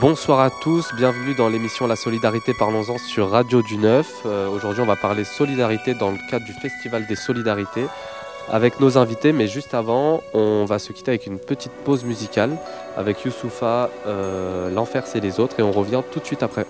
Bonsoir 0.00 0.40
à 0.40 0.50
tous, 0.50 0.94
bienvenue 0.94 1.34
dans 1.34 1.48
l'émission 1.48 1.86
La 1.86 1.96
Solidarité 1.96 2.54
Parlons-en 2.54 2.98
sur 2.98 3.30
Radio 3.30 3.62
du 3.62 3.76
Neuf. 3.76 4.22
Euh, 4.26 4.48
aujourd'hui 4.48 4.82
on 4.82 4.86
va 4.86 4.96
parler 4.96 5.24
solidarité 5.24 5.94
dans 5.94 6.10
le 6.10 6.18
cadre 6.30 6.44
du 6.44 6.52
Festival 6.52 7.06
des 7.06 7.14
Solidarités 7.14 7.86
avec 8.48 8.80
nos 8.80 8.98
invités, 8.98 9.32
mais 9.32 9.46
juste 9.46 9.74
avant 9.74 10.22
on 10.34 10.64
va 10.64 10.78
se 10.78 10.92
quitter 10.92 11.10
avec 11.10 11.26
une 11.26 11.38
petite 11.38 11.72
pause 11.84 12.04
musicale 12.04 12.56
avec 12.96 13.24
Youssoufa, 13.24 13.90
euh, 14.06 14.70
L'Enfer 14.70 15.06
c'est 15.06 15.20
les 15.20 15.40
autres 15.40 15.60
et 15.60 15.62
on 15.62 15.72
revient 15.72 16.02
tout 16.10 16.20
de 16.20 16.24
suite 16.24 16.42
après. 16.42 16.66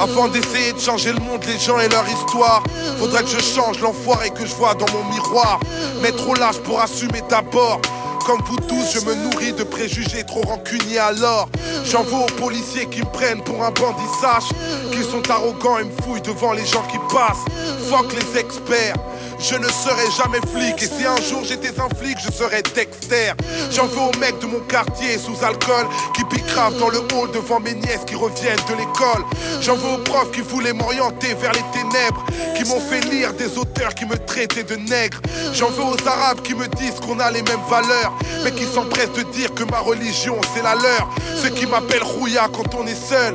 Avant 0.00 0.28
d'essayer 0.28 0.72
de 0.72 0.80
changer 0.80 1.12
le 1.12 1.20
monde, 1.20 1.44
les 1.46 1.58
gens 1.58 1.78
et 1.78 1.88
leur 1.88 2.08
histoire, 2.08 2.62
faudrait 2.98 3.22
que 3.22 3.28
je 3.28 3.38
change 3.38 3.80
l'enfoiré 3.80 4.30
que 4.30 4.46
je 4.46 4.54
vois 4.54 4.74
dans 4.74 4.90
mon 4.92 5.04
miroir. 5.12 5.60
Mais 6.00 6.10
trop 6.10 6.34
lâche 6.34 6.58
pour 6.58 6.80
assumer 6.80 7.22
d'abord. 7.28 7.80
Comme 8.26 8.40
vous 8.46 8.56
tous, 8.56 8.94
je 8.94 9.00
me 9.00 9.14
nourris 9.14 9.52
de 9.52 9.62
préjugés 9.62 10.24
trop 10.24 10.42
rancuniers 10.42 10.98
alors. 10.98 11.48
J'en 11.84 12.02
veux 12.02 12.16
aux 12.16 12.40
policiers 12.40 12.86
qui 12.86 13.00
me 13.00 13.10
prennent 13.12 13.42
pour 13.42 13.62
un 13.62 13.70
bandit, 13.70 14.02
sache 14.20 14.48
qu'ils 14.90 15.04
sont 15.04 15.28
arrogants 15.30 15.78
et 15.78 15.84
me 15.84 16.02
fouillent 16.02 16.22
devant 16.22 16.52
les 16.52 16.64
gens 16.64 16.82
qui 16.90 16.98
passent. 17.12 17.44
Fuck 17.88 18.12
les 18.12 18.40
experts. 18.40 18.94
Je 19.42 19.56
ne 19.56 19.68
serai 19.68 20.10
jamais 20.16 20.40
flic 20.52 20.82
et 20.82 20.86
si 20.86 21.06
un 21.06 21.16
jour 21.22 21.42
j'étais 21.44 21.80
un 21.80 21.88
flic, 21.96 22.18
je 22.22 22.30
serais 22.30 22.62
Dexter. 22.74 23.32
J'en 23.70 23.86
veux 23.86 24.00
aux 24.00 24.18
mecs 24.18 24.38
de 24.38 24.46
mon 24.46 24.60
quartier 24.60 25.16
sous 25.16 25.42
alcool 25.42 25.86
qui 26.14 26.24
piquent 26.24 26.50
dans 26.78 26.90
le 26.90 26.98
hall 26.98 27.30
devant 27.32 27.58
mes 27.58 27.72
nièces 27.74 28.04
qui 28.06 28.14
reviennent 28.14 28.58
de 28.68 28.74
l'école. 28.74 29.24
J'en 29.62 29.76
veux 29.76 29.94
aux 29.94 30.04
profs 30.04 30.30
qui 30.32 30.42
voulaient 30.42 30.74
m'orienter 30.74 31.34
vers 31.34 31.52
les 31.52 31.64
ténèbres, 31.72 32.24
qui 32.54 32.64
m'ont 32.64 32.80
fait 32.80 33.00
lire 33.00 33.32
des 33.32 33.56
auteurs 33.56 33.94
qui 33.94 34.04
me 34.04 34.18
traitaient 34.18 34.62
de 34.62 34.76
nègre. 34.76 35.18
J'en 35.54 35.70
veux 35.70 35.84
aux 35.84 36.08
arabes 36.08 36.42
qui 36.42 36.54
me 36.54 36.68
disent 36.68 37.00
qu'on 37.00 37.18
a 37.18 37.30
les 37.30 37.42
mêmes 37.42 37.64
valeurs, 37.70 38.12
mais 38.44 38.52
qui 38.52 38.64
s'empressent 38.64 39.12
de 39.12 39.22
dire 39.32 39.54
que 39.54 39.64
ma 39.64 39.78
religion 39.78 40.38
c'est 40.54 40.62
la 40.62 40.74
leur. 40.74 41.08
Ceux 41.36 41.50
qui 41.50 41.66
m'appellent 41.66 42.02
Rouya 42.02 42.48
quand 42.52 42.74
on 42.74 42.86
est 42.86 43.08
seul 43.08 43.34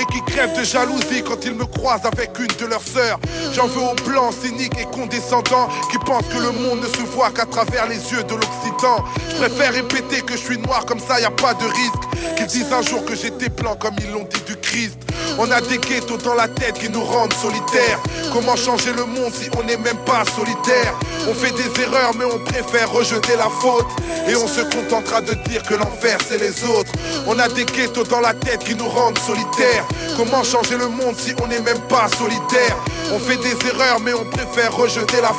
et 0.00 0.04
qui 0.06 0.20
crèvent 0.22 0.58
de 0.58 0.64
jalousie 0.64 1.22
quand 1.24 1.44
ils 1.44 1.54
me 1.54 1.66
croisent 1.66 2.06
avec 2.06 2.36
une 2.40 2.48
de 2.58 2.66
leurs 2.66 2.82
sœurs. 2.82 3.20
J'en 3.52 3.68
veux 3.68 3.82
aux 3.82 3.94
blancs 4.08 4.34
cyniques 4.42 4.76
et 4.80 4.84
condescendants 4.86 5.43
qui 5.90 5.98
pensent 5.98 6.26
que 6.26 6.38
le 6.38 6.52
monde 6.52 6.80
ne 6.82 6.88
se 6.88 7.02
voit 7.14 7.30
qu'à 7.30 7.46
travers 7.46 7.86
les 7.86 7.96
yeux 8.12 8.24
de 8.24 8.34
l'Occident. 8.34 9.04
Je 9.30 9.36
préfère 9.36 9.72
répéter 9.72 10.22
que 10.22 10.32
je 10.32 10.42
suis 10.42 10.58
noir 10.58 10.84
comme 10.86 11.00
ça, 11.00 11.20
y 11.20 11.24
a 11.24 11.30
pas 11.30 11.54
de 11.54 11.64
risque. 11.64 12.36
Qu'ils 12.36 12.46
disent 12.46 12.72
un 12.72 12.82
jour 12.82 13.04
que 13.04 13.14
j'étais 13.14 13.48
blanc 13.48 13.76
comme 13.78 13.94
ils 13.98 14.10
l'ont 14.10 14.26
dit 14.32 14.40
du 14.46 14.56
Christ. 14.56 14.98
On 15.38 15.50
a 15.50 15.60
des 15.60 15.78
ghettos 15.78 16.16
dans 16.18 16.34
la 16.34 16.48
tête 16.48 16.78
qui 16.78 16.88
nous 16.88 17.04
rendent 17.04 17.32
solitaires. 17.34 18.00
Comment 18.32 18.56
changer 18.56 18.92
le 18.92 19.04
monde 19.04 19.32
si 19.32 19.48
on 19.58 19.62
n'est 19.64 19.76
même 19.76 19.98
pas 20.06 20.24
solitaire? 20.24 20.94
On 21.28 21.34
fait 21.34 21.52
des 21.52 21.82
erreurs 21.82 22.12
mais 22.18 22.24
on 22.24 22.38
préfère 22.44 22.90
rejeter 22.90 23.36
la 23.36 23.48
faute. 23.60 23.86
Et 24.26 24.36
on 24.36 24.48
se 24.48 24.62
contentera 24.62 25.20
de 25.20 25.34
dire 25.48 25.62
que 25.62 25.74
l'enfer 25.74 26.18
c'est 26.26 26.38
les 26.38 26.64
autres. 26.64 26.90
On 27.26 27.38
a 27.38 27.48
des 27.48 27.64
ghettos 27.64 28.04
dans 28.04 28.20
la 28.20 28.32
tête 28.32 28.64
qui 28.64 28.74
nous 28.74 28.88
rendent 28.88 29.18
solitaires. 29.18 29.84
Comment 30.16 30.42
changer 30.42 30.76
le 30.78 30.88
monde 30.88 31.16
si 31.18 31.34
on 31.42 31.46
n'est 31.46 31.60
même 31.60 31.80
pas 31.88 32.08
solitaire? 32.16 32.76
On 33.12 33.18
fait 33.18 33.36
des 33.36 33.56
erreurs 33.68 34.00
mais 34.00 34.14
on 34.14 34.24
préfère 34.24 34.74
rejeter 34.74 35.20
la 35.20 35.33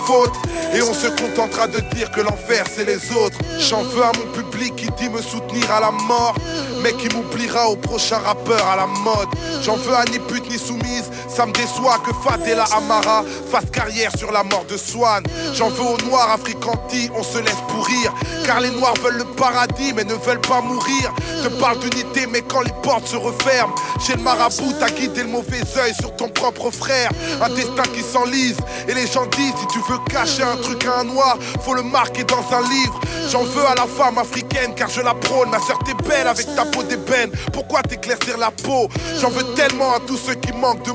Et 0.73 0.81
on 0.81 0.93
se 0.93 1.07
contentera 1.07 1.67
de 1.67 1.79
dire 1.95 2.11
que 2.11 2.21
l'enfer 2.21 2.65
c'est 2.69 2.85
les 2.85 3.11
autres. 3.13 3.37
J'en 3.59 3.83
veux 3.83 4.03
à 4.03 4.11
mon 4.17 4.31
public 4.33 4.75
qui 4.75 4.89
dit 4.97 5.09
me 5.09 5.21
soutenir 5.21 5.69
à 5.71 5.79
la 5.79 5.91
mort. 5.91 6.35
Mais 6.81 6.93
qui 6.93 7.07
m'oubliera 7.15 7.69
au 7.69 7.75
prochain 7.75 8.17
rappeur 8.17 8.65
à 8.67 8.75
la 8.75 8.85
mode. 8.85 9.29
J'en 9.63 9.75
veux 9.75 9.93
à 9.93 10.05
ni 10.05 10.19
pute 10.19 10.49
ni 10.49 10.59
soumise. 10.59 11.09
Ça 11.35 11.45
me 11.45 11.51
déçoit 11.51 11.97
que 11.97 12.13
Fadela 12.23 12.63
Amara 12.77 13.25
fasse 13.51 13.69
carrière 13.69 14.09
sur 14.17 14.31
la 14.31 14.43
mort 14.43 14.63
de 14.69 14.77
Swan. 14.77 15.21
J'en 15.53 15.67
veux 15.69 15.83
aux 15.83 15.97
noirs 16.09 16.31
africantis, 16.31 17.09
on 17.13 17.23
se 17.23 17.39
laisse 17.39 17.61
pourrir. 17.67 18.13
Car 18.45 18.61
les 18.61 18.69
noirs 18.69 18.93
veulent 19.03 19.17
le 19.17 19.25
paradis 19.25 19.91
mais 19.93 20.05
ne 20.05 20.13
veulent 20.13 20.39
pas 20.39 20.61
mourir. 20.61 21.13
Te 21.43 21.49
parle 21.59 21.79
d'unité 21.79 22.25
mais 22.31 22.41
quand 22.41 22.61
les 22.61 22.71
portes 22.81 23.07
se 23.07 23.17
referment, 23.17 23.75
j'ai 24.05 24.15
le 24.15 24.21
marabout 24.21 24.75
à 24.81 24.89
guider 24.89 25.23
le 25.23 25.29
mauvais 25.29 25.61
œil 25.77 25.93
sur 25.99 26.15
ton 26.15 26.29
propre 26.29 26.71
frère. 26.71 27.09
Un 27.41 27.49
destin 27.49 27.83
qui 27.93 28.01
s'enlise 28.01 28.57
et 28.87 28.93
les 28.93 29.07
gens 29.07 29.25
disent 29.25 29.53
si 29.59 29.67
tu 29.67 29.79
veux 29.89 29.99
cacher 30.09 30.43
un 30.43 30.55
truc 30.55 30.85
à 30.85 31.01
un 31.01 31.03
noir, 31.03 31.37
faut 31.61 31.73
le 31.73 31.83
marquer 31.83 32.23
dans 32.23 32.55
un 32.55 32.61
livre. 32.61 32.99
J'en 33.29 33.43
veux 33.43 33.65
à 33.65 33.75
la 33.75 33.87
femme 33.87 34.17
africaine 34.17 34.73
car 34.73 34.89
je 34.89 35.01
la 35.01 35.13
prône. 35.13 35.49
Ma 35.49 35.59
soeur 35.59 35.79
t'es 35.79 35.95
belle 36.07 36.27
avec 36.27 36.45
ta 36.55 36.63
peau 36.63 36.83
d'ébène. 36.83 37.31
Pourquoi 37.51 37.81
t'éclaircir 37.81 38.37
la 38.37 38.51
peau? 38.51 38.87
J'en 39.19 39.29
veux 39.29 39.43
tellement 39.55 39.93
à 39.93 39.99
tous 39.99 40.17
ceux 40.17 40.35
qui 40.35 40.53
manquent 40.53 40.85
de 40.85 40.91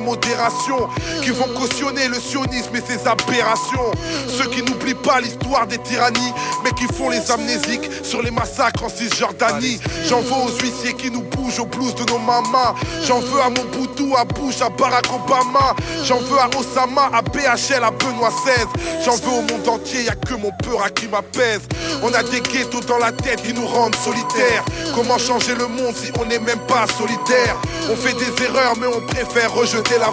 qui 1.23 1.31
vont 1.31 1.49
cautionner 1.59 2.09
le 2.09 2.19
sionisme 2.21 2.75
et 2.75 2.81
ses 2.81 3.07
aberrations. 3.07 3.91
Ceux 4.29 4.49
qui 4.49 4.63
n'oublient 4.63 4.95
pas 4.95 5.21
l'histoire 5.21 5.67
des 5.67 5.79
tyrannies, 5.79 6.33
mais 6.65 6.71
qui 6.73 6.85
font 6.95 7.11
les 7.11 7.31
amnésiques 7.31 7.91
sur 8.03 8.23
les 8.23 8.31
massacres 8.31 8.85
en 8.85 8.89
Cisjordanie. 8.89 9.81
J'en 10.09 10.21
veux 10.21 10.33
aux 10.33 10.59
huissiers 10.61 10.95
qui 10.95 11.11
nous 11.11 11.23
bougent 11.23 11.61
au 11.61 11.67
blues 11.67 11.95
de 11.95 12.05
nos 12.11 12.19
mamas. 12.19 12.75
J'en 13.07 13.21
veux 13.21 13.41
à 13.41 13.51
mon 13.51 13.65
boutou, 13.73 14.15
à 14.17 14.25
Bush, 14.25 14.61
à 14.63 14.69
Barack 14.69 15.07
Obama. 15.13 15.75
J'en 16.05 16.19
veux 16.19 16.39
à 16.39 16.49
Osama, 16.59 17.11
à 17.13 17.23
BHL, 17.23 17.83
à 17.83 17.91
Benoît 17.91 18.31
XVI. 18.31 18.67
J'en 19.05 19.17
veux 19.17 19.39
au 19.39 19.43
monde 19.43 19.69
entier, 19.69 20.05
y 20.05 20.09
a 20.09 20.15
que 20.15 20.35
mon 20.35 20.53
peur 20.63 20.83
à 20.85 20.91
qui 20.91 21.09
m'apaise. 21.09 21.63
On 22.03 22.13
a 22.13 22.23
des 22.23 22.41
ghettos 22.41 22.81
dans 22.87 22.99
la 22.99 23.13
tête 23.13 23.43
qui 23.43 23.53
nous 23.53 23.67
rendent 23.67 23.97
solitaires. 23.97 24.65
Comment 24.95 25.19
changer 25.19 25.55
le 25.55 25.67
monde 25.67 25.95
si 25.95 26.11
on 26.21 26.25
n'est 26.27 26.39
même 26.39 26.61
pas 26.69 26.87
solitaire? 26.99 27.57
On 27.91 27.97
fait 27.97 28.15
des 28.15 28.45
erreurs 28.45 28.75
mais 28.81 28.87
on 28.87 29.01
préfère 29.07 29.53
rejeter 29.53 29.99
la 29.99 30.11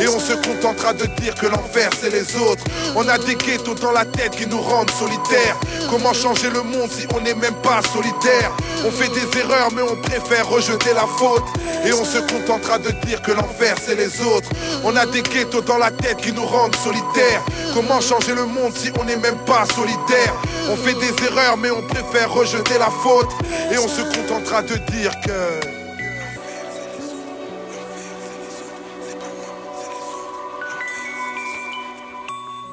Et 0.00 0.08
on 0.08 0.18
se 0.18 0.32
contentera 0.32 0.92
de 0.92 1.04
dire 1.20 1.34
que 1.34 1.46
l'enfer 1.46 1.90
c'est 2.00 2.10
les 2.10 2.36
autres. 2.36 2.64
On 2.96 3.06
a 3.08 3.16
des 3.18 3.36
ghettos 3.36 3.74
dans 3.74 3.92
la 3.92 4.04
tête 4.04 4.34
qui 4.34 4.46
nous 4.46 4.60
rendent 4.60 4.90
solitaires. 4.90 5.56
Comment 5.88 6.12
changer 6.12 6.50
le 6.50 6.62
monde 6.62 6.90
si 6.90 7.06
on 7.14 7.20
n'est 7.20 7.34
même 7.34 7.54
pas 7.62 7.80
solitaire? 7.92 8.50
On 8.84 8.90
fait 8.90 9.08
des 9.08 9.38
erreurs 9.38 9.68
mais 9.74 9.82
on 9.82 9.96
préfère 10.00 10.48
rejeter 10.48 10.92
la 10.94 11.06
faute. 11.06 11.44
Et 11.84 11.92
on 11.92 12.04
se 12.04 12.18
contentera 12.18 12.78
de 12.78 12.90
dire 13.06 13.22
que 13.22 13.30
l'enfer 13.32 13.76
c'est 13.80 13.94
les 13.94 14.20
autres. 14.22 14.48
On 14.84 14.96
a 14.96 15.06
des 15.06 15.22
ghettos 15.22 15.62
dans 15.62 15.78
la 15.78 15.90
tête 15.90 16.16
qui 16.16 16.32
nous 16.32 16.46
rendent 16.46 16.76
solitaires. 16.76 17.42
Comment 17.74 18.00
changer 18.00 18.34
le 18.34 18.46
monde 18.46 18.72
si 18.74 18.90
on 19.00 19.04
n'est 19.04 19.16
même 19.16 19.38
pas 19.46 19.64
solitaire? 19.74 20.34
On 20.70 20.76
fait 20.76 20.94
des 20.94 21.24
erreurs 21.24 21.56
mais 21.56 21.70
on 21.70 21.82
préfère 21.82 22.32
rejeter 22.32 22.78
la 22.78 22.90
faute. 22.90 23.30
Et 23.70 23.78
on 23.78 23.88
se 23.88 24.02
contentera 24.02 24.62
de 24.62 24.74
dire 24.92 25.12
que... 25.24 25.79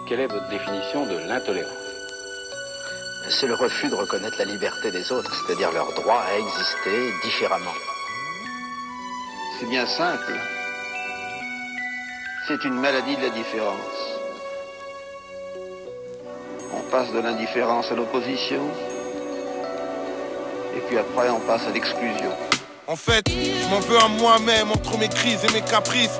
Quelle 0.07 0.21
est 0.21 0.27
votre 0.27 0.47
définition 0.47 1.05
de 1.05 1.17
l'intolérance 1.27 1.73
C'est 3.29 3.47
le 3.47 3.55
refus 3.55 3.89
de 3.89 3.95
reconnaître 3.95 4.37
la 4.39 4.45
liberté 4.45 4.89
des 4.89 5.11
autres, 5.11 5.33
c'est-à-dire 5.35 5.69
leur 5.73 5.91
droit 5.95 6.21
à 6.21 6.37
exister 6.37 7.11
différemment. 7.25 7.73
C'est 9.59 9.65
bien 9.65 9.85
simple. 9.85 10.33
C'est 12.47 12.63
une 12.63 12.79
maladie 12.79 13.17
de 13.17 13.21
la 13.23 13.29
différence. 13.31 13.77
On 16.73 16.89
passe 16.89 17.11
de 17.11 17.19
l'indifférence 17.19 17.91
à 17.91 17.95
l'opposition, 17.95 18.61
et 20.73 20.79
puis 20.87 20.97
après 20.97 21.29
on 21.29 21.41
passe 21.41 21.67
à 21.67 21.71
l'exclusion. 21.71 22.31
En 22.87 22.95
fait, 22.95 23.27
je 23.27 23.69
m'en 23.69 23.81
veux 23.81 23.97
à 23.97 24.07
moi-même 24.07 24.71
entre 24.71 24.97
mes 24.97 25.09
crises 25.09 25.43
et 25.43 25.51
mes 25.51 25.61
caprices. 25.61 26.17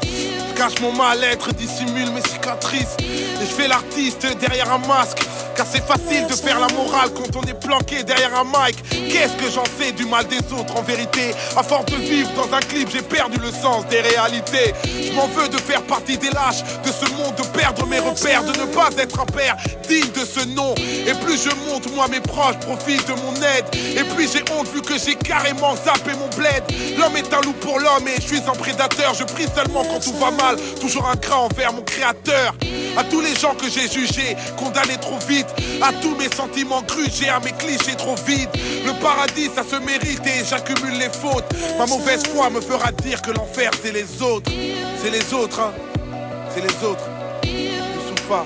Cache 0.57 0.81
mon 0.81 0.91
mal-être, 0.91 1.53
dissimule 1.53 2.09
mes 2.11 2.21
cicatrices. 2.21 2.97
Et 2.99 3.45
je 3.45 3.53
fais 3.53 3.67
l'artiste 3.67 4.25
derrière 4.39 4.71
un 4.71 4.79
masque. 4.79 5.19
Car 5.57 5.65
c'est 5.65 5.85
facile 5.87 6.27
de 6.27 6.35
faire 6.35 6.59
la 6.59 6.67
morale 6.67 7.09
quand 7.15 7.35
on 7.35 7.41
est 7.47 7.59
planqué 7.59 8.03
derrière 8.03 8.31
un 8.39 8.43
mic. 8.43 8.77
Qu'est-ce 9.09 9.33
que 9.43 9.51
j'en 9.51 9.63
sais 9.79 9.91
du 9.91 10.05
mal 10.05 10.27
des 10.27 10.37
autres 10.53 10.77
en 10.77 10.83
vérité? 10.83 11.33
À 11.57 11.63
force 11.63 11.85
de 11.85 11.95
vivre 11.95 12.29
dans 12.35 12.55
un 12.55 12.59
clip, 12.59 12.89
j'ai 12.91 13.01
perdu 13.01 13.39
le 13.39 13.49
sens 13.49 13.87
des 13.87 14.01
réalités. 14.01 14.75
Je 14.85 15.11
m'en 15.13 15.25
veux 15.27 15.49
de 15.49 15.57
faire 15.57 15.81
partie 15.81 16.15
des 16.17 16.29
lâches 16.29 16.61
de 16.85 16.91
ce 16.91 17.11
monde, 17.15 17.35
de 17.35 17.43
perdre 17.57 17.87
mes 17.87 17.97
repères, 17.97 18.43
de 18.43 18.51
ne 18.59 18.65
pas 18.67 18.89
être 18.99 19.19
un 19.19 19.25
père 19.25 19.57
digne 19.87 20.11
de 20.11 20.25
ce 20.25 20.45
nom. 20.45 20.75
Et 20.75 21.13
plus 21.25 21.43
je 21.43 21.49
monte, 21.67 21.91
moi 21.95 22.07
mes 22.07 22.19
proches 22.19 22.59
profitent 22.59 23.07
de 23.07 23.13
mon 23.13 23.33
aide. 23.35 23.65
Et 23.97 24.03
puis 24.15 24.29
j'ai 24.31 24.43
honte 24.53 24.67
vu 24.67 24.81
que 24.81 24.99
j'ai 24.99 25.15
carrément 25.15 25.75
zappé 25.75 26.11
mon 26.19 26.27
bled. 26.37 26.63
L'homme 26.99 27.17
est 27.17 27.33
un 27.33 27.41
loup 27.41 27.53
pour 27.53 27.79
l'homme 27.79 28.07
et 28.07 28.21
je 28.21 28.27
suis 28.27 28.41
un 28.47 28.53
prédateur. 28.53 29.15
Je 29.15 29.23
prie 29.23 29.47
seulement 29.55 29.83
quand 29.85 30.01
tout 30.01 30.17
va 30.19 30.29
mal, 30.29 30.55
toujours 30.79 31.09
un 31.09 31.15
cran 31.15 31.45
envers 31.45 31.73
mon 31.73 31.81
créateur. 31.81 32.53
À 32.95 33.03
tous 33.03 33.21
les 33.21 33.35
gens 33.35 33.53
que 33.55 33.69
j'ai 33.69 33.87
jugés, 33.89 34.35
condamnés 34.57 34.97
trop 34.97 35.19
vite, 35.27 35.46
à 35.81 35.91
tous 36.01 36.15
mes 36.15 36.29
sentiments 36.29 36.81
grugés, 36.81 37.29
à 37.29 37.39
mes 37.39 37.51
clichés 37.51 37.95
trop 37.95 38.15
vides. 38.25 38.49
Le 38.85 38.93
paradis, 39.01 39.49
ça 39.53 39.63
se 39.63 39.75
mérite 39.77 40.25
et 40.25 40.43
j'accumule 40.45 40.97
les 40.97 41.09
fautes. 41.09 41.45
Ma 41.77 41.85
mauvaise 41.85 42.23
foi 42.27 42.49
me 42.49 42.61
fera 42.61 42.91
dire 42.91 43.21
que 43.21 43.31
l'enfer, 43.31 43.71
c'est 43.83 43.91
les 43.91 44.21
autres. 44.21 44.51
C'est 45.01 45.09
les 45.09 45.33
autres, 45.33 45.59
hein. 45.59 45.73
C'est 46.53 46.61
les 46.61 46.87
autres. 46.87 47.07
Youssoufa. 47.43 48.45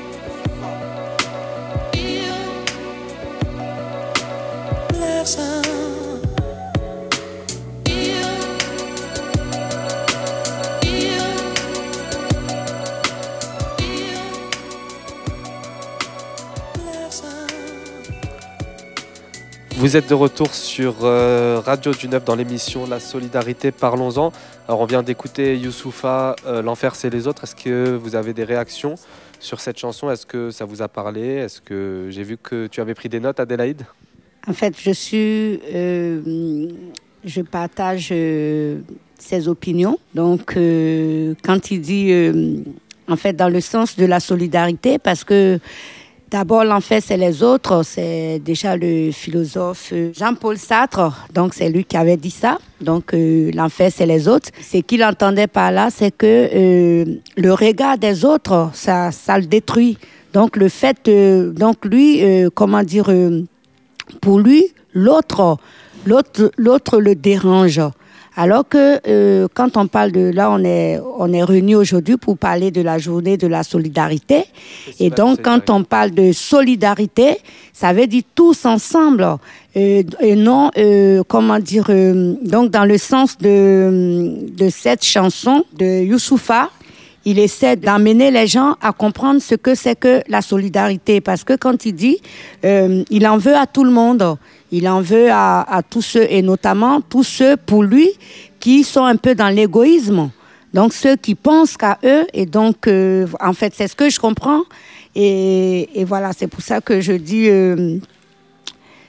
Vous 19.81 19.97
êtes 19.97 20.07
de 20.07 20.13
retour 20.13 20.53
sur 20.53 20.97
euh, 21.05 21.59
Radio 21.59 21.91
du 21.91 22.07
Neuf 22.07 22.23
dans 22.23 22.35
l'émission 22.35 22.85
La 22.85 22.99
Solidarité, 22.99 23.71
parlons-en. 23.71 24.31
Alors 24.67 24.81
on 24.81 24.85
vient 24.85 25.01
d'écouter 25.01 25.57
Youssoufa, 25.57 26.35
euh, 26.45 26.61
L'Enfer 26.61 26.93
c'est 26.93 27.09
les 27.09 27.25
autres. 27.25 27.45
Est-ce 27.45 27.55
que 27.55 27.95
vous 27.95 28.13
avez 28.13 28.33
des 28.33 28.43
réactions 28.43 28.93
sur 29.39 29.59
cette 29.59 29.79
chanson? 29.79 30.11
Est-ce 30.11 30.27
que 30.27 30.51
ça 30.51 30.65
vous 30.65 30.83
a 30.83 30.87
parlé? 30.87 31.21
Est-ce 31.21 31.61
que 31.61 32.09
j'ai 32.11 32.21
vu 32.21 32.37
que 32.37 32.67
tu 32.67 32.79
avais 32.79 32.93
pris 32.93 33.09
des 33.09 33.19
notes, 33.19 33.39
Adélaïde? 33.39 33.81
En 34.47 34.53
fait, 34.53 34.75
je 34.79 34.91
suis, 34.91 35.59
euh, 35.73 36.69
je 37.25 37.41
partage 37.41 38.09
ses 39.17 39.47
opinions. 39.47 39.97
Donc, 40.13 40.59
quand 41.41 41.71
il 41.71 41.81
dit, 41.81 42.13
en 43.07 43.15
fait, 43.15 43.33
dans 43.33 43.49
le 43.49 43.61
sens 43.61 43.97
de 43.97 44.05
la 44.05 44.19
solidarité, 44.19 44.99
parce 44.99 45.23
que 45.23 45.59
d'abord, 46.31 46.63
l'enfer, 46.63 47.01
c'est 47.05 47.17
les 47.17 47.43
autres. 47.43 47.83
C'est 47.83 48.39
déjà 48.39 48.75
le 48.75 49.11
philosophe 49.11 49.93
Jean-Paul 50.13 50.57
Sartre. 50.57 51.27
Donc, 51.33 51.53
c'est 51.53 51.69
lui 51.69 51.83
qui 51.83 51.97
avait 51.97 52.17
dit 52.17 52.31
ça. 52.31 52.57
Donc, 52.79 53.13
euh, 53.13 53.51
l'enfer, 53.53 53.91
c'est 53.93 54.05
les 54.05 54.27
autres. 54.27 54.49
Ce 54.61 54.77
qu'il 54.77 55.03
entendait 55.03 55.47
par 55.47 55.71
là, 55.71 55.89
c'est 55.91 56.11
que 56.11 56.25
euh, 56.25 57.05
le 57.35 57.53
regard 57.53 57.97
des 57.97 58.25
autres, 58.25 58.71
ça, 58.73 59.11
ça 59.11 59.37
le 59.37 59.45
détruit. 59.45 59.97
Donc, 60.33 60.55
le 60.55 60.69
fait, 60.69 61.07
euh, 61.09 61.51
donc 61.51 61.85
lui, 61.85 62.23
comment 62.55 62.83
dire, 62.83 63.11
pour 64.21 64.39
lui, 64.39 64.67
l'autre, 64.93 65.57
l'autre, 66.05 66.51
l'autre 66.57 66.99
le 66.99 67.15
dérange. 67.15 67.81
Alors 68.35 68.67
que 68.67 68.99
euh, 69.07 69.47
quand 69.53 69.75
on 69.75 69.87
parle 69.87 70.11
de 70.11 70.31
là, 70.31 70.49
on 70.51 70.63
est 70.63 70.99
on 71.17 71.33
est 71.33 71.43
réunis 71.43 71.75
aujourd'hui 71.75 72.17
pour 72.17 72.37
parler 72.37 72.71
de 72.71 72.81
la 72.81 72.97
journée 72.97 73.35
de 73.37 73.47
la 73.47 73.63
solidarité. 73.63 74.45
Et 74.99 75.09
donc, 75.09 75.41
quand 75.41 75.69
on 75.69 75.83
parle 75.83 76.11
de 76.11 76.31
solidarité, 76.31 77.37
ça 77.73 77.93
veut 77.93 78.07
dire 78.07 78.23
tous 78.33 78.65
ensemble. 78.65 79.37
Euh, 79.75 80.03
et 80.19 80.35
non, 80.35 80.69
euh, 80.77 81.23
comment 81.27 81.59
dire, 81.59 81.85
euh, 81.89 82.35
donc 82.41 82.71
dans 82.71 82.85
le 82.85 82.97
sens 82.97 83.37
de, 83.37 84.35
de 84.55 84.69
cette 84.69 85.03
chanson 85.03 85.63
de 85.77 86.03
Youssoufa, 86.03 86.69
il 87.25 87.39
essaie 87.39 87.75
d'amener 87.75 88.31
les 88.31 88.47
gens 88.47 88.75
à 88.81 88.91
comprendre 88.93 89.41
ce 89.41 89.55
que 89.55 89.75
c'est 89.75 89.95
que 89.95 90.21
la 90.27 90.41
solidarité. 90.41 91.21
Parce 91.21 91.43
que 91.43 91.53
quand 91.53 91.85
il 91.85 91.93
dit, 91.93 92.17
euh, 92.65 93.03
il 93.09 93.27
en 93.27 93.37
veut 93.37 93.55
à 93.55 93.67
tout 93.67 93.83
le 93.83 93.91
monde. 93.91 94.37
Il 94.71 94.87
en 94.87 95.01
veut 95.01 95.29
à, 95.31 95.81
tous 95.89 96.01
ceux, 96.01 96.25
et 96.29 96.41
notamment 96.41 97.01
tous 97.01 97.23
ceux 97.23 97.57
pour 97.57 97.83
lui 97.83 98.09
qui 98.59 98.83
sont 98.83 99.03
un 99.03 99.17
peu 99.17 99.35
dans 99.35 99.49
l'égoïsme. 99.49 100.31
Donc 100.73 100.93
ceux 100.93 101.15
qui 101.15 101.35
pensent 101.35 101.77
qu'à 101.77 101.99
eux. 102.03 102.25
Et 102.33 102.45
donc, 102.45 102.87
euh, 102.87 103.27
en 103.39 103.53
fait, 103.53 103.73
c'est 103.75 103.87
ce 103.87 103.95
que 103.95 104.09
je 104.09 104.19
comprends. 104.19 104.61
Et, 105.13 106.05
voilà, 106.07 106.31
c'est 106.35 106.47
pour 106.47 106.61
ça 106.61 106.81
que 106.81 107.01
je 107.01 107.13
dis... 107.13 107.49
euh, 107.49 107.97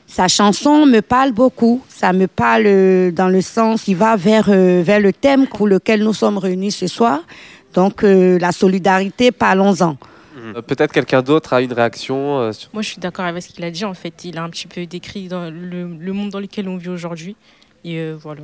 sa 0.09 0.29
chanson 0.29 0.85
me 0.85 1.01
parle 1.01 1.33
beaucoup. 1.33 1.81
Ça 1.89 2.13
me 2.13 2.27
parle 2.27 3.13
dans 3.13 3.29
le 3.29 3.41
sens 3.41 3.85
qui 3.85 3.95
va 3.95 4.15
vers, 4.15 4.51
vers 4.51 5.01
le 5.01 5.11
thème 5.11 5.47
pour 5.47 5.67
lequel 5.67 6.05
nous 6.05 6.13
sommes 6.13 6.37
réunis 6.37 6.71
ce 6.71 6.87
soir. 6.87 7.21
Donc, 7.75 8.05
euh, 8.05 8.39
la 8.39 8.53
solidarité, 8.53 9.33
parlons-en. 9.33 9.97
Euh, 10.39 10.63
Peut-être 10.63 10.93
quelqu'un 10.93 11.23
d'autre 11.23 11.53
a 11.53 11.61
une 11.61 11.73
réaction 11.73 12.39
euh, 12.39 12.53
sur... 12.53 12.71
Moi, 12.73 12.83
je 12.83 12.89
suis 12.89 13.01
d'accord 13.01 13.25
avec 13.25 13.43
ce 13.43 13.49
qu'il 13.49 13.65
a 13.65 13.71
dit. 13.71 13.85
En 13.85 13.95
fait, 13.95 14.25
il 14.25 14.39
a 14.39 14.43
un 14.43 14.51
petit 14.51 14.67
peu 14.67 14.87
décrit 14.87 15.29
dans 15.29 15.51
le, 15.51 15.87
le 15.87 16.13
monde 16.13 16.31
dans 16.31 16.41
lequel 16.41 16.69
on 16.69 16.77
vit 16.77 16.89
aujourd'hui. 16.89 17.37
Et 17.85 17.99
euh, 17.99 18.17
voilà. 18.19 18.43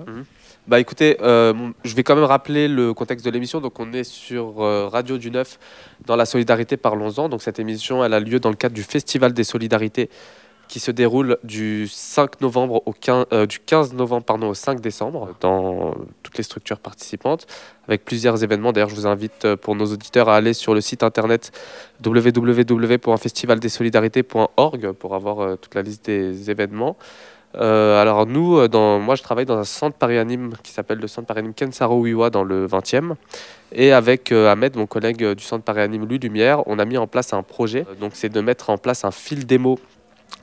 Bah 0.66 0.80
écoutez, 0.80 1.16
euh, 1.22 1.54
je 1.84 1.94
vais 1.94 2.02
quand 2.02 2.16
même 2.16 2.25
rappeler 2.25 2.69
le 2.69 2.92
contexte 2.92 3.25
de 3.25 3.30
l'émission. 3.30 3.60
Donc 3.60 3.78
on 3.78 3.92
est 3.92 4.04
sur 4.04 4.62
euh, 4.62 4.88
Radio 4.88 5.16
du 5.16 5.30
Neuf 5.30 5.58
dans 6.06 6.16
la 6.16 6.26
solidarité 6.26 6.76
parlons-en. 6.76 7.28
Donc 7.28 7.42
cette 7.42 7.58
émission, 7.58 8.04
elle 8.04 8.14
a 8.14 8.20
lieu 8.20 8.40
dans 8.40 8.50
le 8.50 8.56
cadre 8.56 8.75
du 8.75 8.82
Festival 8.82 9.32
des 9.32 9.44
solidarités 9.44 10.10
qui 10.69 10.79
se 10.81 10.91
déroule 10.91 11.38
du 11.43 11.88
5 11.88 12.41
novembre 12.41 12.82
au 12.87 12.93
15, 12.93 13.26
euh, 13.32 13.47
du 13.47 13.59
15 13.59 13.94
novembre 13.94 14.25
pardon, 14.25 14.50
au 14.50 14.55
5 14.55 14.81
décembre 14.81 15.31
dans 15.41 15.94
toutes 16.23 16.37
les 16.37 16.44
structures 16.44 16.79
participantes 16.79 17.47
avec 17.88 18.05
plusieurs 18.05 18.44
événements. 18.44 18.73
D'ailleurs, 18.73 18.91
je 18.91 18.94
vous 18.94 19.06
invite 19.06 19.47
euh, 19.47 19.56
pour 19.56 19.75
nos 19.75 19.87
auditeurs 19.87 20.29
à 20.29 20.37
aller 20.37 20.53
sur 20.53 20.75
le 20.75 20.82
site 20.82 21.03
internet 21.03 21.50
www.festivaldesolidarités.org 22.05 24.93
pour 24.93 25.15
avoir 25.15 25.41
euh, 25.41 25.56
toute 25.56 25.75
la 25.75 25.81
liste 25.82 26.06
des 26.06 26.50
événements. 26.50 26.97
Alors 27.55 28.26
nous, 28.26 28.69
dans, 28.69 28.99
moi 29.00 29.14
je 29.14 29.23
travaille 29.23 29.47
dans 29.47 29.56
un 29.56 29.64
centre 29.64 29.97
Paris-Anime 29.97 30.53
qui 30.62 30.71
s'appelle 30.71 30.99
le 30.99 31.09
centre 31.09 31.26
Paris-Anime 31.26 31.55
Kensaro 31.55 32.05
Uiwa 32.05 32.29
dans 32.29 32.44
le 32.44 32.67
20e. 32.67 33.14
Et 33.73 33.91
avec 33.91 34.31
Ahmed, 34.31 34.76
mon 34.76 34.87
collègue 34.87 35.25
du 35.32 35.43
centre 35.43 35.64
Paris-Anime 35.64 36.06
Lu 36.06 36.19
Lumière, 36.19 36.69
on 36.69 36.79
a 36.79 36.85
mis 36.85 36.99
en 36.99 37.06
place 37.06 37.32
un 37.32 37.43
projet. 37.43 37.87
Donc 38.00 38.11
c'est 38.14 38.29
de 38.29 38.43
mettre 38.43 38.69
en 38.69 38.76
place 38.76 39.06
un 39.06 39.11
fil 39.11 39.47
démo 39.47 39.79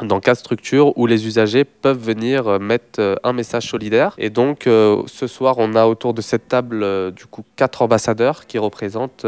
dans 0.02 0.20
quatre 0.20 0.40
structures 0.40 0.98
où 0.98 1.08
les 1.08 1.26
usagers 1.26 1.64
peuvent 1.64 2.00
venir 2.00 2.48
euh, 2.48 2.60
mettre 2.60 3.00
euh, 3.00 3.16
un 3.24 3.34
message 3.34 3.70
solidaire. 3.70 4.14
Et 4.18 4.30
donc 4.30 4.68
euh, 4.68 5.04
ce 5.08 5.28
soir, 5.28 5.56
on 5.58 5.76
a 5.76 5.86
autour 5.86 6.14
de 6.14 6.22
cette 6.22 6.48
table 6.48 7.12
du 7.12 7.26
coup 7.26 7.44
quatre 7.56 7.82
ambassadeurs 7.82 8.46
qui 8.46 8.58
représentent 8.58 9.26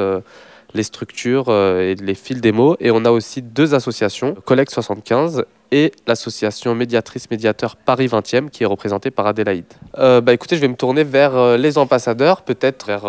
les 0.78 0.84
structures 0.84 1.46
euh, 1.50 1.82
et 1.92 1.96
les 1.96 2.16
fils 2.16 2.40
démo. 2.40 2.78
Et 2.80 2.92
on 2.92 3.04
a 3.04 3.12
aussi 3.12 3.42
deux 3.42 3.74
associations, 3.76 4.36
Collègue 4.46 4.70
75 4.70 5.44
et 5.72 5.92
l'association 6.08 6.74
médiatrice 6.76 7.30
médiateur 7.30 7.76
Paris 7.76 8.08
20e 8.08 8.50
qui 8.50 8.64
est 8.64 8.66
représentée 8.66 9.12
par 9.12 9.28
Adélaïde. 9.28 9.66
Euh, 9.98 10.22
bah 10.22 10.32
écoutez, 10.34 10.56
je 10.56 10.62
vais 10.62 10.70
me 10.70 10.76
tourner 10.78 11.04
vers 11.04 11.36
euh, 11.36 11.58
les 11.58 11.78
ambassadeurs, 11.78 12.44
peut-être 12.44 12.86
vers 12.88 13.04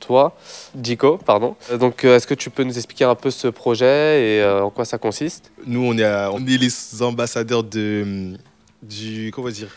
toi, 0.00 0.36
Jico, 0.82 1.16
pardon. 1.24 1.56
Donc 1.80 2.04
est-ce 2.04 2.26
que 2.26 2.34
tu 2.34 2.50
peux 2.50 2.64
nous 2.64 2.76
expliquer 2.76 3.04
un 3.04 3.14
peu 3.14 3.30
ce 3.30 3.48
projet 3.48 4.36
et 4.36 4.44
en 4.44 4.68
quoi 4.68 4.84
ça 4.84 4.98
consiste? 4.98 5.50
Nous, 5.66 5.82
on 5.82 5.96
est, 5.96 6.04
à- 6.04 6.30
on 6.34 6.40
est 6.46 6.58
les 6.58 7.02
ambassadeurs 7.02 7.64
de, 7.64 8.34
du, 8.82 9.30
comment 9.34 9.48
dire? 9.48 9.68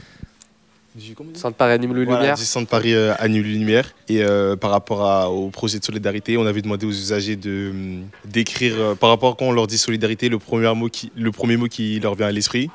Centre 1.36 1.56
Paris 1.58 1.74
Anime 1.74 1.94
Louis 1.94 2.06
Voilà, 2.06 2.20
Lumière. 2.22 2.36
du 2.38 2.46
centre 2.46 2.68
Paris 2.70 2.94
euh, 2.94 3.14
Annuel 3.20 3.44
Lumière. 3.46 3.94
Et 4.08 4.22
euh, 4.22 4.56
par 4.56 4.72
rapport 4.72 5.04
à- 5.06 5.30
au 5.32 5.50
projet 5.50 5.80
de 5.80 5.84
solidarité, 5.86 6.38
on 6.38 6.46
avait 6.46 6.62
demandé 6.62 6.86
aux 6.86 6.92
usagers 6.92 7.36
de 7.36 7.70
hum, 7.72 8.04
d'écrire, 8.26 8.74
euh, 8.78 8.96
par 8.96 9.10
rapport 9.10 9.34
à 9.34 9.36
quand 9.36 9.46
on 9.46 9.52
leur 9.52 9.68
dit 9.68 9.78
solidarité, 9.78 10.30
le 10.30 10.40
premier 10.40 10.74
mot 10.76 10.90
qui, 10.90 11.12
le 11.16 11.32
premier 11.32 11.58
mot 11.58 11.68
qui 11.68 12.00
leur 12.00 12.16
vient 12.16 12.28
à 12.28 12.32
l'esprit. 12.32 12.70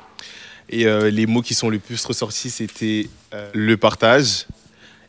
Et 0.69 0.87
euh, 0.87 1.11
les 1.11 1.27
mots 1.27 1.41
qui 1.41 1.53
sont 1.53 1.69
le 1.69 1.77
plus 1.79 2.03
ressortis, 2.05 2.49
c'était 2.49 3.07
euh, 3.33 3.49
le 3.53 3.77
partage, 3.77 4.45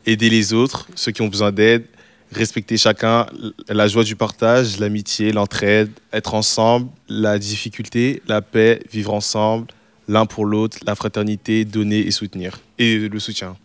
aider 0.05 0.29
les 0.29 0.53
autres, 0.53 0.87
ceux 0.95 1.11
qui 1.11 1.21
ont 1.23 1.27
besoin 1.27 1.51
d'aide, 1.51 1.85
respecter 2.31 2.77
chacun, 2.77 3.25
la 3.69 3.87
joie 3.87 4.03
du 4.03 4.15
partage, 4.15 4.79
l'amitié, 4.79 5.31
l'entraide, 5.31 5.89
être 6.13 6.33
ensemble, 6.35 6.89
la 7.09 7.39
difficulté, 7.39 8.21
la 8.27 8.41
paix, 8.41 8.81
vivre 8.91 9.13
ensemble, 9.13 9.67
l'un 10.07 10.25
pour 10.25 10.45
l'autre, 10.45 10.77
la 10.85 10.95
fraternité, 10.95 11.65
donner 11.65 11.99
et 11.99 12.11
soutenir. 12.11 12.59
Et 12.77 12.97
le 12.97 13.19
soutien. 13.19 13.55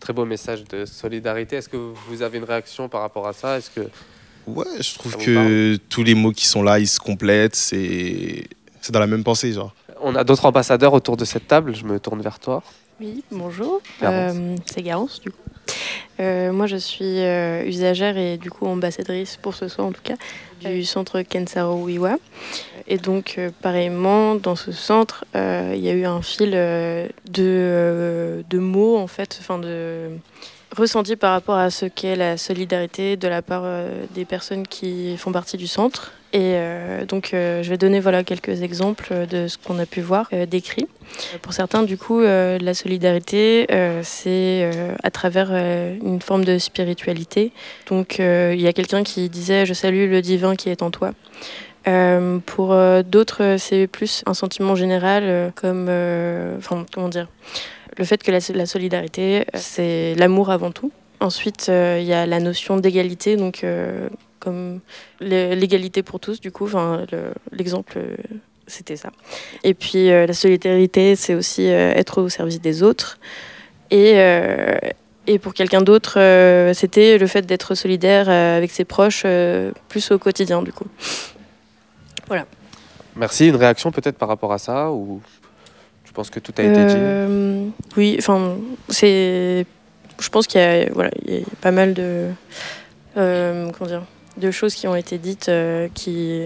Très 0.00 0.12
beau 0.12 0.24
message 0.24 0.64
de 0.64 0.84
solidarité. 0.84 1.56
Est-ce 1.56 1.68
que 1.68 1.76
vous 1.76 2.22
avez 2.22 2.38
une 2.38 2.44
réaction 2.44 2.88
par 2.88 3.00
rapport 3.00 3.26
à 3.26 3.32
ça? 3.32 3.58
Est-ce 3.58 3.70
que 3.70 3.88
Ouais, 4.46 4.64
je 4.80 4.94
trouve 4.94 5.16
que 5.18 5.76
tous 5.90 6.02
les 6.02 6.14
mots 6.14 6.32
qui 6.32 6.46
sont 6.46 6.62
là, 6.62 6.78
ils 6.78 6.88
se 6.88 6.98
complètent. 6.98 7.56
C'est 7.56 8.46
c'est 8.80 8.92
dans 8.92 9.00
la 9.00 9.06
même 9.06 9.24
pensée, 9.24 9.52
genre. 9.52 9.74
on 10.00 10.14
a 10.14 10.24
d'autres 10.24 10.46
ambassadeurs 10.46 10.94
autour 10.94 11.16
de 11.16 11.24
cette 11.24 11.46
table 11.46 11.74
Je 11.74 11.84
me 11.84 12.00
tourne 12.00 12.22
vers 12.22 12.38
toi. 12.38 12.62
Oui, 13.00 13.22
bonjour. 13.30 13.80
Euh, 14.02 14.56
c'est 14.66 14.82
Garance, 14.82 15.20
du 15.20 15.30
coup. 15.30 15.36
Euh, 16.20 16.52
moi, 16.52 16.66
je 16.66 16.76
suis 16.76 17.20
euh, 17.20 17.64
usagère 17.64 18.16
et 18.16 18.38
du 18.38 18.50
coup 18.50 18.66
ambassadrice 18.66 19.36
pour 19.36 19.54
ce 19.54 19.68
soir, 19.68 19.86
en 19.86 19.92
tout 19.92 20.02
cas, 20.02 20.16
du 20.64 20.84
centre 20.84 21.22
Kensaro 21.22 21.84
Wiwa. 21.84 22.16
Et 22.90 22.96
donc, 22.96 23.34
euh, 23.36 23.50
pareillement, 23.60 24.34
dans 24.34 24.56
ce 24.56 24.72
centre, 24.72 25.26
euh, 25.36 25.74
il 25.76 25.80
y 25.82 25.90
a 25.90 25.92
eu 25.92 26.06
un 26.06 26.22
fil 26.22 26.52
euh, 26.54 27.06
de, 27.30 28.58
mots, 28.58 28.96
en 28.96 29.06
fait, 29.06 29.36
enfin 29.40 29.58
de 29.58 30.08
ressentis 30.74 31.16
par 31.16 31.32
rapport 31.32 31.56
à 31.56 31.70
ce 31.70 31.84
qu'est 31.84 32.16
la 32.16 32.38
solidarité 32.38 33.16
de 33.16 33.28
la 33.28 33.42
part 33.42 33.64
des 34.14 34.24
personnes 34.24 34.66
qui 34.66 35.16
font 35.16 35.32
partie 35.32 35.56
du 35.56 35.66
centre. 35.66 36.12
Et 36.34 36.58
donc, 37.08 37.30
je 37.32 37.66
vais 37.66 37.78
donner 37.78 38.00
voilà, 38.00 38.22
quelques 38.22 38.60
exemples 38.60 39.26
de 39.26 39.48
ce 39.48 39.56
qu'on 39.56 39.78
a 39.78 39.86
pu 39.86 40.02
voir 40.02 40.28
euh, 40.34 40.44
décrit. 40.44 40.86
Pour 41.40 41.54
certains, 41.54 41.84
du 41.84 41.96
coup, 41.96 42.20
la 42.20 42.74
solidarité, 42.74 43.66
c'est 44.02 44.70
à 45.02 45.10
travers 45.10 45.52
une 45.52 46.20
forme 46.20 46.44
de 46.44 46.58
spiritualité. 46.58 47.50
Donc, 47.88 48.18
il 48.18 48.60
y 48.60 48.66
a 48.66 48.72
quelqu'un 48.74 49.02
qui 49.02 49.30
disait 49.30 49.64
Je 49.64 49.72
salue 49.72 50.10
le 50.10 50.20
divin 50.20 50.54
qui 50.54 50.68
est 50.68 50.82
en 50.82 50.90
toi. 50.90 51.12
Euh, 51.88 52.38
pour 52.44 52.72
euh, 52.72 53.02
d'autres, 53.02 53.42
euh, 53.42 53.58
c'est 53.58 53.86
plus 53.86 54.22
un 54.26 54.34
sentiment 54.34 54.74
général, 54.74 55.52
comme, 55.54 55.88
enfin, 56.58 56.84
comment 56.92 57.08
dire, 57.08 57.28
le 57.96 58.04
fait 58.04 58.22
que 58.22 58.30
la, 58.30 58.66
solidarité, 58.66 59.46
c'est 59.54 60.14
l'amour 60.16 60.50
avant 60.50 60.70
tout. 60.70 60.92
Ensuite, 61.20 61.66
il 61.68 62.04
y 62.04 62.12
a 62.12 62.26
la 62.26 62.38
notion 62.38 62.76
d'égalité, 62.76 63.36
donc 63.36 63.64
comme 64.38 64.80
l'é- 65.18 65.56
l'égalité 65.56 66.04
pour 66.04 66.20
tous, 66.20 66.40
du 66.40 66.52
coup, 66.52 66.68
l'exemple, 67.50 67.98
c'était 68.68 68.94
ça. 68.94 69.10
Et 69.64 69.74
puis, 69.74 70.10
la 70.10 70.32
solidarité, 70.32 71.16
c'est 71.16 71.34
aussi 71.34 71.64
être 71.64 72.22
au 72.22 72.28
service 72.28 72.60
des 72.60 72.84
autres. 72.84 73.18
Et, 73.90 74.14
pour 75.42 75.54
quelqu'un 75.54 75.82
d'autre, 75.82 76.20
c'était 76.72 77.18
le 77.18 77.26
fait 77.26 77.42
d'être 77.42 77.74
solidaire 77.74 78.28
avec 78.28 78.70
ses 78.70 78.84
proches, 78.84 79.26
plus 79.88 80.12
au 80.12 80.18
quotidien, 80.18 80.62
du 80.62 80.72
coup. 80.72 80.86
Merci. 83.16 83.48
Une 83.48 83.56
réaction 83.56 83.90
peut-être 83.90 84.16
par 84.16 84.28
rapport 84.28 84.52
à 84.52 84.58
ça 84.58 84.90
ou 84.90 85.20
tu 86.04 86.12
pense 86.12 86.30
que 86.30 86.40
tout 86.40 86.52
a 86.58 86.62
été 86.62 86.86
dit. 86.86 86.94
Euh, 86.96 87.68
oui, 87.96 88.16
enfin, 88.18 88.56
c'est. 88.88 89.66
Je 90.20 90.28
pense 90.30 90.46
qu'il 90.46 90.60
y 90.60 90.64
a, 90.64 90.90
voilà, 90.92 91.10
il 91.26 91.34
y 91.34 91.42
a 91.42 91.44
pas 91.60 91.70
mal 91.70 91.94
de, 91.94 92.26
euh, 93.16 93.70
comment 93.70 93.88
dire, 93.88 94.02
de 94.36 94.50
choses 94.50 94.74
qui 94.74 94.86
ont 94.88 94.96
été 94.96 95.18
dites 95.18 95.48
euh, 95.48 95.88
qui, 95.94 96.42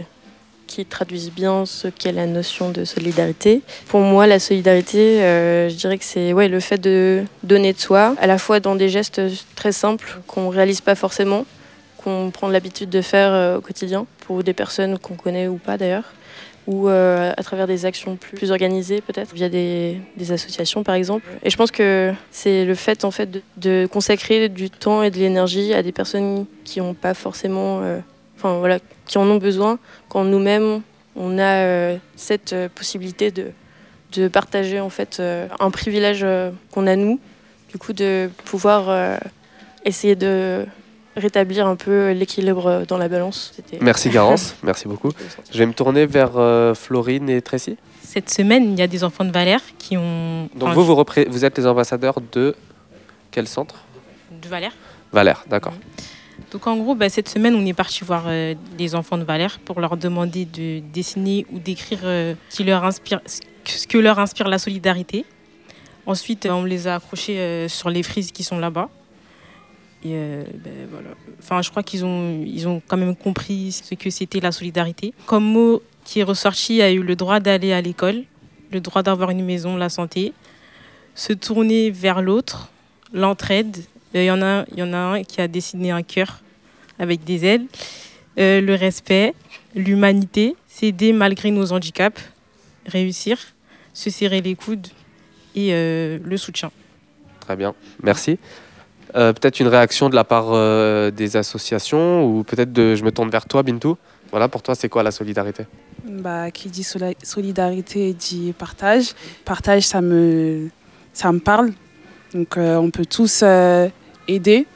qui 0.66 0.84
traduisent 0.86 1.32
bien 1.32 1.66
ce 1.66 1.88
qu'est 1.88 2.12
la 2.12 2.26
notion 2.26 2.70
de 2.70 2.84
solidarité. 2.84 3.62
Pour 3.88 4.00
moi, 4.00 4.26
la 4.26 4.38
solidarité, 4.38 5.22
euh, 5.22 5.68
je 5.68 5.74
dirais 5.74 5.98
que 5.98 6.04
c'est 6.04 6.32
ouais, 6.32 6.48
le 6.48 6.60
fait 6.60 6.78
de 6.78 7.24
donner 7.42 7.72
de 7.72 7.78
soi, 7.78 8.14
à 8.20 8.26
la 8.26 8.38
fois 8.38 8.60
dans 8.60 8.74
des 8.74 8.88
gestes 8.88 9.20
très 9.54 9.72
simples 9.72 10.20
qu'on 10.26 10.48
réalise 10.48 10.80
pas 10.80 10.94
forcément, 10.94 11.44
qu'on 11.98 12.30
prend 12.30 12.48
l'habitude 12.48 12.90
de 12.90 13.02
faire 13.02 13.32
euh, 13.32 13.58
au 13.58 13.60
quotidien, 13.60 14.06
pour 14.26 14.42
des 14.42 14.52
personnes 14.52 14.98
qu'on 14.98 15.14
connaît 15.14 15.48
ou 15.48 15.56
pas 15.56 15.76
d'ailleurs 15.76 16.12
ou 16.66 16.88
euh, 16.88 17.32
à 17.36 17.42
travers 17.42 17.66
des 17.66 17.86
actions 17.86 18.16
plus, 18.16 18.50
organisées 18.50 19.00
peut-être 19.00 19.34
via 19.34 19.48
des, 19.48 20.00
associations 20.30 20.84
par 20.84 20.94
exemple. 20.94 21.26
Et 21.42 21.50
je 21.50 21.56
pense 21.56 21.70
que 21.70 22.12
c'est 22.30 22.64
le 22.64 22.74
fait 22.74 23.04
en 23.04 23.10
fait 23.10 23.42
de, 23.56 23.88
consacrer 23.90 24.48
du 24.48 24.70
temps 24.70 25.02
et 25.02 25.10
de 25.10 25.18
l'énergie 25.18 25.74
à 25.74 25.82
des 25.82 25.92
personnes 25.92 26.46
qui 26.64 26.80
n'ont 26.80 26.94
pas 26.94 27.14
forcément 27.14 27.80
euh, 27.82 27.98
enfin 28.36 28.58
voilà 28.58 28.78
qui 29.06 29.18
en 29.18 29.28
ont 29.28 29.38
besoin 29.38 29.78
quand 30.08 30.24
nous-mêmes 30.24 30.82
on 31.16 31.38
a 31.38 31.64
euh, 31.64 31.96
cette 32.16 32.54
possibilité 32.74 33.30
de, 33.30 33.50
de 34.12 34.28
partager 34.28 34.78
en 34.80 34.90
fait 34.90 35.20
un 35.58 35.70
privilège 35.70 36.24
qu'on 36.70 36.86
a 36.86 36.96
nous. 36.96 37.18
Du 37.70 37.78
coup 37.78 37.92
de 37.92 38.30
pouvoir 38.44 39.18
essayer 39.84 40.14
de 40.14 40.66
rétablir 41.16 41.66
un 41.66 41.76
peu 41.76 42.12
l'équilibre 42.12 42.84
dans 42.88 42.98
la 42.98 43.08
balance 43.08 43.52
Merci 43.80 44.10
Garance, 44.10 44.54
merci 44.62 44.88
beaucoup. 44.88 45.10
Je 45.52 45.58
vais 45.58 45.66
me 45.66 45.72
tourner 45.74 46.06
vers 46.06 46.36
euh, 46.36 46.74
Florine 46.74 47.28
et 47.28 47.42
Tracy. 47.42 47.76
Cette 48.02 48.30
semaine, 48.30 48.72
il 48.72 48.78
y 48.78 48.82
a 48.82 48.86
des 48.86 49.04
enfants 49.04 49.24
de 49.24 49.30
Valère 49.32 49.60
qui 49.78 49.96
ont. 49.96 50.48
Donc 50.54 50.64
enfin, 50.70 50.72
vous, 50.74 50.84
vous, 50.84 50.94
repré- 50.94 51.26
vous 51.28 51.44
êtes 51.44 51.56
les 51.58 51.66
ambassadeurs 51.66 52.16
de 52.32 52.54
quel 53.30 53.46
centre? 53.48 53.76
De 54.42 54.48
Valère. 54.48 54.72
Valère, 55.12 55.44
d'accord. 55.48 55.72
Donc 56.50 56.66
en 56.66 56.76
gros, 56.76 56.94
bah, 56.94 57.08
cette 57.08 57.28
semaine, 57.28 57.54
on 57.54 57.64
est 57.64 57.72
parti 57.72 58.04
voir 58.04 58.24
euh, 58.26 58.54
les 58.78 58.94
enfants 58.94 59.16
de 59.16 59.24
Valère 59.24 59.58
pour 59.64 59.80
leur 59.80 59.96
demander 59.96 60.44
de 60.44 60.80
dessiner 60.92 61.46
ou 61.52 61.58
d'écrire 61.58 62.00
euh, 62.04 62.34
ce 62.50 62.56
qui 62.58 62.64
leur 62.64 62.84
inspire, 62.84 63.20
ce 63.64 63.86
que 63.86 63.96
leur 63.98 64.18
inspire 64.18 64.48
la 64.48 64.58
solidarité. 64.58 65.24
Ensuite, 66.04 66.46
on 66.50 66.64
les 66.64 66.88
a 66.88 66.96
accrochés 66.96 67.38
euh, 67.38 67.68
sur 67.68 67.88
les 67.88 68.02
frises 68.02 68.32
qui 68.32 68.42
sont 68.42 68.58
là-bas. 68.58 68.88
Et 70.04 70.14
euh, 70.14 70.42
ben, 70.64 71.62
je 71.62 71.70
crois 71.70 71.82
qu'ils 71.82 72.04
ont, 72.04 72.82
quand 72.88 72.96
même 72.96 73.14
compris 73.14 73.72
ce 73.72 73.94
que 73.94 74.10
c'était 74.10 74.40
la 74.40 74.50
solidarité. 74.50 75.14
Comme 75.26 75.44
mot 75.44 75.82
qui 76.04 76.20
est 76.20 76.24
ressorti, 76.24 76.82
a 76.82 76.90
eu 76.90 77.02
le 77.02 77.14
droit 77.14 77.38
d'aller 77.38 77.72
à 77.72 77.80
l'école, 77.80 78.24
le 78.72 78.80
droit 78.80 79.02
d'avoir 79.02 79.30
une 79.30 79.44
maison, 79.44 79.76
la 79.76 79.88
santé, 79.88 80.32
se 81.14 81.32
tourner 81.32 81.90
vers 81.90 82.20
l'autre, 82.20 82.70
l'entraide. 83.12 83.76
Euh, 84.16 84.22
Il 84.22 84.26
y, 84.26 84.30
en 84.30 84.42
a- 84.42 84.98
un 84.98 85.22
qui 85.22 85.40
a 85.40 85.48
dessiné 85.48 85.90
un 85.92 86.02
cœur 86.02 86.40
avec 86.98 87.24
des 87.24 87.44
ailes, 87.44 87.66
Euh, 88.38 88.62
le 88.62 88.74
respect, 88.74 89.34
l'humanité, 89.74 90.56
s'aider 90.66 91.12
malgré 91.12 91.50
nos 91.50 91.70
handicaps, 91.70 92.18
réussir, 92.86 93.36
se 93.92 94.08
serrer 94.08 94.40
les 94.40 94.54
coudes 94.54 94.88
et 95.54 95.70
le 95.72 96.36
soutien. 96.38 96.70
Très 97.40 97.56
bien, 97.56 97.74
merci. 98.02 98.38
Euh, 99.14 99.32
peut-être 99.32 99.60
une 99.60 99.68
réaction 99.68 100.08
de 100.08 100.14
la 100.14 100.24
part 100.24 100.46
euh, 100.48 101.10
des 101.10 101.36
associations 101.36 102.24
ou 102.24 102.44
peut-être 102.44 102.72
de, 102.72 102.94
je 102.94 103.04
me 103.04 103.12
tourne 103.12 103.30
vers 103.30 103.44
toi, 103.46 103.62
Bintou. 103.62 103.96
Voilà, 104.30 104.48
pour 104.48 104.62
toi, 104.62 104.74
c'est 104.74 104.88
quoi 104.88 105.02
la 105.02 105.10
solidarité? 105.10 105.66
Bah, 106.04 106.50
qui 106.50 106.68
dit 106.70 106.86
solidarité 107.22 108.14
dit 108.14 108.54
partage. 108.58 109.12
Partage, 109.44 109.82
ça 109.82 110.00
me, 110.00 110.68
ça 111.12 111.30
me 111.32 111.38
parle. 111.38 111.72
Donc, 112.32 112.56
euh, 112.56 112.76
on 112.76 112.90
peut 112.90 113.04
tous 113.04 113.44
aider, 114.26 114.66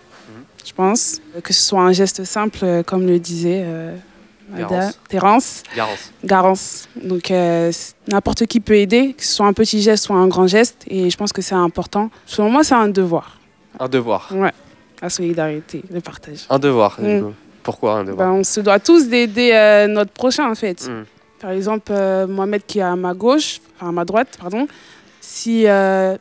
je 0.65 0.73
pense. 0.75 1.21
Que 1.43 1.55
ce 1.55 1.63
soit 1.63 1.81
un 1.81 1.93
geste 1.93 2.25
simple, 2.25 2.83
comme 2.85 3.07
le 3.07 3.19
disait. 3.19 3.65
Terence. 5.09 5.63
Garance. 5.75 6.13
Garance. 6.25 6.89
Donc, 7.03 7.31
euh, 7.31 7.73
n'importe 8.09 8.47
qui 8.47 8.61
peut 8.61 8.77
aider, 8.77 9.15
que 9.17 9.25
ce 9.25 9.35
soit 9.35 9.47
un 9.47 9.53
petit 9.53 9.83
geste, 9.83 10.05
soit 10.05 10.17
un 10.17 10.29
grand 10.29 10.47
geste. 10.47 10.85
Et 10.89 11.11
je 11.11 11.17
pense 11.17 11.33
que 11.33 11.43
c'est 11.43 11.55
important. 11.55 12.11
Selon 12.27 12.51
moi, 12.51 12.65
c'est 12.65 12.75
un 12.75 12.89
devoir. 12.89 13.39
Un 13.79 13.89
devoir. 13.89 14.29
Ouais, 14.33 14.53
la 15.03 15.11
solidarité, 15.11 15.83
le 15.91 16.01
partage. 16.01 16.47
Un 16.49 16.59
devoir. 16.59 17.01
Mm. 17.01 17.33
Pourquoi 17.63 17.99
un 17.99 18.05
devoir? 18.05 18.29
Ben, 18.29 18.39
on 18.41 18.45
se 18.45 18.61
doit 18.61 18.79
tous 18.79 19.09
d'aider 19.09 19.51
euh, 19.53 19.87
notre 19.87 20.13
prochain, 20.13 20.51
en 20.51 20.55
fait. 20.55 20.89
Mm. 20.89 21.05
Par 21.41 21.51
exemple, 21.51 21.93
euh, 21.93 22.27
Mohamed 22.27 22.65
qui 22.67 22.79
est 22.79 22.83
à 22.83 22.97
ma 22.97 23.13
gauche, 23.13 23.61
enfin 23.77 23.89
à 23.89 23.93
ma 23.93 24.05
droite, 24.05 24.39
pardon, 24.41 24.67
si 25.21 25.67
euh, 25.67 26.17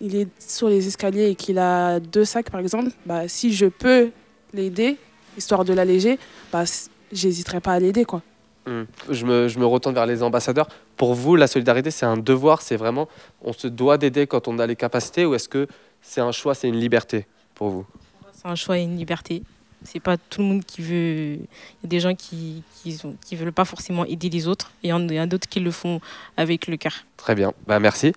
il 0.00 0.16
est 0.16 0.28
sur 0.38 0.68
les 0.68 0.86
escaliers 0.86 1.30
et 1.30 1.34
qu'il 1.34 1.58
a 1.58 2.00
deux 2.00 2.24
sacs, 2.24 2.50
par 2.50 2.60
exemple, 2.60 2.90
bah, 3.06 3.28
si 3.28 3.52
je 3.52 3.66
peux 3.66 4.10
l'aider, 4.52 4.96
histoire 5.36 5.64
de 5.64 5.72
l'alléger, 5.72 6.18
bah, 6.52 6.64
j'hésiterai 7.12 7.60
pas 7.60 7.72
à 7.72 7.80
l'aider, 7.80 8.04
quoi. 8.04 8.22
Mm. 8.66 8.82
Je, 9.08 9.24
me, 9.24 9.48
je 9.48 9.58
me 9.58 9.64
retourne 9.64 9.94
vers 9.94 10.06
les 10.06 10.22
ambassadeurs. 10.22 10.68
Pour 10.96 11.14
vous, 11.14 11.36
la 11.36 11.46
solidarité, 11.46 11.90
c'est 11.90 12.06
un 12.06 12.18
devoir, 12.18 12.60
c'est 12.60 12.76
vraiment, 12.76 13.08
on 13.42 13.52
se 13.52 13.68
doit 13.68 13.96
d'aider 13.96 14.26
quand 14.26 14.48
on 14.48 14.58
a 14.58 14.66
les 14.66 14.76
capacités 14.76 15.24
ou 15.24 15.34
est-ce 15.34 15.48
que 15.48 15.66
c'est 16.02 16.20
un 16.20 16.32
choix, 16.32 16.54
c'est 16.54 16.68
une 16.68 16.78
liberté 16.80 17.26
pour 17.54 17.68
vous 17.70 17.86
C'est 18.32 18.48
un 18.48 18.54
choix 18.54 18.78
et 18.78 18.82
une 18.82 18.96
liberté. 18.96 19.42
C'est 19.84 20.00
pas 20.00 20.16
tout 20.16 20.40
le 20.40 20.46
monde 20.48 20.64
qui 20.64 20.82
veut. 20.82 21.34
Il 21.34 21.82
y 21.82 21.86
a 21.86 21.88
des 21.88 22.00
gens 22.00 22.14
qui 22.14 22.62
qui, 22.82 22.92
sont- 22.92 23.14
qui 23.24 23.36
veulent 23.36 23.52
pas 23.52 23.64
forcément 23.64 24.04
aider 24.04 24.28
les 24.28 24.48
autres 24.48 24.72
et 24.82 24.88
il 24.88 24.90
y 24.90 24.92
en 24.92 25.08
a 25.08 25.26
d'autres 25.26 25.48
qui 25.48 25.60
le 25.60 25.70
font 25.70 26.00
avec 26.36 26.66
le 26.66 26.76
cœur. 26.76 26.92
Très 27.16 27.34
bien, 27.36 27.52
bah, 27.66 27.78
merci. 27.78 28.12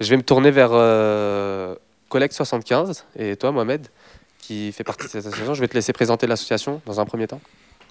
Je 0.00 0.08
vais 0.10 0.16
me 0.16 0.22
tourner 0.22 0.50
vers 0.50 0.70
euh, 0.72 1.74
Collect 2.08 2.32
75 2.34 3.04
et 3.18 3.36
toi, 3.36 3.52
Mohamed, 3.52 3.86
qui 4.38 4.72
fait 4.72 4.82
partie 4.84 5.04
de 5.06 5.10
cette 5.10 5.26
association. 5.26 5.52
Je 5.54 5.60
vais 5.60 5.68
te 5.68 5.74
laisser 5.74 5.92
présenter 5.92 6.26
l'association 6.26 6.80
dans 6.86 7.00
un 7.00 7.04
premier 7.04 7.26
temps. 7.26 7.40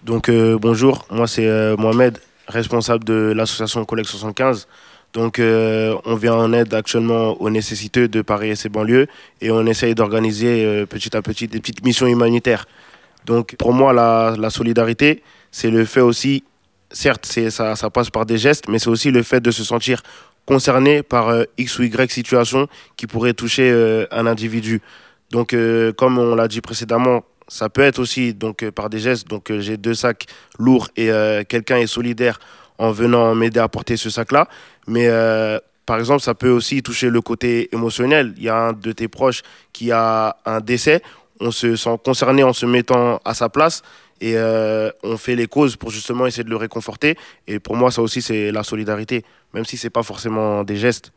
Donc 0.03 0.27
euh, 0.29 0.57
bonjour, 0.59 1.05
moi 1.11 1.27
c'est 1.27 1.47
euh, 1.47 1.77
Mohamed, 1.77 2.17
responsable 2.47 3.03
de 3.05 3.31
l'association 3.35 3.85
Collect 3.85 4.09
75. 4.09 4.67
Donc 5.13 5.38
euh, 5.38 5.96
on 6.05 6.15
vient 6.15 6.34
en 6.34 6.51
aide 6.53 6.74
actuellement 6.74 7.39
aux 7.39 7.50
nécessiteux 7.51 8.08
de 8.08 8.22
Paris 8.24 8.50
et 8.50 8.55
ses 8.55 8.70
banlieues 8.70 9.08
et 9.41 9.51
on 9.51 9.65
essaye 9.67 9.93
d'organiser 9.93 10.65
euh, 10.65 10.86
petit 10.88 11.15
à 11.15 11.22
petit 11.22 11.48
des 11.48 11.60
petites 11.60 11.86
missions 11.86 12.08
humanitaires. 12.08 12.65
Donc 13.25 13.55
pour 13.58 13.74
moi 13.74 13.93
la, 13.93 14.50
solidarité, 14.50 15.22
c'est 15.51 15.70
le 15.70 15.86
fait 15.86 16.01
aussi, 16.01 16.43
certes 16.91 17.27
ça, 17.27 17.75
ça 17.75 17.89
passe 17.91 18.10
par 18.10 18.25
des 18.25 18.39
gestes, 18.39 18.67
mais 18.67 18.79
c'est 18.79 18.89
aussi 18.89 19.12
le 19.12 19.22
fait 19.22 19.39
de 19.39 19.51
se 19.51 19.63
sentir 19.63 20.01
concerné 20.46 21.03
par 21.03 21.29
euh, 21.29 21.43
X 21.60 21.77
ou 21.77 21.84
Y 21.84 22.12
situation 22.12 22.67
qui 22.98 23.05
pourrait 23.05 23.34
toucher 23.34 23.72
un 24.12 24.25
individu. 24.25 24.82
Donc 25.29 25.55
comme 25.96 26.17
on 26.17 26.36
l'a 26.36 26.48
dit 26.48 26.62
précédemment, 26.62 27.24
ça 27.48 27.70
peut 27.70 27.82
être 27.82 28.00
aussi 28.00 28.34
donc 28.34 28.67
par 28.72 28.89
des 28.89 29.00
gestes. 29.00 29.27
Donc 29.27 29.51
j'ai 29.60 29.77
deux 29.77 29.93
sacs 29.93 30.25
lourds 30.58 30.89
et 30.98 31.10
quelqu'un 31.48 31.77
est 31.77 31.88
solidaire 31.88 32.39
en 32.83 32.91
venant 32.91 33.33
m'aider 33.39 33.61
à 33.61 33.69
porter 33.69 33.95
ce 33.97 34.09
sac-là. 34.09 34.43
Mais 34.87 35.07
euh, 35.07 35.59
par 35.85 35.97
exemple, 35.99 36.21
ça 36.21 36.33
peut 36.33 36.53
aussi 36.59 36.81
toucher 36.81 37.09
le 37.09 37.21
côté 37.21 37.73
émotionnel. 37.73 38.33
Il 38.37 38.43
y 38.43 38.49
a 38.49 38.57
un 38.69 38.73
de 38.73 38.91
tes 38.91 39.07
proches 39.07 39.41
qui 39.71 39.91
a 39.91 40.37
un 40.45 40.59
décès. 40.59 41.01
On 41.39 41.51
se 41.51 41.75
sent 41.75 41.97
concerné 42.03 42.43
en 42.43 42.53
se 42.53 42.65
mettant 42.65 43.19
à 43.25 43.33
sa 43.33 43.47
place 43.49 43.81
et 44.21 44.33
euh, 44.35 44.91
on 45.03 45.17
fait 45.17 45.35
les 45.35 45.47
causes 45.47 45.75
pour 45.75 45.91
justement 45.91 46.25
essayer 46.27 46.43
de 46.43 46.49
le 46.49 46.61
réconforter. 46.65 47.17
Et 47.47 47.59
pour 47.59 47.75
moi, 47.75 47.89
ça 47.91 48.01
aussi, 48.01 48.21
c'est 48.21 48.51
la 48.51 48.63
solidarité, 48.63 49.23
même 49.53 49.65
si 49.65 49.75
c'est 49.77 49.89
pas 49.89 50.03
forcément 50.03 50.63
des 50.63 50.77
gestes. 50.77 51.11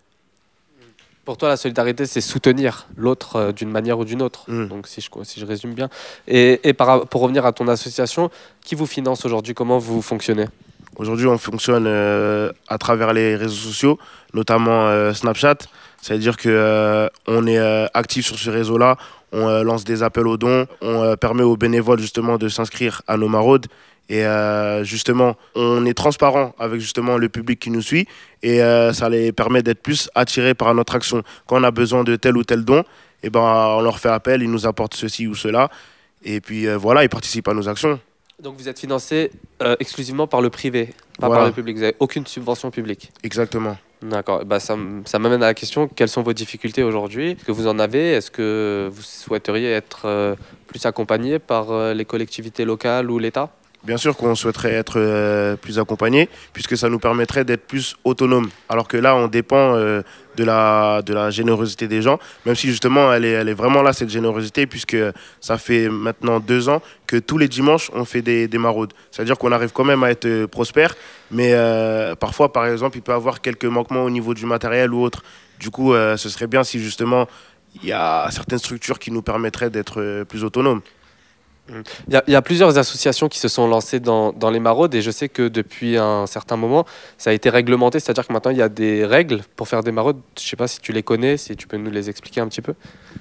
Pour 1.24 1.36
toi, 1.36 1.48
la 1.48 1.56
solidarité, 1.56 2.06
c'est 2.06 2.20
soutenir 2.20 2.86
l'autre 2.96 3.36
euh, 3.36 3.52
d'une 3.52 3.70
manière 3.70 3.98
ou 3.98 4.04
d'une 4.04 4.22
autre. 4.22 4.48
Mm. 4.48 4.68
Donc, 4.68 4.86
si 4.86 5.00
je, 5.00 5.08
si 5.24 5.40
je 5.40 5.46
résume 5.46 5.74
bien. 5.74 5.88
Et, 6.28 6.60
et 6.68 6.72
par- 6.72 7.06
pour 7.08 7.20
revenir 7.22 7.44
à 7.44 7.52
ton 7.52 7.66
association, 7.66 8.30
qui 8.64 8.76
vous 8.76 8.86
finance 8.86 9.26
aujourd'hui? 9.26 9.52
Comment 9.52 9.78
vous 9.78 10.02
fonctionnez? 10.02 10.46
Aujourd'hui, 10.98 11.26
on 11.26 11.36
fonctionne 11.36 11.84
euh, 11.86 12.50
à 12.68 12.78
travers 12.78 13.12
les 13.12 13.36
réseaux 13.36 13.68
sociaux, 13.68 13.98
notamment 14.32 14.88
euh, 14.88 15.12
Snapchat. 15.12 15.58
C'est-à-dire 16.00 16.38
que 16.38 16.48
euh, 16.48 17.08
on 17.26 17.46
est 17.46 17.58
actif 17.92 18.26
sur 18.26 18.38
ce 18.38 18.48
réseau-là, 18.48 18.96
on 19.32 19.62
lance 19.62 19.84
des 19.84 20.02
appels 20.02 20.26
aux 20.26 20.36
dons, 20.36 20.66
on 20.80 21.16
permet 21.16 21.42
aux 21.42 21.56
bénévoles 21.56 21.98
justement 21.98 22.38
de 22.38 22.48
s'inscrire 22.48 23.02
à 23.06 23.16
nos 23.16 23.28
maraudes. 23.28 23.66
Et 24.08 24.24
justement, 24.84 25.34
on 25.56 25.84
est 25.84 25.94
transparent 25.94 26.54
avec 26.60 26.80
justement 26.80 27.18
le 27.18 27.28
public 27.28 27.58
qui 27.58 27.70
nous 27.70 27.82
suit 27.82 28.06
et 28.44 28.60
ça 28.92 29.08
les 29.08 29.32
permet 29.32 29.64
d'être 29.64 29.82
plus 29.82 30.08
attirés 30.14 30.54
par 30.54 30.72
notre 30.74 30.94
action. 30.94 31.24
Quand 31.48 31.60
on 31.60 31.64
a 31.64 31.72
besoin 31.72 32.04
de 32.04 32.14
tel 32.14 32.36
ou 32.36 32.44
tel 32.44 32.64
don, 32.64 32.84
et 33.24 33.30
ben, 33.30 33.40
on 33.40 33.80
leur 33.80 33.98
fait 33.98 34.10
appel, 34.10 34.42
ils 34.42 34.50
nous 34.50 34.64
apportent 34.64 34.94
ceci 34.94 35.26
ou 35.26 35.34
cela. 35.34 35.70
Et 36.24 36.40
puis 36.40 36.68
voilà, 36.76 37.02
ils 37.02 37.08
participent 37.08 37.48
à 37.48 37.54
nos 37.54 37.68
actions. 37.68 37.98
Donc, 38.42 38.56
vous 38.58 38.68
êtes 38.68 38.78
financé 38.78 39.30
euh, 39.62 39.76
exclusivement 39.80 40.26
par 40.26 40.42
le 40.42 40.50
privé, 40.50 40.90
pas 41.18 41.26
Voilà. 41.28 41.40
par 41.42 41.46
le 41.46 41.52
public. 41.54 41.76
Vous 41.76 41.82
n'avez 41.82 41.96
aucune 42.00 42.26
subvention 42.26 42.70
publique. 42.70 43.10
Exactement. 43.22 43.78
D'accord. 44.02 44.44
Bah, 44.44 44.60
ça, 44.60 44.76
ça 45.06 45.18
m'amène 45.18 45.42
à 45.42 45.46
la 45.46 45.54
question 45.54 45.88
quelles 45.88 46.10
sont 46.10 46.22
vos 46.22 46.34
difficultés 46.34 46.82
aujourd'hui? 46.82 47.30
Est-ce 47.30 47.44
que 47.44 47.52
vous 47.52 47.66
en 47.66 47.78
avez? 47.78 48.12
Est-ce 48.12 48.30
que 48.30 48.90
vous 48.92 49.00
souhaiteriez 49.02 49.72
être 49.72 50.02
euh, 50.04 50.34
plus 50.66 50.84
accompagné 50.84 51.38
par 51.38 51.70
euh, 51.70 51.94
les 51.94 52.04
collectivités 52.04 52.66
locales 52.66 53.10
ou 53.10 53.18
l'État? 53.18 53.50
Bien 53.84 53.98
sûr 53.98 54.16
qu'on 54.16 54.34
souhaiterait 54.34 54.72
être 54.72 54.94
euh, 54.96 55.54
plus 55.54 55.78
accompagné, 55.78 56.28
puisque 56.52 56.76
ça 56.76 56.88
nous 56.88 56.98
permettrait 56.98 57.44
d'être 57.44 57.66
plus 57.66 57.96
autonome. 58.02 58.48
Alors 58.68 58.88
que 58.88 58.96
là, 58.96 59.14
on 59.14 59.28
dépend 59.28 59.74
euh, 59.76 60.02
de, 60.36 60.42
la, 60.42 61.30
générosité 61.30 61.86
des 61.86 62.02
gens, 62.02 62.18
même 62.46 62.56
si 62.56 62.66
justement, 62.66 63.12
elle 63.12 63.24
est, 63.24 63.54
vraiment 63.54 63.82
là, 63.82 63.92
cette 63.92 64.10
générosité, 64.10 64.66
puisque 64.66 64.96
ça 65.40 65.56
fait 65.56 65.88
maintenant 65.88 66.40
deux 66.40 66.68
ans 66.68 66.82
que 67.06 67.16
tous 67.16 67.38
les 67.38 67.46
dimanches, 67.46 67.90
on 67.94 68.04
fait 68.04 68.22
des, 68.22 68.48
des 68.48 68.58
maraudes. 68.58 68.92
C'est-à-dire 69.12 69.38
qu'on 69.38 69.52
arrive 69.52 69.70
quand 69.72 69.84
même 69.84 70.02
à 70.02 70.10
être 70.10 70.26
euh, 70.26 70.48
prospère, 70.48 70.96
mais 71.30 71.54
parfois, 72.18 72.52
par 72.52 72.66
exemple, 72.66 72.98
il 72.98 73.02
peut 73.02 73.12
y 73.12 73.14
avoir 73.14 73.40
quelques 73.40 73.64
manquements 73.66 74.04
au 74.04 74.10
niveau 74.10 74.34
du 74.34 74.46
matériel 74.46 74.92
ou 74.92 75.02
autre. 75.02 75.22
Du 75.60 75.70
coup, 75.70 75.92
ce 75.94 76.28
serait 76.28 76.46
bien 76.46 76.62
si 76.62 76.78
justement, 76.78 77.26
il 77.82 77.88
y 77.88 77.92
a 77.92 78.28
certaines 78.30 78.58
structures 78.58 78.98
qui 78.98 79.10
nous 79.10 79.22
permettraient 79.22 79.70
d'être 79.70 80.24
plus 80.24 80.44
autonomes. 80.44 80.82
Il 82.08 82.22
y, 82.28 82.34
a, 82.34 82.42
plusieurs 82.42 82.78
associations 82.78 83.28
qui 83.28 83.38
se 83.38 83.48
sont 83.48 83.66
lancées 83.66 83.98
dans, 83.98 84.32
les 84.50 84.60
maraudes 84.60 84.94
et 84.94 85.02
je 85.02 85.10
sais 85.10 85.28
que 85.28 85.48
depuis 85.48 85.96
un 85.96 86.26
certain 86.26 86.56
moment, 86.56 86.86
ça 87.18 87.30
a 87.30 87.32
été 87.32 87.50
réglementé, 87.50 87.98
c'est-à-dire 87.98 88.26
que 88.26 88.32
maintenant 88.32 88.52
il 88.52 88.58
y 88.58 88.62
a 88.62 88.68
des 88.68 89.04
règles 89.04 89.40
pour 89.56 89.66
faire 89.66 89.82
des 89.82 89.90
maraudes. 89.90 90.20
Je 90.38 90.44
ne 90.44 90.48
sais 90.48 90.56
pas 90.56 90.68
si 90.68 90.80
tu 90.80 90.92
les 90.92 91.02
connais, 91.02 91.36
si 91.36 91.56
tu 91.56 91.66
peux 91.66 91.76
nous 91.76 91.90
les 91.90 92.08
expliquer 92.08 92.40
un 92.40 92.48
petit 92.48 92.62
peu. 92.62 92.74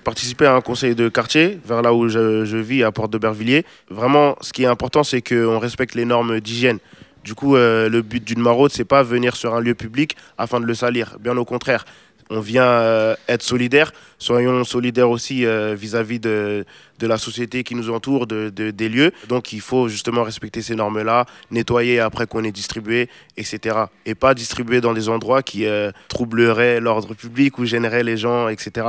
participer 0.04 0.46
à 0.46 0.54
un 0.54 0.62
conseil 0.62 0.94
de 0.94 1.10
quartier, 1.10 1.60
vers 1.66 1.82
là 1.82 1.94
où 1.94 2.08
je, 2.08 2.58
vis, 2.58 2.84
à 2.84 2.92
Porte 2.92 3.12
d'Aubervilliers. 3.12 3.66
Vraiment, 3.90 4.36
ce 4.42 4.54
qui 4.54 4.64
est 4.64 4.68
important, 4.68 5.04
c'est 5.04 5.22
qu'on 5.22 5.58
respecte 5.58 5.96
les 5.96 6.06
normes 6.06 6.40
d'hygiène. 6.40 6.80
Du 7.24 7.34
coup, 7.34 7.56
euh, 7.56 7.90
le 7.90 8.04
but 8.04 8.24
d'une 8.24 8.40
maraude, 8.40 8.72
c'est 8.72 8.86
pas 8.86 9.02
venir 9.02 9.36
sur 9.36 9.56
un 9.56 9.60
lieu 9.60 9.74
public 9.74 10.16
afin 10.38 10.60
de 10.60 10.66
le 10.66 10.76
salir. 10.76 11.18
Bien 11.20 11.36
au 11.38 11.46
contraire, 11.46 11.84
on 12.30 12.40
vient 12.40 12.64
euh, 12.64 13.16
être 13.28 13.44
solidaire. 13.44 13.92
Soyons 14.18 14.64
solidaires 14.64 15.10
aussi 15.10 15.46
euh, 15.46 15.76
vis-à-vis 15.76 16.20
de, 16.20 16.66
de 17.00 17.08
la 17.08 17.18
société 17.18 17.64
qui 17.64 17.76
nous 17.76 17.90
entoure, 17.92 18.26
de, 18.28 18.50
de- 18.50 18.72
des 18.72 18.90
lieux. 18.90 19.12
Donc, 19.28 19.54
il 19.54 19.62
faut 19.62 19.88
justement 19.90 20.24
respecter 20.24 20.62
ces 20.62 20.76
normes-là, 20.76 21.26
nettoyer 21.52 22.00
après 22.00 22.26
qu'on 22.26 22.44
ait 22.44 22.52
distribué, 22.52 23.10
etc. 23.38 23.78
Et 24.06 24.16
pas 24.16 24.34
distribuer 24.34 24.82
dans 24.82 24.94
des 24.94 25.10
endroits 25.10 25.44
qui 25.44 25.66
euh, 25.66 25.92
troubleraient 26.08 26.80
l'ordre 26.80 27.14
public 27.14 27.60
ou 27.60 27.66
gêneraient 27.66 28.04
les 28.04 28.18
gens, 28.18 28.48
etc. 28.50 28.88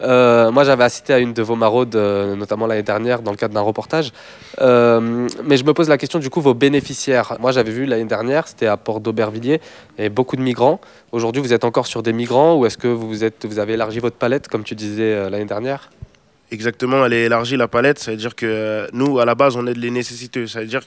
Euh, 0.00 0.50
moi, 0.50 0.64
j'avais 0.64 0.84
assisté 0.84 1.12
à 1.12 1.18
une 1.18 1.32
de 1.32 1.42
vos 1.42 1.56
maraudes, 1.56 1.96
euh, 1.96 2.36
notamment 2.36 2.66
l'année 2.66 2.82
dernière, 2.82 3.22
dans 3.22 3.32
le 3.32 3.36
cadre 3.36 3.54
d'un 3.54 3.60
reportage. 3.60 4.12
Euh, 4.60 5.28
mais 5.44 5.56
je 5.56 5.64
me 5.64 5.74
pose 5.74 5.88
la 5.88 5.98
question, 5.98 6.18
du 6.18 6.30
coup, 6.30 6.40
vos 6.40 6.54
bénéficiaires. 6.54 7.36
Moi, 7.40 7.52
j'avais 7.52 7.72
vu 7.72 7.84
l'année 7.84 8.04
dernière, 8.04 8.46
c'était 8.46 8.66
à 8.66 8.76
Port 8.76 9.00
d'Aubervilliers, 9.00 9.60
et 9.98 10.08
beaucoup 10.08 10.36
de 10.36 10.42
migrants. 10.42 10.80
Aujourd'hui, 11.10 11.42
vous 11.42 11.52
êtes 11.52 11.64
encore 11.64 11.86
sur 11.86 12.02
des 12.02 12.12
migrants 12.12 12.56
ou 12.56 12.66
est-ce 12.66 12.78
que 12.78 12.88
vous, 12.88 13.24
êtes, 13.24 13.44
vous 13.44 13.58
avez 13.58 13.74
élargi 13.74 13.98
votre 13.98 14.16
palette, 14.16 14.48
comme 14.48 14.64
tu 14.64 14.74
disais 14.74 15.28
l'année 15.28 15.44
dernière? 15.44 15.90
Exactement, 16.50 17.06
elle 17.06 17.14
est 17.14 17.24
élargie 17.24 17.56
la 17.56 17.68
palette. 17.68 17.98
Ça 17.98 18.10
veut 18.10 18.16
dire 18.16 18.34
que 18.34 18.86
nous, 18.92 19.18
à 19.18 19.24
la 19.24 19.34
base, 19.34 19.56
on 19.56 19.66
aide 19.66 19.78
les 19.78 19.90
nécessiteux. 19.90 20.46
Ça 20.46 20.60
veut 20.60 20.66
dire 20.66 20.82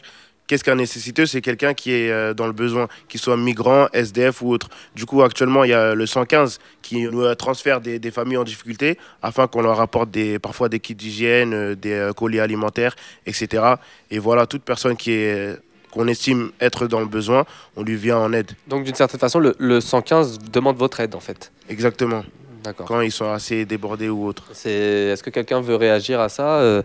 qu'est-ce 0.47 0.63
qu'un 0.63 0.75
nécessiteux 0.75 1.25
C'est 1.25 1.41
quelqu'un 1.41 1.73
qui 1.73 1.91
est 1.91 2.11
euh, 2.11 2.33
dans 2.33 2.47
le 2.47 2.53
besoin, 2.53 2.87
qu'il 3.07 3.19
soit 3.19 3.37
migrant, 3.37 3.87
SDF 3.93 4.41
ou 4.41 4.49
autre. 4.49 4.69
Du 4.95 5.05
coup, 5.05 5.21
actuellement, 5.23 5.63
il 5.63 5.71
y 5.71 5.73
a 5.73 5.95
le 5.95 6.05
115 6.05 6.59
qui 6.81 7.01
nous 7.03 7.21
euh, 7.23 7.35
transfère 7.35 7.81
des, 7.81 7.99
des 7.99 8.11
familles 8.11 8.37
en 8.37 8.43
difficulté 8.43 8.97
afin 9.21 9.47
qu'on 9.47 9.61
leur 9.61 9.79
apporte 9.81 10.11
des, 10.11 10.39
parfois 10.39 10.69
des 10.69 10.79
kits 10.79 10.95
d'hygiène, 10.95 11.53
euh, 11.53 11.75
des 11.75 11.93
euh, 11.93 12.13
colis 12.13 12.39
alimentaires, 12.39 12.95
etc. 13.25 13.75
Et 14.11 14.19
voilà, 14.19 14.45
toute 14.45 14.63
personne 14.63 14.95
qui 14.95 15.11
est 15.11 15.57
qu'on 15.91 16.07
estime 16.09 16.51
être 16.59 16.87
dans 16.87 16.99
le 16.99 17.05
besoin, 17.05 17.45
on 17.77 17.83
lui 17.83 17.95
vient 17.95 18.17
en 18.17 18.33
aide. 18.33 18.51
Donc, 18.67 18.83
d'une 18.83 18.95
certaine 18.95 19.19
façon, 19.19 19.39
le, 19.39 19.55
le 19.59 19.79
115 19.79 20.39
demande 20.51 20.75
votre 20.75 20.99
aide, 20.99 21.15
en 21.15 21.21
fait. 21.21 21.53
Exactement. 21.69 22.25
Quand 22.73 23.01
ils 23.01 23.11
sont 23.11 23.29
assez 23.31 23.65
débordés 23.65 24.09
ou 24.09 24.25
autre. 24.25 24.43
C'est... 24.53 24.69
Est-ce 24.71 25.23
que 25.23 25.29
quelqu'un 25.29 25.61
veut 25.61 25.75
réagir 25.75 26.19
à 26.19 26.29
ça 26.29 26.57
Euh, 26.59 26.81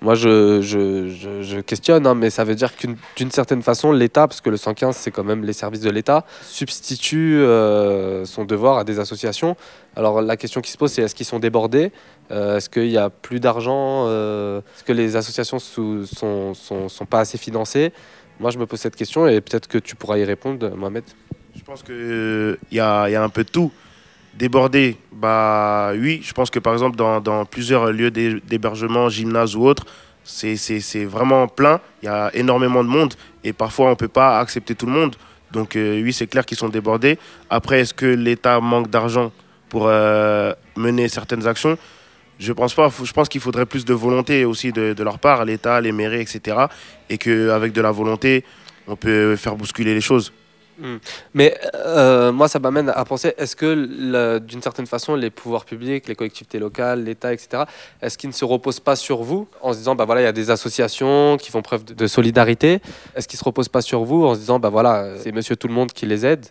Moi, 0.00 0.14
je, 0.14 0.60
je, 0.60 1.08
je, 1.08 1.42
je 1.42 1.60
questionne, 1.60 2.06
hein, 2.06 2.14
mais 2.14 2.30
ça 2.30 2.44
veut 2.44 2.54
dire 2.54 2.76
qu'une 2.76 2.96
d'une 3.16 3.30
certaine 3.30 3.62
façon, 3.62 3.90
l'État, 3.92 4.28
parce 4.28 4.40
que 4.40 4.48
le 4.50 4.56
115, 4.56 4.94
c'est 4.96 5.10
quand 5.10 5.24
même 5.24 5.44
les 5.44 5.52
services 5.52 5.80
de 5.80 5.90
l'État, 5.90 6.24
substitue 6.42 7.38
euh, 7.40 8.24
son 8.24 8.44
devoir 8.44 8.78
à 8.78 8.84
des 8.84 8.98
associations. 9.00 9.56
Alors, 9.96 10.20
la 10.22 10.36
question 10.36 10.60
qui 10.60 10.70
se 10.70 10.76
pose, 10.78 10.92
c'est 10.92 11.02
est-ce 11.02 11.14
qu'ils 11.14 11.26
sont 11.26 11.38
débordés 11.40 11.92
Euh, 12.30 12.56
Est-ce 12.58 12.68
qu'il 12.70 12.88
n'y 12.88 12.96
a 12.98 13.10
plus 13.10 13.40
d'argent 13.40 14.06
Est-ce 14.08 14.84
que 14.84 14.92
les 14.92 15.16
associations 15.16 15.58
sous- 15.58 16.04
sont, 16.06 16.54
sont, 16.54 16.88
sont 16.88 17.06
pas 17.06 17.20
assez 17.20 17.38
financées? 17.38 17.92
Moi, 18.40 18.50
je 18.50 18.58
me 18.58 18.66
pose 18.66 18.78
cette 18.78 18.94
question 18.96 19.26
et 19.26 19.40
peut-être 19.40 19.66
que 19.66 19.78
tu 19.78 19.96
pourras 19.96 20.18
y 20.18 20.24
répondre, 20.24 20.70
Mohamed. 20.76 21.04
Je 21.56 21.62
pense 21.64 21.82
qu'il 21.82 22.56
y 22.70 22.78
a, 22.78 23.08
y 23.08 23.16
a 23.16 23.22
un 23.24 23.28
peu 23.30 23.42
de 23.42 23.48
tout. 23.50 23.72
Débordé, 24.34 24.96
bah 25.12 25.92
oui, 25.96 26.20
je 26.22 26.32
pense 26.32 26.48
que 26.50 26.58
par 26.60 26.72
exemple 26.72 26.96
dans, 26.96 27.44
plusieurs 27.44 27.90
lieux 27.90 28.10
d'hé- 28.10 28.40
d'hébergement, 28.46 29.08
gymnase 29.08 29.56
ou 29.56 29.64
autre, 29.64 29.84
c'est 30.22 31.04
vraiment 31.04 31.48
plein, 31.48 31.80
il 32.02 32.06
y 32.06 32.08
a 32.08 32.30
énormément 32.34 32.84
de 32.84 32.88
monde 32.88 33.14
et 33.42 33.52
parfois 33.52 33.86
on 33.86 33.90
ne 33.90 33.94
peut 33.94 34.08
pas 34.08 34.38
accepter 34.38 34.74
tout 34.74 34.86
le 34.86 34.92
monde. 34.92 35.16
Donc 35.50 35.76
euh, 35.76 36.02
oui, 36.02 36.12
c'est 36.12 36.26
clair 36.26 36.44
qu'ils 36.44 36.58
sont 36.58 36.68
débordés. 36.68 37.18
Après, 37.48 37.80
est-ce 37.80 37.94
que 37.94 38.06
l'État 38.06 38.60
manque 38.60 38.90
d'argent 38.90 39.32
pour 39.70 39.86
euh, 39.86 40.52
mener 40.76 41.08
certaines 41.08 41.46
actions? 41.46 41.78
Je 42.38 42.52
pense 42.52 42.74
pas. 42.74 42.90
Je 43.02 43.12
pense 43.12 43.28
qu'il 43.28 43.40
faudrait 43.40 43.66
plus 43.66 43.84
de 43.84 43.94
volonté 43.94 44.44
aussi 44.44 44.72
de, 44.72 44.92
de 44.92 45.02
leur 45.02 45.18
part, 45.18 45.44
l'État, 45.44 45.80
les 45.80 45.90
mairies, 45.90 46.20
etc. 46.20 46.66
Et 47.08 47.18
qu'avec 47.18 47.72
de 47.72 47.80
la 47.80 47.90
volonté, 47.90 48.44
on 48.86 48.94
peut 48.94 49.34
faire 49.36 49.56
bousculer 49.56 49.94
les 49.94 50.00
choses. 50.00 50.32
Mais 51.34 51.58
euh, 51.74 52.32
moi, 52.32 52.48
ça 52.48 52.58
m'amène 52.58 52.90
à 52.90 53.04
penser, 53.04 53.34
est-ce 53.36 53.56
que 53.56 54.38
d'une 54.38 54.62
certaine 54.62 54.86
façon, 54.86 55.14
les 55.14 55.30
pouvoirs 55.30 55.64
publics, 55.64 56.08
les 56.08 56.14
collectivités 56.14 56.58
locales, 56.58 57.04
l'État, 57.04 57.32
etc., 57.32 57.64
est-ce 58.02 58.18
qu'ils 58.18 58.30
ne 58.30 58.34
se 58.34 58.44
reposent 58.44 58.80
pas 58.80 58.96
sur 58.96 59.22
vous 59.22 59.48
en 59.60 59.72
se 59.72 59.78
disant, 59.78 59.94
bah 59.94 60.04
voilà, 60.04 60.20
il 60.20 60.24
y 60.24 60.28
a 60.28 60.32
des 60.32 60.50
associations 60.50 61.36
qui 61.36 61.50
font 61.50 61.62
preuve 61.62 61.84
de, 61.84 62.06
solidarité? 62.06 62.80
Est-ce 63.14 63.28
qu'ils 63.28 63.36
ne 63.36 63.40
se 63.40 63.44
reposent 63.44 63.68
pas 63.68 63.82
sur 63.82 64.04
vous 64.04 64.24
en 64.24 64.34
se 64.34 64.40
disant, 64.40 64.58
bah 64.58 64.68
voilà, 64.68 65.18
c'est 65.18 65.32
monsieur 65.32 65.56
tout 65.56 65.68
le 65.68 65.74
monde 65.74 65.92
qui 65.92 66.06
les 66.06 66.24
aide 66.24 66.46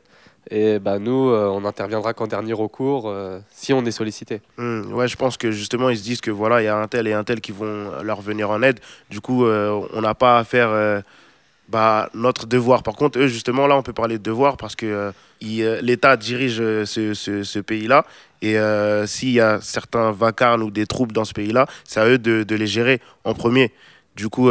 et 0.49 0.79
bah 0.79 0.97
nous, 0.97 1.29
euh, 1.29 1.49
on 1.49 1.65
interviendra 1.65 2.13
qu'en 2.13 2.25
dernier 2.25 2.53
recours 2.53 3.09
euh, 3.09 3.39
si 3.51 3.73
on 3.73 3.83
est 3.83 3.91
sollicité? 3.91 4.39
Hmm, 4.57 4.93
ouais, 4.93 5.09
je 5.09 5.17
pense 5.17 5.35
que 5.35 5.51
justement, 5.51 5.89
ils 5.89 5.97
se 5.97 6.03
disent 6.03 6.21
que 6.21 6.31
voilà, 6.31 6.61
il 6.61 6.65
y 6.65 6.69
a 6.69 6.77
un 6.77 6.87
tel 6.87 7.05
et 7.05 7.11
un 7.11 7.25
tel 7.25 7.41
qui 7.41 7.51
vont 7.51 8.01
leur 8.01 8.21
venir 8.21 8.49
en 8.49 8.61
aide. 8.61 8.79
Du 9.09 9.19
coup, 9.19 9.45
on 9.45 10.01
n'a 10.01 10.15
pas 10.15 10.37
à 10.37 10.45
faire 10.45 11.03
bah, 11.69 12.09
notre 12.13 12.45
devoir. 12.47 12.83
Par 12.83 12.95
contre, 12.95 13.19
eux, 13.19 13.27
justement, 13.27 13.67
là, 13.67 13.77
on 13.77 13.83
peut 13.83 13.93
parler 13.93 14.17
de 14.17 14.23
devoir 14.23 14.57
parce 14.57 14.75
que 14.75 14.85
euh, 14.85 15.11
euh, 15.43 15.79
l'État 15.81 16.17
dirige 16.17 16.59
euh, 16.61 16.85
ce, 16.85 17.13
ce- 17.13 17.43
pays-là. 17.59 18.05
Et 18.41 18.57
euh, 18.59 19.05
s'il 19.07 19.31
y 19.31 19.39
a 19.41 19.59
certains 19.61 20.11
vacarnes 20.11 20.61
ou 20.63 20.71
des 20.71 20.85
troubles 20.85 21.13
dans 21.13 21.25
ce 21.25 21.33
pays-là, 21.33 21.67
c'est 21.83 21.99
à 21.99 22.07
eux 22.07 22.17
de, 22.19 22.43
de 22.43 22.55
les 22.55 22.67
gérer 22.67 23.01
en 23.23 23.33
premier. 23.33 23.73
Du 24.15 24.29
coup, 24.29 24.49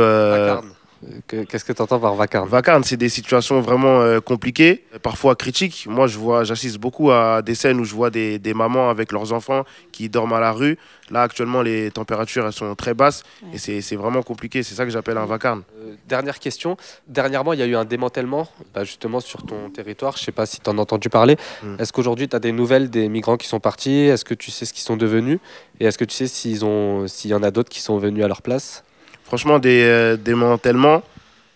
Qu'est-ce 1.29 1.65
que 1.65 1.73
tu 1.73 1.83
entends 1.83 1.99
par 2.01 2.15
vacarme? 2.15 2.49
Vacarme, 2.49 2.85
c'est 2.85 2.97
des 2.97 3.09
situations 3.09 3.61
vraiment 3.61 4.01
euh, 4.01 4.21
compliquées, 4.21 4.85
parfois 5.03 5.35
critiques. 5.37 5.87
Moi, 5.89 6.07
je 6.07 6.19
vois, 6.19 6.45
j'assiste 6.45 6.79
beaucoup 6.79 7.11
à 7.11 7.43
des 7.43 7.55
scènes 7.55 7.79
où 7.81 7.85
je 7.85 7.95
vois 7.95 8.11
des, 8.11 8.39
des 8.39 8.55
mamans 8.55 8.91
avec 8.91 9.13
leurs 9.13 9.33
enfants 9.33 9.65
qui 9.93 10.09
dorment 10.09 10.35
à 10.35 10.41
la 10.41 10.53
rue. 10.53 10.79
Là, 11.11 11.23
actuellement, 11.23 11.63
les 11.63 11.91
températures 11.93 12.45
elles 12.47 12.53
sont 12.53 12.75
très 12.75 12.95
basses 12.95 13.23
et 13.53 13.59
c'est 13.59 13.97
vraiment 13.97 14.23
compliqué. 14.23 14.63
C'est 14.63 14.75
ça 14.75 14.85
que 14.85 14.91
j'appelle 14.91 15.19
un 15.19 15.27
vacarme. 15.27 15.63
Euh, 15.81 15.95
dernière 16.09 16.39
question. 16.41 16.77
Dernièrement, 17.07 17.53
il 17.53 17.61
y 17.61 17.63
a 17.63 17.67
eu 17.67 17.77
un 17.77 17.85
démantèlement 17.85 18.49
bah, 18.75 18.83
justement 18.85 19.21
sur 19.21 19.45
ton 19.47 19.71
territoire. 19.71 20.17
Je 20.17 20.23
ne 20.23 20.25
sais 20.27 20.33
pas 20.33 20.47
si 20.47 20.61
tu 20.61 20.69
en 20.69 20.79
as 20.79 20.81
entendu 20.81 21.09
parler. 21.09 21.37
Mm. 21.63 21.77
Est-ce 21.79 21.93
qu'aujourd'hui, 21.93 22.29
tu 22.29 22.35
as 22.35 22.41
des 22.41 22.53
nouvelles 22.53 22.91
des 22.91 23.09
migrants 23.09 23.37
qui 23.37 23.47
sont 23.47 23.61
partis? 23.61 24.01
Est-ce 24.07 24.25
que 24.25 24.35
tu 24.35 24.51
sais 24.51 24.65
ce 24.65 24.73
qu'ils 24.73 24.83
sont 24.83 24.97
devenus? 24.97 25.39
Et 25.79 25.85
est-ce 25.85 25.99
que 25.99 26.05
tu 26.05 26.17
sais 26.27 26.63
ont- 26.65 27.07
s'il 27.07 27.31
y 27.31 27.35
en 27.35 27.43
a 27.43 27.51
d'autres 27.53 27.69
qui 27.71 27.81
sont 27.81 27.99
venus 27.99 28.25
à 28.25 28.29
leur 28.29 28.43
place? 28.43 28.83
Franchement, 29.27 29.59
des 29.59 29.83
euh, 29.85 30.17
démantèlements, 30.17 31.03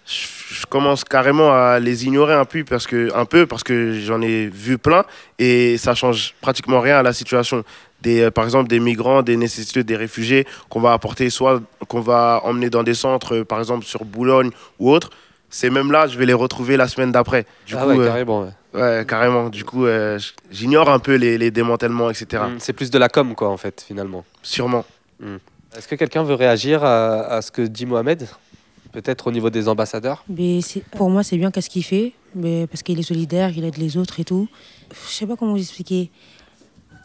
je, 0.07 0.67
commence 0.69 1.05
carrément 1.05 1.53
à 1.53 1.79
les 1.79 2.05
ignorer 2.07 2.35
un 2.35 2.45
peu 2.45 2.65
parce 2.65 2.87
que, 2.87 3.15
un 3.15 3.25
peu 3.25 3.47
parce 3.47 3.63
que 3.63 3.93
j'en 4.01 4.21
ai 4.21 4.47
vu 4.49 4.77
plein 4.77 5.05
et 5.39 5.79
ça 5.79 5.95
change 5.95 6.35
pratiquement 6.41 6.81
rien 6.81 6.99
à 6.99 7.03
la 7.03 7.13
situation. 7.13 7.65
Des, 8.03 8.23
euh, 8.23 8.31
par 8.31 8.45
exemple, 8.45 8.69
des 8.69 8.81
migrants, 8.81 9.23
des 9.23 9.37
nécessiteux, 9.37 9.85
des 9.85 9.97
réfugiés 9.97 10.47
qu'on 10.69 10.81
va 10.81 10.93
apporter, 10.93 11.31
soit 11.31 11.61
qu'on 11.89 12.01
va 12.01 12.41
emmener 12.45 12.71
dans 12.71 12.83
des 12.83 12.95
centres, 12.95 13.37
euh, 13.37 13.45
par 13.45 13.59
exemple 13.61 13.85
sur 13.85 14.05
Boulogne 14.05 14.51
ou 14.79 14.91
autre. 14.91 15.11
Ces 15.49 15.71
mêmes-là, 15.71 16.07
je 16.09 16.17
vais 16.19 16.27
les 16.27 16.33
retrouver 16.35 16.77
la 16.77 16.89
semaine 16.89 17.13
d'après. 17.13 17.45
Du 17.67 17.75
Ah 17.77 17.83
coup, 17.83 17.89
ouais, 17.91 18.07
carrément. 18.07 18.43
ouais. 18.75 18.81
ouais, 18.81 19.05
carrément. 19.07 19.49
Du 19.49 19.65
coup, 19.65 19.87
euh, 19.87 20.19
j'ignore 20.51 20.89
un 20.91 20.99
peu 20.99 21.15
les, 21.17 21.39
les 21.39 21.51
démantèlements, 21.51 22.11
etc. 22.11 22.43
Mm, 22.49 22.57
C'est 22.59 22.73
plus 22.73 22.91
de 22.91 22.99
la 22.99 23.09
com, 23.09 23.35
quoi, 23.35 23.49
en 23.49 23.57
fait, 23.57 23.85
finalement. 23.87 24.25
Sûrement. 24.43 24.85
Est-ce 25.77 25.87
que 25.89 25.95
quelqu'un 25.95 26.23
veut 26.23 26.35
réagir 26.35 26.83
à, 26.85 27.21
à 27.37 27.43
ce 27.43 27.51
que 27.51 27.63
dit 27.63 27.87
Mohamed 27.87 28.27
Peut-être 28.93 29.29
au 29.29 29.33
niveau 29.33 29.51
des 29.51 29.69
ambassadeurs? 29.69 30.25
Mais 30.29 30.59
pour 30.97 31.11
moi, 31.11 31.23
c'est 31.23 31.37
bien 31.37 31.51
qu'est-ce 31.53 31.71
qu'il 31.71 31.85
fait, 31.85 32.13
mais 32.35 32.67
parce 32.67 32.83
qu'il 32.83 32.99
est 32.99 33.03
solidaire, 33.05 33.51
il 33.57 33.65
aide 33.65 33.77
les 33.79 33.97
autres 33.97 34.19
et 34.19 34.25
tout. 34.25 34.49
Je 35.09 35.13
sais 35.15 35.27
pas 35.27 35.37
comment 35.37 35.53
vous 35.53 35.61
expliquer. 35.61 36.11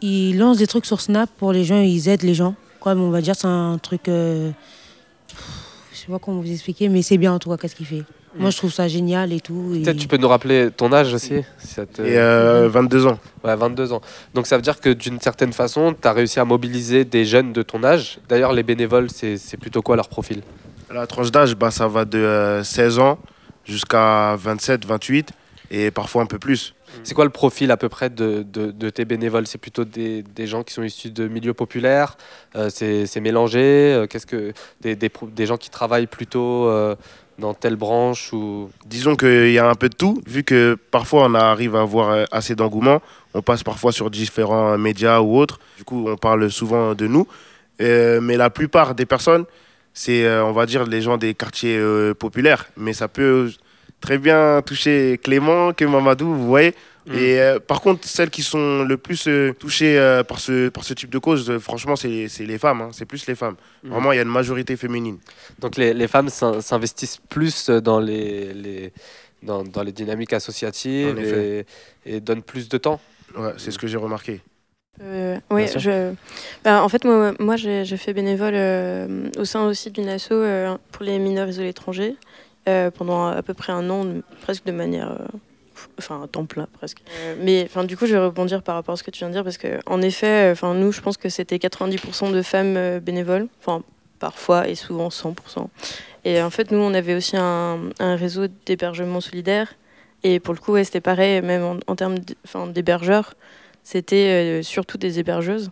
Il 0.02 0.38
lance 0.40 0.58
des 0.58 0.66
trucs 0.68 0.86
sur 0.88 1.00
Snap 1.00 1.30
pour 1.38 1.54
les 1.54 1.64
gens, 1.64 1.80
ils 1.82 2.10
aident 2.10 2.24
les 2.24 2.34
gens. 2.34 2.56
Comme 2.80 3.02
on 3.02 3.12
va 3.12 3.22
dire, 3.22 3.36
c'est 3.36 3.46
un 3.48 3.78
truc. 3.78 4.08
euh, 4.10 4.52
Je 5.94 5.98
sais 5.98 6.08
pas 6.08 6.18
comment 6.20 6.42
vous 6.42 6.52
expliquer, 6.52 6.90
mais 6.90 7.04
c'est 7.04 7.18
bien 7.20 7.34
en 7.34 7.40
tout 7.40 7.50
cas 7.50 7.58
qu'est-ce 7.58 7.76
qu'il 7.76 7.86
fait. 7.86 8.04
Moi, 8.38 8.50
je 8.50 8.58
trouve 8.58 8.74
ça 8.74 8.88
génial 8.88 9.32
et 9.34 9.40
tout. 9.40 9.74
et- 9.76 9.82
Peut-être 9.84 9.98
tu 9.98 10.08
peux 10.08 10.18
nous 10.18 10.28
rappeler 10.28 10.70
ton 10.76 10.92
âge 10.94 11.14
aussi 11.14 11.42
si 11.58 11.68
ça 11.68 11.86
te- 11.86 12.02
Et 12.02 12.18
euh, 12.18 12.68
22 12.70 13.08
ans. 13.08 13.20
Ouais, 13.44 13.56
22 13.56 13.94
ans. 13.94 14.02
Donc 14.34 14.46
ça 14.48 14.56
veut 14.58 14.62
dire 14.62 14.80
que 14.80 14.90
d'une 14.90 15.20
certaine 15.22 15.54
façon, 15.54 15.96
tu 16.00 16.08
as 16.08 16.12
réussi 16.14 16.40
à 16.40 16.46
mobiliser 16.46 17.06
des 17.06 17.26
jeunes 17.26 17.54
de 17.54 17.62
ton 17.62 17.84
âge. 17.84 18.20
D'ailleurs, 18.28 18.54
les 18.54 18.64
bénévoles, 18.64 19.10
c'est 19.10 19.38
c'est 19.38 19.58
plutôt 19.58 19.82
quoi 19.82 19.96
leur 19.96 20.10
profil? 20.10 20.42
La 20.94 21.08
tranche 21.08 21.32
d'âge, 21.32 21.56
bah, 21.56 21.72
ça 21.72 21.88
va 21.88 22.06
de 22.06 22.18
euh, 22.20 22.64
16 22.64 23.00
ans 23.00 23.18
jusqu'à 23.66 24.36
27, 24.36 24.86
28 24.86 25.30
et 25.72 25.90
parfois 25.92 26.22
un 26.22 26.26
peu 26.28 26.38
plus. 26.38 26.74
C'est 27.04 27.14
quoi 27.16 27.26
le 27.26 27.32
profil 27.32 27.72
à 27.72 27.78
peu 27.78 27.90
près 27.90 28.10
de, 28.10 28.46
de- 28.48 28.72
de 28.72 28.90
tes 28.90 29.04
bénévoles? 29.04 29.48
C'est 29.48 29.58
plutôt 29.58 29.84
des, 29.84 30.22
des 30.24 30.48
gens 30.48 30.64
qui 30.64 30.74
sont 30.74 30.84
issus 30.84 31.10
de 31.10 31.28
milieux 31.28 31.54
populaires 31.56 32.16
euh, 32.56 32.70
C'est 32.70 33.06
c'est 33.08 33.20
mélangé 33.20 33.60
euh, 33.94 34.08
Qu'est-ce 34.08 34.28
que 34.28 34.54
des, 34.82 34.96
des 34.96 35.46
gens 35.46 35.58
qui 35.58 35.70
travaillent 35.70 36.08
plutôt 36.08 36.68
euh, 36.68 36.96
dans 37.38 37.54
telle 37.54 37.76
branche 37.76 38.32
ou 38.34 38.70
Disons 38.86 39.16
qu'il 39.16 39.52
y 39.52 39.60
a 39.60 39.68
un 39.70 39.76
peu 39.76 39.90
de 39.90 39.96
tout, 39.96 40.22
vu 40.26 40.44
que 40.44 40.78
parfois 40.92 41.26
on 41.26 41.34
arrive 41.34 41.76
à 41.76 41.82
avoir 41.82 42.10
euh, 42.10 42.26
assez 42.32 42.56
d'engouement, 42.56 43.02
on 43.34 43.42
passe 43.42 43.64
parfois 43.64 43.92
sur 43.92 44.10
différents 44.10 44.78
médias 44.78 45.20
ou 45.20 45.38
autres, 45.38 45.60
du 45.78 45.84
coup 45.84 46.08
on 46.08 46.18
parle 46.18 46.50
souvent 46.50 46.94
de 46.94 47.08
nous, 47.08 47.28
Euh, 47.82 48.22
mais 48.22 48.38
la 48.38 48.50
plupart 48.50 48.96
des 48.96 49.06
personnes, 49.06 49.44
c'est 49.94 50.24
euh, 50.24 50.46
on 50.46 50.54
va 50.54 50.66
dire 50.66 50.86
les 50.86 51.02
gens 51.02 51.18
des 51.18 51.34
quartiers 51.34 51.78
populaires, 52.18 52.64
mais 52.78 52.94
ça 52.94 53.10
peut 53.10 53.52
très 54.00 54.18
bien 54.18 54.62
toucher 54.62 55.20
Clément 55.22 55.74
que 55.74 55.84
Mamadou, 55.84 56.34
vous 56.34 56.48
voyez. 56.48 56.74
Et 57.14 57.40
euh, 57.40 57.60
par 57.60 57.82
contre, 57.82 58.08
celles 58.08 58.32
qui 58.32 58.42
sont 58.42 58.84
le 58.84 58.98
plus 58.98 59.28
euh, 59.28 59.54
touchées 59.54 60.00
euh, 60.00 60.24
par, 60.24 60.40
ce, 60.40 60.70
par 60.70 60.84
ce 60.84 60.94
type 60.96 61.12
de 61.12 61.20
cause, 61.20 61.50
euh, 61.50 61.60
franchement, 61.60 61.96
c'est 61.96 62.28
c'est 62.28 62.46
les 62.46 62.58
femmes, 62.58 62.82
hein, 62.82 62.90
c'est 62.94 63.06
plus 63.06 63.28
les 63.28 63.36
femmes. 63.36 63.56
Mhm. 63.84 63.92
Vraiment, 63.92 64.12
il 64.12 64.16
y 64.16 64.20
a 64.20 64.24
une 64.24 64.30
majorité 64.30 64.76
féminine. 64.76 65.20
Donc 65.60 65.78
les, 65.78 65.94
les 65.94 66.08
femmes 66.08 66.30
s'in- 66.30 66.62
s'investissent 66.62 67.20
plus 67.30 67.70
dans 67.70 68.00
les, 68.00 68.54
les, 68.54 68.92
dans, 69.44 69.64
dans 69.64 69.84
les 69.84 69.92
dynamiques 69.92 70.34
associatives 70.34 71.20
et, 71.20 71.66
et 72.06 72.20
donnent 72.22 72.42
plus 72.42 72.70
de 72.70 72.78
temps. 72.78 73.00
Ouais, 73.38 73.54
c'est 73.58 73.72
ce 73.72 73.78
que 73.78 73.88
j'ai 73.88 73.98
remarqué. 73.98 74.42
Euh, 75.02 75.38
oui, 75.52 75.68
je... 75.76 76.14
bah, 76.64 76.82
en 76.82 76.90
fait, 76.90 77.04
moi, 77.04 77.34
moi 77.40 77.56
j'ai 77.58 77.98
fait 77.98 78.14
bénévole 78.14 78.54
euh, 78.56 79.30
au 79.38 79.46
sein 79.46 79.68
aussi 79.68 79.92
d'une 79.92 80.08
asso 80.08 80.32
euh, 80.32 80.78
pour 80.92 81.04
les 81.04 81.20
mineurs 81.20 81.50
isolés 81.50 81.70
étrangers 81.70 82.16
euh, 82.70 82.90
pendant 82.92 83.28
à 83.28 83.44
peu 83.44 83.54
près 83.54 83.74
un 83.74 83.90
an, 83.90 84.06
presque 84.42 84.66
de 84.66 84.72
manière. 84.72 85.28
Enfin, 85.98 86.24
à 86.24 86.28
temps 86.28 86.46
plein 86.46 86.68
presque. 86.74 87.02
Euh, 87.20 87.36
mais 87.40 87.64
enfin, 87.66 87.84
du 87.84 87.98
coup, 87.98 88.06
je 88.06 88.14
vais 88.14 88.20
rebondir 88.20 88.64
par 88.64 88.76
rapport 88.76 88.94
à 88.94 88.98
ce 88.98 89.04
que 89.04 89.12
tu 89.12 89.20
viens 89.20 89.30
de 89.30 89.34
dire 89.34 89.44
parce 89.44 89.58
que, 89.58 89.80
en 89.86 90.02
effet, 90.02 90.50
euh, 90.50 90.52
enfin, 90.52 90.74
nous, 90.74 90.92
je 90.92 91.02
pense 91.02 91.18
que 91.18 91.30
c'était 91.30 91.58
90% 91.58 92.32
de 92.32 92.42
femmes 92.42 92.76
euh, 92.78 93.00
bénévoles, 93.00 93.48
enfin, 93.60 93.84
parfois 94.20 94.68
et 94.68 94.76
souvent 94.76 95.10
100%. 95.10 95.68
Et 96.26 96.42
en 96.42 96.50
fait, 96.50 96.72
nous, 96.72 96.80
on 96.80 96.94
avait 96.94 97.16
aussi 97.16 97.38
un, 97.38 97.92
réseau 98.00 98.48
d'hébergement 98.66 99.22
solidaire. 99.22 99.74
Et 100.24 100.40
pour 100.40 100.54
le 100.54 100.60
coup, 100.60 100.74
ouais, 100.74 100.84
c'était 100.84 101.02
pareil, 101.02 101.42
même 101.42 101.64
en, 101.64 101.78
en 101.88 101.96
termes 101.96 102.18
d'hébergeurs 102.74 103.36
c'était 103.88 104.64
surtout 104.64 104.98
des 104.98 105.20
hébergeuses. 105.20 105.70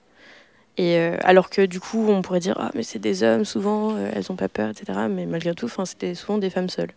Et 0.78 1.00
alors 1.00 1.50
que 1.50 1.66
du 1.66 1.80
coup, 1.80 2.06
on 2.08 2.22
pourrait 2.22 2.40
dire 2.40 2.54
ah 2.60 2.70
mais 2.76 2.84
c'est 2.84 3.00
des 3.00 3.24
hommes 3.24 3.44
souvent, 3.44 3.98
elles 3.98 4.32
ont 4.32 4.36
pas 4.36 4.50
peur, 4.50 4.70
etc. 4.70 5.00
Mais 5.10 5.26
malgré 5.26 5.56
tout, 5.56 5.68
c'était 5.86 6.14
souvent 6.14 6.38
des 6.38 6.52
femmes 6.52 6.70
seules. 6.70 6.92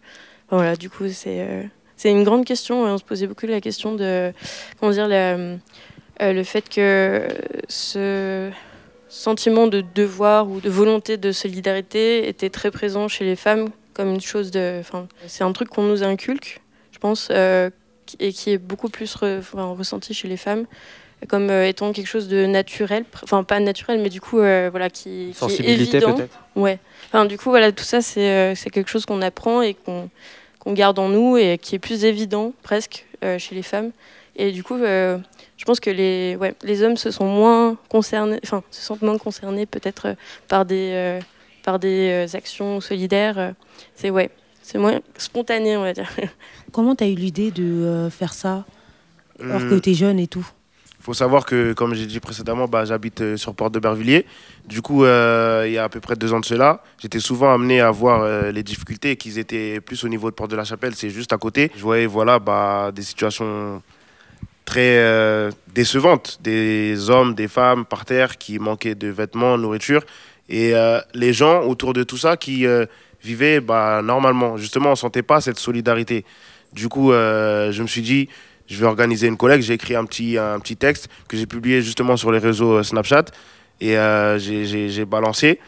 Voilà, 0.50 0.76
du 0.76 0.90
coup 0.90 1.08
c'est 1.08 1.70
c'est 1.96 2.10
une 2.10 2.24
grande 2.24 2.44
question. 2.44 2.86
et 2.86 2.90
on 2.90 2.98
se 2.98 3.04
posait 3.04 3.26
beaucoup 3.26 3.46
la 3.46 3.60
question 3.60 3.94
de 3.94 4.32
comment 4.78 4.92
dire 4.92 5.08
euh, 5.10 5.56
le 6.20 6.42
fait 6.44 6.68
que 6.68 7.26
ce 7.68 8.50
sentiment 9.08 9.66
de 9.66 9.84
devoir 9.94 10.48
ou 10.48 10.60
de 10.60 10.68
volonté 10.70 11.16
de 11.16 11.32
solidarité 11.32 12.28
était 12.28 12.50
très 12.50 12.70
présent 12.70 13.08
chez 13.08 13.24
les 13.24 13.36
femmes 13.36 13.68
comme 13.94 14.10
une 14.14 14.20
chose 14.20 14.50
de. 14.50 14.78
Enfin, 14.80 15.06
c'est 15.26 15.44
un 15.44 15.52
truc 15.52 15.68
qu'on 15.70 15.84
nous 15.84 16.02
inculque, 16.02 16.60
je 16.92 16.98
pense, 16.98 17.28
euh, 17.30 17.70
et 18.20 18.32
qui 18.32 18.50
est 18.50 18.58
beaucoup 18.58 18.88
plus 18.88 19.14
re- 19.16 19.38
enfin, 19.38 19.64
ressenti 19.76 20.12
chez 20.14 20.28
les 20.28 20.36
femmes 20.36 20.66
comme 21.28 21.48
euh, 21.48 21.66
étant 21.66 21.92
quelque 21.94 22.06
chose 22.06 22.28
de 22.28 22.44
naturel, 22.44 23.04
enfin 23.22 23.42
pas 23.42 23.58
naturel, 23.58 24.00
mais 24.02 24.10
du 24.10 24.20
coup 24.20 24.38
euh, 24.38 24.68
voilà 24.70 24.90
qui, 24.90 25.00
qui 25.02 25.30
est 25.30 25.32
Sensibilité, 25.32 25.96
évident. 25.96 26.14
peut-être 26.14 26.38
Ouais. 26.56 26.78
Enfin 27.08 27.24
du 27.24 27.38
coup 27.38 27.48
voilà 27.48 27.72
tout 27.72 27.84
ça 27.84 28.02
c'est 28.02 28.54
quelque 28.70 28.88
chose 28.90 29.06
qu'on 29.06 29.22
apprend 29.22 29.62
et 29.62 29.72
qu'on 29.72 30.10
qu'on 30.66 30.72
garde 30.72 30.98
en 30.98 31.08
nous 31.08 31.36
et 31.36 31.58
qui 31.58 31.76
est 31.76 31.78
plus 31.78 32.04
évident 32.04 32.52
presque 32.64 33.06
euh, 33.22 33.38
chez 33.38 33.54
les 33.54 33.62
femmes. 33.62 33.92
Et 34.34 34.50
du 34.50 34.64
coup 34.64 34.74
euh, 34.74 35.16
je 35.56 35.64
pense 35.64 35.78
que 35.78 35.90
les 35.90 36.36
ouais 36.40 36.54
les 36.64 36.82
hommes 36.82 36.96
se 36.96 37.12
sont 37.12 37.24
moins 37.24 37.76
concernés, 37.88 38.40
enfin 38.42 38.64
se 38.72 38.82
sentent 38.82 39.02
moins 39.02 39.16
concernés 39.16 39.64
peut-être 39.64 40.08
euh, 40.08 40.14
par 40.48 40.64
des 40.64 40.90
euh, 40.92 41.20
par 41.62 41.78
des 41.78 42.26
actions 42.34 42.80
solidaires. 42.80 43.54
C'est 43.94 44.10
ouais 44.10 44.30
c'est 44.60 44.78
moins 44.78 44.98
spontané 45.16 45.76
on 45.76 45.82
va 45.82 45.92
dire. 45.92 46.10
Comment 46.72 46.96
tu 46.96 47.04
as 47.04 47.06
eu 47.06 47.14
l'idée 47.14 47.52
de 47.52 48.08
faire 48.10 48.34
ça 48.34 48.64
alors 49.40 49.60
Hmm. 49.60 49.68
que 49.70 49.78
tu 49.78 49.90
es 49.90 49.94
jeune 49.94 50.18
et 50.18 50.26
tout? 50.26 50.46
Faut 51.06 51.14
savoir 51.14 51.46
que, 51.46 51.72
comme 51.72 51.94
j'ai 51.94 52.06
dit 52.06 52.18
précédemment, 52.18 52.66
bah, 52.66 52.84
j'habite 52.84 53.20
euh, 53.20 53.36
sur 53.36 53.54
Porte 53.54 53.72
de 53.72 53.78
Bervilliers. 53.78 54.26
Du 54.66 54.82
coup, 54.82 55.04
euh, 55.04 55.62
il 55.64 55.72
y 55.72 55.78
a 55.78 55.84
à 55.84 55.88
peu 55.88 56.00
près 56.00 56.16
deux 56.16 56.32
ans 56.32 56.40
de 56.40 56.44
cela, 56.44 56.82
j'étais 56.98 57.20
souvent 57.20 57.54
amené 57.54 57.80
à 57.80 57.92
voir 57.92 58.22
euh, 58.22 58.50
les 58.50 58.64
difficultés 58.64 59.14
qu'ils 59.14 59.38
étaient 59.38 59.80
plus 59.80 60.02
au 60.02 60.08
niveau 60.08 60.30
de 60.30 60.34
Porte 60.34 60.50
de 60.50 60.56
la 60.56 60.64
Chapelle, 60.64 60.96
c'est 60.96 61.10
juste 61.10 61.32
à 61.32 61.38
côté. 61.38 61.70
Je 61.76 61.82
voyais 61.82 62.06
voilà, 62.06 62.40
bah, 62.40 62.90
des 62.92 63.02
situations 63.02 63.80
très 64.64 65.00
décevantes, 65.72 66.40
des 66.42 67.08
hommes, 67.08 67.36
des 67.36 67.46
femmes 67.46 67.84
par 67.84 68.04
terre 68.04 68.36
qui 68.36 68.58
manquaient 68.58 68.96
de 68.96 69.06
vêtements, 69.06 69.56
nourriture, 69.56 70.02
et 70.48 70.72
les 71.14 71.32
gens 71.32 71.62
autour 71.62 71.92
de 71.92 72.02
tout 72.02 72.16
ça 72.16 72.36
qui 72.36 72.66
vivaient 73.22 73.60
bah, 73.60 74.02
normalement. 74.02 74.56
Justement, 74.56 74.88
on 74.88 74.92
ne 74.92 74.96
sentait 74.96 75.22
pas 75.22 75.40
cette 75.40 75.60
solidarité. 75.60 76.24
Du 76.72 76.88
coup, 76.88 77.12
je 77.12 77.80
me 77.80 77.86
suis 77.86 78.02
dit, 78.02 78.28
je 78.68 78.78
vais 78.78 78.86
organiser 78.86 79.26
une 79.26 79.36
collecte. 79.36 79.64
J'ai 79.64 79.74
écrit 79.74 79.94
un 79.94 80.04
petit, 80.04 80.38
un 80.38 80.58
petit 80.60 80.76
texte 80.76 81.08
que 81.28 81.36
j'ai 81.36 81.46
publié 81.46 81.82
justement 81.82 82.16
sur 82.16 82.32
les 82.32 82.38
réseaux 82.38 82.74
euh, 82.78 82.82
Snapchat 82.82 83.24
et 83.80 83.96
euh, 83.98 84.38
j'ai- 84.38 85.04
balancé. 85.04 85.58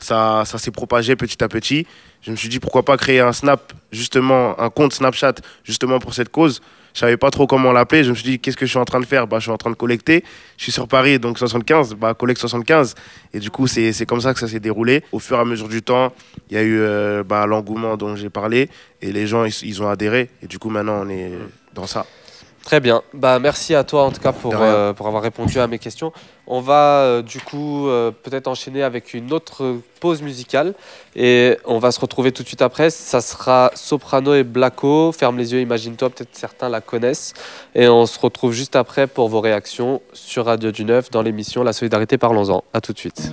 Ça, 0.00 0.42
ça 0.44 0.58
s'est 0.58 0.70
propagé 0.70 1.16
petit 1.16 1.42
à 1.42 1.48
petit. 1.48 1.86
Je 2.22 2.30
me 2.30 2.36
suis 2.36 2.48
dit 2.48 2.58
pourquoi 2.58 2.84
pas 2.84 2.96
créer 2.96 3.20
un 3.20 3.32
Snap, 3.32 3.72
justement, 3.92 4.58
un 4.60 4.68
compte 4.70 4.92
Snapchat, 4.92 5.34
justement 5.62 5.98
pour 5.98 6.14
cette 6.14 6.28
cause. 6.30 6.60
Je 6.94 7.00
savais 7.00 7.16
pas 7.16 7.30
trop 7.30 7.46
comment 7.46 7.72
l'appeler. 7.72 8.04
Je 8.04 8.10
me 8.10 8.14
suis 8.14 8.24
dit 8.24 8.38
qu'est-ce 8.38 8.56
que 8.56 8.66
je 8.66 8.70
suis 8.70 8.78
en 8.78 8.84
train 8.84 9.00
de 9.00 9.04
faire? 9.06 9.26
Bah, 9.26 9.38
Je 9.38 9.44
suis 9.44 9.50
en 9.50 9.56
train 9.56 9.70
de 9.70 9.74
collecter. 9.76 10.22
Je 10.56 10.62
suis 10.62 10.72
sur 10.72 10.86
Paris, 10.88 11.18
donc 11.18 11.38
75, 11.38 11.94
bah, 11.94 12.14
collecte 12.14 12.40
75. 12.40 12.94
Et 13.32 13.40
du 13.40 13.50
coup, 13.50 13.66
c'est 13.66 14.06
comme 14.06 14.20
ça 14.20 14.32
que 14.32 14.40
ça 14.40 14.46
s'est 14.46 14.60
déroulé. 14.60 15.02
Au 15.10 15.18
fur 15.18 15.36
et 15.36 15.40
à 15.40 15.44
mesure 15.44 15.68
du 15.68 15.82
temps, 15.82 16.12
il 16.50 16.56
y 16.56 16.60
a 16.60 16.62
eu 16.62 16.78
euh, 16.80 17.24
bah, 17.24 17.46
l'engouement 17.46 17.96
dont 17.96 18.14
j'ai 18.14 18.30
parlé 18.30 18.68
et 19.02 19.10
les 19.12 19.26
gens, 19.26 19.44
ils, 19.44 19.54
ils 19.64 19.82
ont 19.82 19.88
adhéré. 19.88 20.30
Et 20.42 20.46
du 20.46 20.58
coup, 20.58 20.70
maintenant, 20.70 21.02
on 21.04 21.08
est 21.08 21.32
dans 21.74 21.86
ça. 21.86 22.06
Très 22.64 22.80
bien. 22.80 23.02
Bah, 23.12 23.38
merci 23.38 23.74
à 23.74 23.84
toi 23.84 24.04
en 24.04 24.10
tout 24.10 24.20
cas 24.20 24.32
pour, 24.32 24.54
euh, 24.58 24.94
pour 24.94 25.06
avoir 25.06 25.22
répondu 25.22 25.60
à 25.60 25.66
mes 25.66 25.78
questions. 25.78 26.12
On 26.46 26.60
va 26.60 27.00
euh, 27.00 27.22
du 27.22 27.38
coup 27.40 27.88
euh, 27.88 28.10
peut-être 28.10 28.48
enchaîner 28.48 28.82
avec 28.82 29.12
une 29.12 29.32
autre 29.34 29.76
pause 30.00 30.22
musicale 30.22 30.74
et 31.14 31.58
on 31.66 31.78
va 31.78 31.92
se 31.92 32.00
retrouver 32.00 32.32
tout 32.32 32.42
de 32.42 32.48
suite 32.48 32.62
après. 32.62 32.88
Ça 32.88 33.20
sera 33.20 33.70
Soprano 33.74 34.34
et 34.34 34.44
Blacko. 34.44 35.12
Ferme 35.12 35.36
les 35.36 35.52
yeux, 35.52 35.60
imagine-toi, 35.60 36.08
peut-être 36.08 36.34
certains 36.34 36.70
la 36.70 36.80
connaissent. 36.80 37.34
Et 37.74 37.86
on 37.86 38.06
se 38.06 38.18
retrouve 38.18 38.52
juste 38.52 38.76
après 38.76 39.06
pour 39.06 39.28
vos 39.28 39.40
réactions 39.40 40.00
sur 40.14 40.46
Radio 40.46 40.70
du 40.70 40.86
Neuf 40.86 41.10
dans 41.10 41.22
l'émission 41.22 41.64
La 41.64 41.74
Solidarité 41.74 42.16
Parlons-en. 42.16 42.64
À 42.72 42.80
tout 42.80 42.94
de 42.94 42.98
suite. 42.98 43.30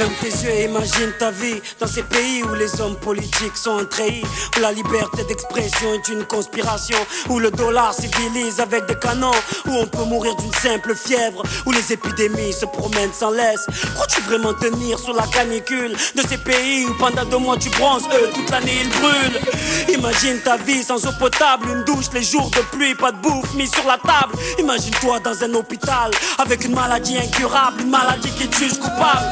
Ferme 0.00 0.14
tes 0.22 0.28
yeux 0.28 0.64
imagine 0.64 1.12
ta 1.18 1.30
vie 1.30 1.60
dans 1.78 1.86
ces 1.86 2.02
pays 2.02 2.42
où 2.42 2.54
les 2.54 2.80
hommes 2.80 2.96
politiques 2.96 3.54
sont 3.54 3.76
un 3.76 3.84
treillis, 3.84 4.24
où 4.56 4.60
la 4.60 4.72
liberté 4.72 5.24
d'expression 5.24 5.92
est 5.92 6.08
une 6.08 6.24
conspiration, 6.24 6.96
où 7.28 7.38
le 7.38 7.50
dollar 7.50 7.92
civilise 7.92 8.60
avec 8.60 8.86
des 8.86 8.94
canons, 8.94 9.30
où 9.66 9.74
on 9.74 9.86
peut 9.86 10.04
mourir 10.04 10.34
d'une 10.36 10.54
simple 10.54 10.94
fièvre, 10.94 11.42
où 11.66 11.72
les 11.72 11.92
épidémies 11.92 12.54
se 12.54 12.64
promènent 12.64 13.12
sans 13.12 13.30
laisse. 13.30 13.66
Crois-tu 13.94 14.22
vraiment 14.22 14.54
tenir 14.54 14.98
sur 14.98 15.12
la 15.12 15.26
canicule 15.26 15.92
de 15.92 16.22
ces 16.26 16.38
pays 16.38 16.86
où 16.86 16.94
pendant 16.94 17.26
deux 17.26 17.36
mois 17.36 17.58
tu 17.58 17.68
bronzes, 17.68 18.08
eux 18.10 18.30
toute 18.32 18.48
l'année 18.48 18.78
ils 18.80 18.88
brûlent? 18.88 19.98
Imagine 19.98 20.40
ta 20.42 20.56
vie 20.56 20.82
sans 20.82 21.04
eau 21.06 21.12
potable, 21.18 21.68
une 21.68 21.84
douche 21.84 22.06
les 22.14 22.22
jours 22.22 22.48
de 22.52 22.62
pluie, 22.74 22.94
pas 22.94 23.12
de 23.12 23.18
bouffe 23.18 23.52
mise 23.52 23.70
sur 23.70 23.86
la 23.86 23.98
table. 23.98 24.32
Imagine-toi 24.58 25.20
dans 25.20 25.44
un 25.44 25.52
hôpital 25.52 26.10
avec 26.38 26.64
une 26.64 26.74
maladie 26.74 27.18
incurable, 27.18 27.82
une 27.82 27.90
maladie 27.90 28.30
qui 28.30 28.48
te 28.48 28.56
juge 28.56 28.78
coupable 28.78 29.26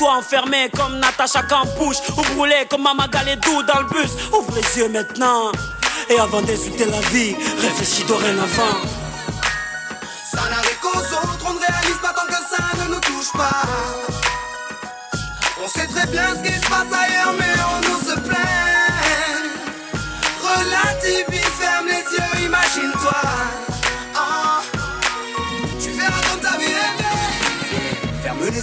toi 0.00 0.16
enfermé 0.16 0.70
comme 0.74 0.98
Natacha 0.98 1.42
Campouche 1.42 1.98
ou 2.16 2.22
brûlé 2.34 2.66
comme 2.70 2.82
Mamagalé-Dou 2.84 3.62
dans 3.64 3.80
le 3.80 3.84
bus. 3.84 4.10
Ouvre 4.32 4.50
les 4.54 4.78
yeux 4.78 4.88
maintenant 4.88 5.52
et 6.08 6.18
avant 6.18 6.40
d'insulter 6.40 6.86
la 6.86 7.00
vie, 7.10 7.36
réfléchis 7.60 8.04
dorénavant. 8.04 8.80
Ça 10.24 10.40
n'arrive 10.48 10.78
qu'aux 10.80 10.88
autres, 10.88 11.44
on 11.46 11.52
ne 11.52 11.58
réalise 11.58 11.98
pas 12.00 12.14
tant 12.14 12.26
que 12.26 12.32
ça 12.32 12.64
ne 12.82 12.94
nous 12.94 13.00
touche 13.00 13.30
pas. 13.34 13.62
On 15.62 15.68
sait 15.68 15.86
très 15.86 16.06
bien 16.06 16.28
ce 16.34 16.48
qui 16.48 16.54
se 16.54 16.66
passe 16.70 16.92
ailleurs, 16.98 17.34
mais 17.38 17.54
on 17.76 17.79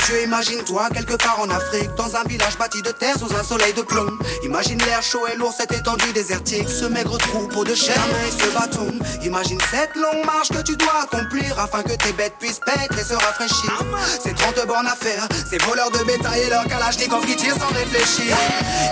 Imagine-toi 0.10 0.88
quelque 0.93 1.15
part 1.15 1.39
en 1.41 1.50
Afrique, 1.50 1.93
dans 1.98 2.15
un 2.15 2.24
village 2.24 2.58
bâti 2.58 2.82
de 2.82 2.91
terre 2.91 3.15
sous 3.20 3.34
un 3.36 3.43
soleil 3.43 3.74
de 3.74 3.82
plomb. 3.82 4.17
Imagine 4.43 4.80
l'air 4.86 5.04
chaud 5.04 5.28
et 5.28 5.36
lourd, 5.36 5.54
cette 5.58 5.74
étendue 5.74 6.13
désertique, 6.13 6.70
ce 6.70 6.86
maigre 6.86 7.17
troupeau 7.17 7.65
de 7.65 7.76
chair 7.76 8.00
et 8.26 8.32
ce 8.32 8.50
bâton. 8.54 8.88
Imagine 9.24 9.60
cette 9.70 9.96
longue 9.96 10.26
marche 10.26 10.50
que 10.50 10.62
tu 10.62 10.78
dois 10.78 11.04
accomplir 11.04 11.60
afin 11.60 11.84
que 11.84 11.91
tes 11.91 12.13
bêtes 12.13 12.36
puissent 12.39 12.62
paître 12.65 12.98
et 12.98 13.04
se 13.04 13.15
rafraîchir. 13.15 13.84
Ces 14.24 14.34
30 14.34 14.65
bornes 14.65 14.88
à 14.88 14.96
faire, 14.96 15.28
ces 15.50 15.58
voleurs 15.58 15.91
de 15.91 16.00
bétail 16.06 16.41
et 16.43 16.50
leurs 16.50 16.67
kalachnikov 16.67 17.26
qui 17.26 17.36
tirent 17.36 17.58
sans 17.58 17.74
réfléchir. 17.76 18.36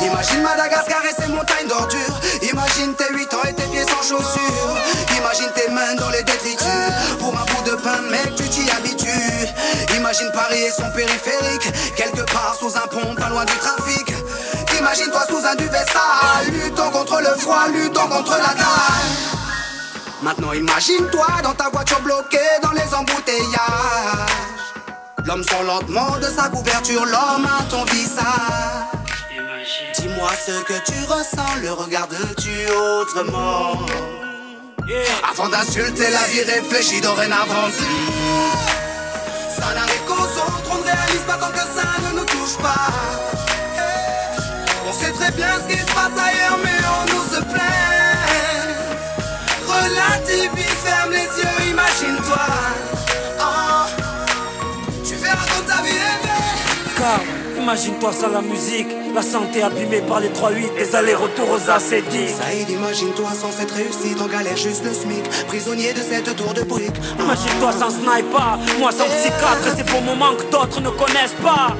Imagine 0.01 0.41
Madagascar 0.41 1.01
et 1.05 1.21
ses 1.21 1.29
montagnes 1.29 1.67
d'ordures. 1.69 2.19
Imagine 2.41 2.93
tes 2.95 3.13
8 3.13 3.33
ans 3.33 3.43
et 3.47 3.53
tes 3.53 3.67
pieds 3.71 3.85
sans 3.85 4.03
chaussures. 4.03 4.77
Imagine 5.17 5.49
tes 5.55 5.71
mains 5.71 5.95
dans 5.95 6.09
les 6.09 6.23
détritus. 6.23 6.67
Pour 7.19 7.33
un 7.37 7.45
bout 7.45 7.69
de 7.69 7.75
pain, 7.75 8.01
mec, 8.11 8.35
tu 8.35 8.43
t'y 8.49 8.69
habitues. 8.71 9.04
Imagine 10.05 10.31
Paris 10.33 10.61
et 10.61 10.69
son 10.69 10.87
périphérique. 10.91 11.95
Quelque 11.95 12.21
part 12.31 12.55
sous 12.59 12.77
un 12.77 12.85
pont, 12.85 13.15
pas 13.15 13.27
loin 13.27 13.43
du 13.43 13.53
trafic. 13.53 14.13
Imagine-toi 14.77 15.21
sous 15.27 15.43
un 15.43 15.55
duvet 15.55 15.83
sale. 15.91 16.53
Luttons 16.53 16.91
contre 16.91 17.21
le 17.21 17.39
froid, 17.39 17.67
luttons 17.73 18.07
contre 18.07 18.33
la 18.33 18.53
dalle. 18.53 19.09
Maintenant 20.21 20.53
imagine-toi 20.53 21.25
dans 21.41 21.55
ta 21.55 21.69
voiture 21.69 21.99
bloquée 22.01 22.37
dans 22.61 22.73
les 22.73 22.93
embouteillages. 22.93 24.29
L'homme 25.25 25.43
sort 25.43 25.63
lentement 25.63 26.19
de 26.19 26.27
sa 26.27 26.49
couverture, 26.49 27.03
l'homme 27.03 27.47
à 27.47 27.63
ton 27.63 27.83
visage. 27.85 28.25
Dis-moi 29.97 30.29
ce 30.45 30.61
que 30.65 30.73
tu 30.85 31.03
ressens, 31.07 31.55
le 31.63 31.71
regardes-tu 31.71 32.71
autrement? 33.01 33.79
Avant 35.31 35.49
d'insulter 35.49 36.11
la 36.11 36.23
vie, 36.27 36.43
réfléchis 36.43 37.01
dorénavant. 37.01 37.71
N'arrive 39.73 40.05
qu'aux 40.05 40.13
autres, 40.13 40.69
on 40.71 40.77
ne 40.77 40.83
réalise 40.83 41.23
pas 41.27 41.37
tant 41.37 41.51
que 41.51 41.57
ça 41.57 41.87
ne 42.05 42.19
nous 42.19 42.25
touche 42.25 42.57
pas. 42.57 42.91
On 44.87 44.93
sait 44.93 45.11
très 45.11 45.31
bien 45.31 45.47
ce 45.61 45.73
qui 45.73 45.79
se 45.79 45.85
passe 45.87 46.17
ailleurs, 46.17 46.59
mais 46.63 46.79
on 46.85 47.13
nous 47.13 47.35
se 47.35 47.41
plaint. 47.41 47.84
Imagine-toi 57.65 58.13
ça 58.13 58.27
la 58.29 58.41
musique, 58.41 58.87
la 59.15 59.23
santé 59.23 59.63
abîmée 59.63 60.01
par 60.01 60.19
les 60.19 60.29
3-8, 60.29 60.77
les 60.77 60.95
allers-retours 60.95 61.49
aux 61.49 61.69
acédiques. 61.71 62.29
Saïd, 62.29 62.69
imagine-toi 62.69 63.29
sans 63.33 63.51
cette 63.51 63.71
réussite, 63.71 64.21
en 64.21 64.27
galère 64.27 64.55
juste 64.55 64.83
le 64.85 64.93
SMIC, 64.93 65.23
prisonnier 65.47 65.91
de 65.93 66.01
cette 66.01 66.35
tour 66.35 66.53
de 66.53 66.61
briques. 66.61 67.01
Imagine-toi 67.19 67.71
sans 67.71 67.89
sniper, 67.89 68.59
moi 68.77 68.91
sans 68.91 69.05
psychiatre, 69.05 69.73
c'est 69.75 69.85
pour 69.89 70.01
moments 70.03 70.35
que 70.35 70.43
d'autres 70.51 70.79
ne 70.79 70.91
connaissent 70.91 71.39
pas. 71.41 71.73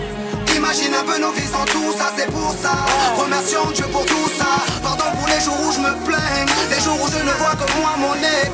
Imagine 0.56 0.96
un 0.96 1.04
peu 1.04 1.20
nos 1.20 1.32
vies 1.32 1.52
sans 1.54 1.66
tout 1.66 1.94
ça, 1.96 2.12
c'est 2.18 2.32
pour 2.32 2.56
ça. 2.60 2.74
Remercions 3.22 3.70
Dieu 3.76 3.86
pour 3.92 4.06
tout 4.08 4.30
ça. 4.40 4.58
Pardon 4.82 5.06
pour 5.20 5.28
les 5.28 5.42
jours 5.44 5.60
où 5.68 5.72
je 5.72 5.80
me 5.86 5.94
plains, 6.04 6.46
les 6.72 6.82
jours 6.82 6.98
où 6.98 7.08
je 7.12 7.20
ne 7.20 7.34
vois 7.38 7.54
que 7.60 7.68
moi, 7.78 7.94
mon 8.00 8.16
nez, 8.16 8.50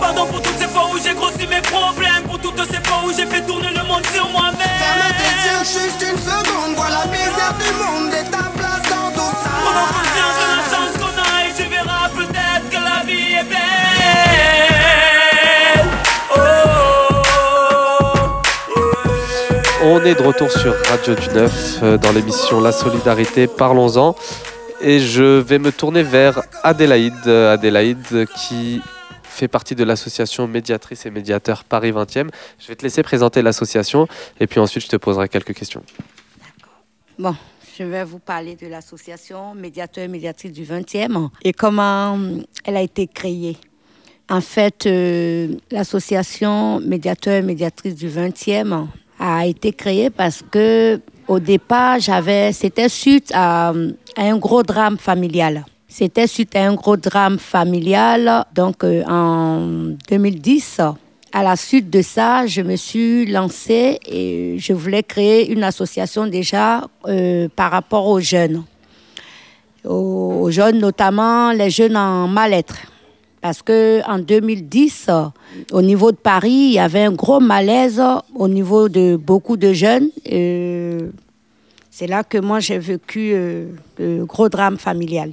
Pardon 0.00 0.26
pour 0.26 0.42
toutes 0.42 0.58
ces 0.58 0.68
fois 0.68 0.86
où 0.92 0.98
j'ai 1.02 1.14
grossi 1.14 1.46
mes 1.46 1.60
problèmes, 1.62 2.24
pour 2.26 2.38
toutes 2.38 2.64
ces 2.66 2.80
fois 2.86 3.02
où 3.06 3.12
j'ai 3.16 3.26
fait 3.26 3.42
tourner 3.42 3.70
le 3.70 3.82
monde 3.86 4.04
sur 4.12 4.28
moi-même. 4.30 4.58
Ferme 4.58 5.12
tes 5.18 5.34
yeux 5.48 5.64
juste 5.64 6.02
une 6.10 6.18
seconde, 6.18 6.74
vois 6.76 6.90
la 6.90 7.06
misère 7.06 7.54
du 7.58 7.72
monde 7.82 8.12
et 8.12 8.24
ta 8.30 8.50
place 8.56 8.82
dans 8.90 9.10
tout 9.12 9.34
ça. 9.42 9.50
Prends 9.64 9.92
conscience 9.98 10.36
de 10.42 10.46
la 10.52 10.62
chance 10.70 10.94
qu'on 10.98 11.14
a 11.20 11.28
et 11.46 11.52
tu 11.56 11.64
verras 11.68 12.08
peut-être 12.10 12.66
que 12.70 12.76
la 12.76 12.98
vie 13.06 13.32
est 13.34 13.44
belle. 13.44 13.62
On 19.84 20.04
est 20.04 20.14
de 20.14 20.22
retour 20.22 20.50
sur 20.50 20.74
Radio 20.88 21.14
du 21.14 21.28
Neuf 21.30 21.78
euh, 21.82 21.98
dans 21.98 22.12
l'émission 22.12 22.60
La 22.60 22.72
Solidarité, 22.72 23.46
parlons-en. 23.46 24.14
Et 24.80 24.98
je 24.98 25.38
vais 25.40 25.58
me 25.60 25.70
tourner 25.70 26.02
vers 26.02 26.42
Adélaïde, 26.64 27.14
euh, 27.26 27.54
Adélaïde 27.54 28.26
qui 28.36 28.80
fait 29.32 29.48
partie 29.48 29.74
de 29.74 29.84
l'association 29.84 30.46
Médiatrice 30.46 31.06
et 31.06 31.10
Médiateur 31.10 31.64
Paris 31.64 31.92
20e. 31.92 32.28
Je 32.58 32.68
vais 32.68 32.76
te 32.76 32.82
laisser 32.82 33.02
présenter 33.02 33.42
l'association 33.42 34.06
et 34.38 34.46
puis 34.46 34.60
ensuite 34.60 34.84
je 34.84 34.88
te 34.88 34.96
poserai 34.96 35.28
quelques 35.28 35.54
questions. 35.54 35.82
Bon, 37.18 37.34
je 37.78 37.84
vais 37.84 38.04
vous 38.04 38.18
parler 38.18 38.56
de 38.56 38.66
l'association 38.66 39.54
Médiateur 39.54 40.04
et 40.04 40.08
Médiatrice 40.08 40.52
du 40.52 40.64
20e 40.64 41.30
et 41.42 41.52
comment 41.52 42.18
elle 42.64 42.76
a 42.76 42.82
été 42.82 43.06
créée. 43.06 43.56
En 44.28 44.40
fait, 44.40 44.86
euh, 44.86 45.56
l'association 45.70 46.80
Médiateur 46.80 47.34
et 47.34 47.42
Médiatrice 47.42 47.94
du 47.94 48.08
20e 48.08 48.86
a 49.18 49.46
été 49.46 49.72
créée 49.72 50.10
parce 50.10 50.42
que 50.50 51.00
au 51.28 51.38
départ, 51.38 52.00
j'avais, 52.00 52.52
c'était 52.52 52.88
suite 52.88 53.30
à 53.34 53.72
un 54.16 54.36
gros 54.36 54.62
drame 54.62 54.98
familial. 54.98 55.64
C'était 55.94 56.26
suite 56.26 56.56
à 56.56 56.64
un 56.66 56.72
gros 56.72 56.96
drame 56.96 57.38
familial, 57.38 58.46
donc 58.54 58.82
euh, 58.82 59.04
en 59.06 59.92
2010. 60.08 60.80
À 61.32 61.42
la 61.42 61.54
suite 61.54 61.90
de 61.90 62.00
ça, 62.00 62.46
je 62.46 62.62
me 62.62 62.76
suis 62.76 63.26
lancée 63.26 63.98
et 64.06 64.56
je 64.58 64.72
voulais 64.72 65.02
créer 65.02 65.52
une 65.52 65.62
association 65.62 66.26
déjà 66.26 66.88
euh, 67.06 67.46
par 67.54 67.70
rapport 67.70 68.06
aux 68.06 68.20
jeunes. 68.20 68.64
Aux, 69.84 70.50
jeunes, 70.50 70.78
notamment 70.78 71.52
les 71.52 71.68
jeunes 71.68 71.98
en 71.98 72.26
mal-être. 72.26 72.76
Parce 73.42 73.60
que 73.60 74.00
en 74.08 74.18
2010, 74.18 75.10
au 75.72 75.82
niveau 75.82 76.10
de 76.10 76.16
Paris, 76.16 76.68
il 76.70 76.72
y 76.72 76.78
avait 76.78 77.04
un 77.04 77.12
gros 77.12 77.38
malaise 77.38 78.02
au 78.34 78.48
niveau 78.48 78.88
de 78.88 79.16
beaucoup 79.16 79.58
de 79.58 79.74
jeunes. 79.74 80.08
Euh, 80.32 81.10
c'est 81.90 82.06
là 82.06 82.24
que 82.24 82.38
moi 82.38 82.60
j'ai 82.60 82.78
vécu 82.78 83.34
le 83.98 84.24
gros 84.24 84.48
drame 84.48 84.78
familial. 84.78 85.32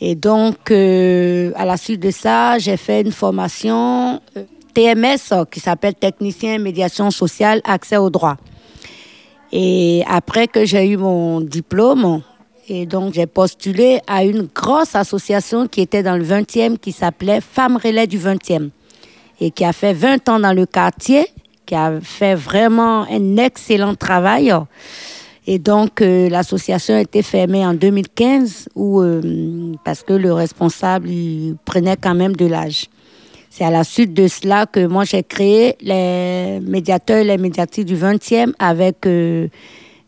Et 0.00 0.14
donc, 0.14 0.70
euh, 0.70 1.52
à 1.56 1.64
la 1.64 1.76
suite 1.76 2.00
de 2.00 2.10
ça, 2.10 2.58
j'ai 2.58 2.76
fait 2.76 3.00
une 3.00 3.12
formation 3.12 4.20
euh, 4.36 4.44
TMS 4.74 5.46
qui 5.50 5.58
s'appelle 5.60 5.94
Technicien 5.94 6.58
Médiation 6.58 7.10
Sociale 7.10 7.62
Accès 7.64 7.96
au 7.96 8.10
droit. 8.10 8.36
Et 9.52 10.04
après 10.06 10.48
que 10.48 10.66
j'ai 10.66 10.86
eu 10.86 10.96
mon 10.98 11.40
diplôme, 11.40 12.22
et 12.68 12.84
donc 12.84 13.14
j'ai 13.14 13.26
postulé 13.26 14.00
à 14.06 14.24
une 14.24 14.48
grosse 14.54 14.94
association 14.94 15.66
qui 15.66 15.80
était 15.80 16.02
dans 16.02 16.16
le 16.16 16.24
20e 16.24 16.78
qui 16.78 16.92
s'appelait 16.92 17.40
Femmes 17.40 17.78
Relais 17.82 18.06
du 18.06 18.18
20e 18.18 18.70
et 19.40 19.50
qui 19.50 19.64
a 19.64 19.72
fait 19.72 19.92
20 19.92 20.28
ans 20.28 20.40
dans 20.40 20.52
le 20.52 20.66
quartier, 20.66 21.26
qui 21.64 21.74
a 21.74 21.92
fait 22.02 22.34
vraiment 22.34 23.06
un 23.10 23.36
excellent 23.36 23.94
travail. 23.94 24.52
Et 25.46 25.58
donc, 25.58 26.02
euh, 26.02 26.28
l'association 26.28 26.94
a 26.94 27.00
été 27.00 27.22
fermée 27.22 27.64
en 27.64 27.74
2015 27.74 28.68
où, 28.74 29.00
euh, 29.00 29.72
parce 29.84 30.02
que 30.02 30.12
le 30.12 30.32
responsable 30.32 31.08
il 31.08 31.56
prenait 31.64 31.96
quand 31.96 32.14
même 32.14 32.34
de 32.34 32.46
l'âge. 32.46 32.88
C'est 33.56 33.64
à 33.64 33.70
la 33.70 33.84
suite 33.84 34.12
de 34.12 34.28
cela 34.28 34.66
que 34.66 34.86
moi, 34.86 35.04
j'ai 35.04 35.22
créé 35.22 35.76
les 35.80 36.60
médiateurs 36.60 37.16
et 37.16 37.24
les 37.24 37.38
médiatrices 37.38 37.86
du 37.86 37.96
20e 37.96 38.52
avec 38.58 39.06
euh, 39.06 39.48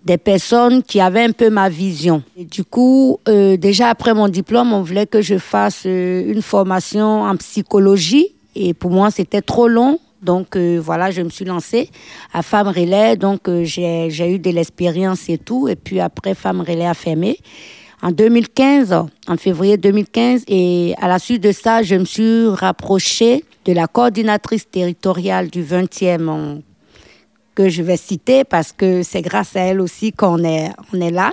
des 0.04 0.18
personnes 0.18 0.82
qui 0.82 1.00
avaient 1.00 1.24
un 1.24 1.32
peu 1.32 1.48
ma 1.48 1.70
vision. 1.70 2.22
Du 2.36 2.62
coup, 2.62 3.18
euh, 3.26 3.56
déjà 3.56 3.88
après 3.88 4.12
mon 4.12 4.28
diplôme, 4.28 4.74
on 4.74 4.82
voulait 4.82 5.06
que 5.06 5.22
je 5.22 5.38
fasse 5.38 5.84
euh, 5.86 6.30
une 6.30 6.42
formation 6.42 7.22
en 7.22 7.36
psychologie. 7.36 8.34
Et 8.54 8.74
pour 8.74 8.90
moi, 8.90 9.10
c'était 9.10 9.40
trop 9.40 9.66
long. 9.66 9.98
Donc 10.22 10.56
euh, 10.56 10.80
voilà, 10.82 11.10
je 11.10 11.22
me 11.22 11.30
suis 11.30 11.44
lancée 11.44 11.90
à 12.32 12.42
Femmes 12.42 12.68
Relais. 12.68 13.16
Donc 13.16 13.48
euh, 13.48 13.64
j'ai 13.64 14.08
eu 14.34 14.38
de 14.38 14.50
l'expérience 14.50 15.28
et 15.28 15.38
tout. 15.38 15.68
Et 15.68 15.76
puis 15.76 16.00
après, 16.00 16.34
Femmes 16.34 16.60
Relais 16.60 16.86
a 16.86 16.94
fermé. 16.94 17.38
En 18.00 18.12
2015, 18.12 18.92
en 19.26 19.36
février 19.36 19.76
2015, 19.76 20.44
et 20.46 20.94
à 21.00 21.08
la 21.08 21.18
suite 21.18 21.42
de 21.42 21.50
ça, 21.50 21.82
je 21.82 21.96
me 21.96 22.04
suis 22.04 22.46
rapprochée 22.48 23.44
de 23.64 23.72
la 23.72 23.88
coordinatrice 23.88 24.70
territoriale 24.70 25.48
du 25.50 25.62
20e 25.64 26.28
en- 26.28 26.58
que 27.56 27.68
je 27.68 27.82
vais 27.82 27.96
citer 27.96 28.44
parce 28.44 28.70
que 28.70 29.02
c'est 29.02 29.20
grâce 29.20 29.56
à 29.56 29.60
elle 29.62 29.80
aussi 29.80 30.12
qu'on 30.12 30.44
est, 30.44 30.70
on 30.94 31.00
est 31.00 31.10
là. 31.10 31.32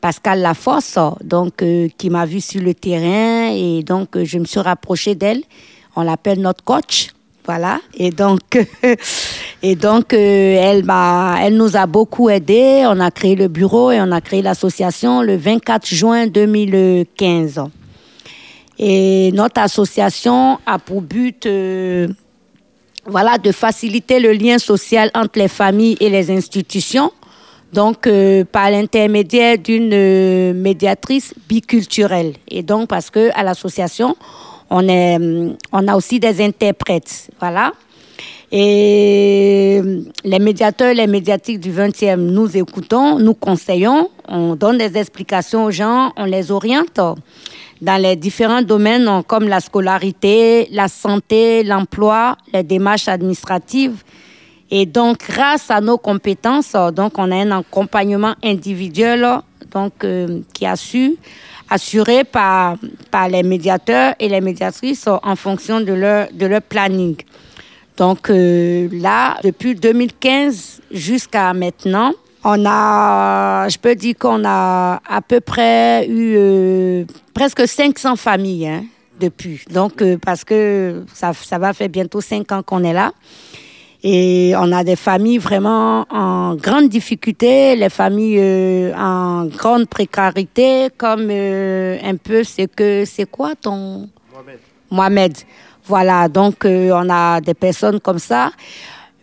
Pascal 0.00 0.40
Lafosse, 0.42 0.96
donc, 1.24 1.60
euh, 1.62 1.88
qui 1.98 2.08
m'a 2.08 2.24
vu 2.24 2.40
sur 2.40 2.60
le 2.62 2.72
terrain 2.72 3.50
et 3.52 3.82
donc 3.82 4.14
euh, 4.16 4.24
je 4.24 4.38
me 4.38 4.44
suis 4.44 4.60
rapprochée 4.60 5.16
d'elle. 5.16 5.42
On 5.96 6.02
l'appelle 6.02 6.40
notre 6.40 6.62
coach. 6.62 7.08
Voilà. 7.46 7.80
Et 7.94 8.10
donc, 8.10 8.40
et 9.62 9.76
donc 9.76 10.12
euh, 10.12 10.16
elle, 10.60 10.84
m'a, 10.84 11.36
elle 11.40 11.56
nous 11.56 11.76
a 11.76 11.86
beaucoup 11.86 12.28
aidés. 12.28 12.84
On 12.86 12.98
a 12.98 13.10
créé 13.10 13.36
le 13.36 13.46
bureau 13.46 13.92
et 13.92 14.00
on 14.00 14.10
a 14.10 14.20
créé 14.20 14.42
l'association 14.42 15.22
le 15.22 15.36
24 15.36 15.86
juin 15.86 16.26
2015. 16.26 17.62
Et 18.78 19.30
notre 19.32 19.60
association 19.60 20.58
a 20.66 20.78
pour 20.78 21.02
but 21.02 21.46
euh, 21.46 22.08
voilà, 23.06 23.38
de 23.38 23.52
faciliter 23.52 24.18
le 24.18 24.32
lien 24.32 24.58
social 24.58 25.10
entre 25.14 25.38
les 25.38 25.48
familles 25.48 25.96
et 26.00 26.10
les 26.10 26.30
institutions. 26.30 27.12
donc 27.72 28.06
euh, 28.06 28.44
par 28.44 28.70
l'intermédiaire 28.70 29.58
d'une 29.58 30.52
médiatrice 30.52 31.32
biculturelle. 31.48 32.34
Et 32.48 32.62
donc 32.62 32.88
parce 32.88 33.08
que 33.10 33.30
à 33.34 33.44
l'association, 33.44 34.16
on, 34.70 35.88
a 35.88 35.96
aussi 35.96 36.20
des 36.20 36.44
interprètes, 36.44 37.30
voilà. 37.40 37.72
Et 38.52 39.82
les 40.24 40.38
médiateurs, 40.38 40.94
les 40.94 41.06
médiatiques 41.06 41.58
du 41.58 41.72
20e, 41.72 42.16
nous 42.16 42.56
écoutons, 42.56 43.18
nous 43.18 43.34
conseillons, 43.34 44.08
on 44.28 44.54
donne 44.54 44.78
des 44.78 44.96
explications 44.96 45.64
aux 45.64 45.70
gens, 45.72 46.12
on 46.16 46.24
les 46.24 46.50
oriente 46.52 47.00
dans 47.80 48.02
les 48.02 48.16
différents 48.16 48.62
domaines 48.62 49.22
comme 49.26 49.48
la 49.48 49.60
scolarité, 49.60 50.68
la 50.70 50.88
santé, 50.88 51.64
l'emploi, 51.64 52.36
les 52.52 52.62
démarches 52.62 53.08
administratives. 53.08 54.02
Et 54.70 54.86
donc, 54.86 55.18
grâce 55.28 55.70
à 55.70 55.80
nos 55.80 55.98
compétences, 55.98 56.74
donc 56.92 57.18
on 57.18 57.30
a 57.30 57.36
un 57.36 57.50
accompagnement 57.50 58.34
individuel 58.42 59.40
donc, 59.72 60.04
euh, 60.04 60.40
qui 60.52 60.66
a 60.66 60.76
su 61.68 61.98
assuré 62.00 62.24
par, 62.24 62.76
par 63.10 63.28
les 63.28 63.42
médiateurs 63.42 64.14
et 64.18 64.28
les 64.28 64.40
médiatrices 64.40 65.08
en 65.08 65.36
fonction 65.36 65.80
de 65.80 65.92
leur, 65.92 66.28
de 66.32 66.46
leur 66.46 66.62
planning. 66.62 67.16
Donc 67.96 68.30
euh, 68.30 68.88
là, 68.92 69.36
depuis 69.42 69.74
2015 69.74 70.82
jusqu'à 70.90 71.52
maintenant, 71.54 72.12
on 72.44 72.64
a, 72.64 73.68
je 73.68 73.78
peux 73.78 73.94
dire 73.94 74.14
qu'on 74.18 74.44
a 74.44 75.00
à 75.08 75.20
peu 75.20 75.40
près 75.40 76.06
eu 76.06 76.34
euh, 76.36 77.04
presque 77.34 77.66
500 77.66 78.16
familles 78.16 78.68
hein, 78.68 78.84
depuis. 79.18 79.60
Donc, 79.70 80.00
euh, 80.00 80.16
parce 80.16 80.44
que 80.44 81.04
ça, 81.12 81.32
ça 81.32 81.58
va 81.58 81.72
faire 81.72 81.88
bientôt 81.88 82.20
5 82.20 82.52
ans 82.52 82.62
qu'on 82.62 82.84
est 82.84 82.92
là. 82.92 83.12
Et 84.08 84.54
on 84.56 84.70
a 84.70 84.84
des 84.84 84.94
familles 84.94 85.38
vraiment 85.38 86.06
en 86.10 86.54
grande 86.54 86.88
difficulté, 86.88 87.74
les 87.74 87.88
familles 87.88 88.38
euh, 88.38 88.94
en 88.94 89.46
grande 89.46 89.88
précarité, 89.88 90.90
comme 90.96 91.26
euh, 91.28 91.98
un 92.04 92.14
peu 92.14 92.44
c'est 92.44 92.72
que 92.72 93.04
c'est 93.04 93.28
quoi 93.28 93.56
ton 93.60 94.08
Mohamed. 94.32 94.58
Mohamed. 94.92 95.36
Voilà, 95.86 96.28
donc 96.28 96.64
euh, 96.64 96.92
on 96.94 97.10
a 97.10 97.40
des 97.40 97.54
personnes 97.54 97.98
comme 97.98 98.20
ça. 98.20 98.52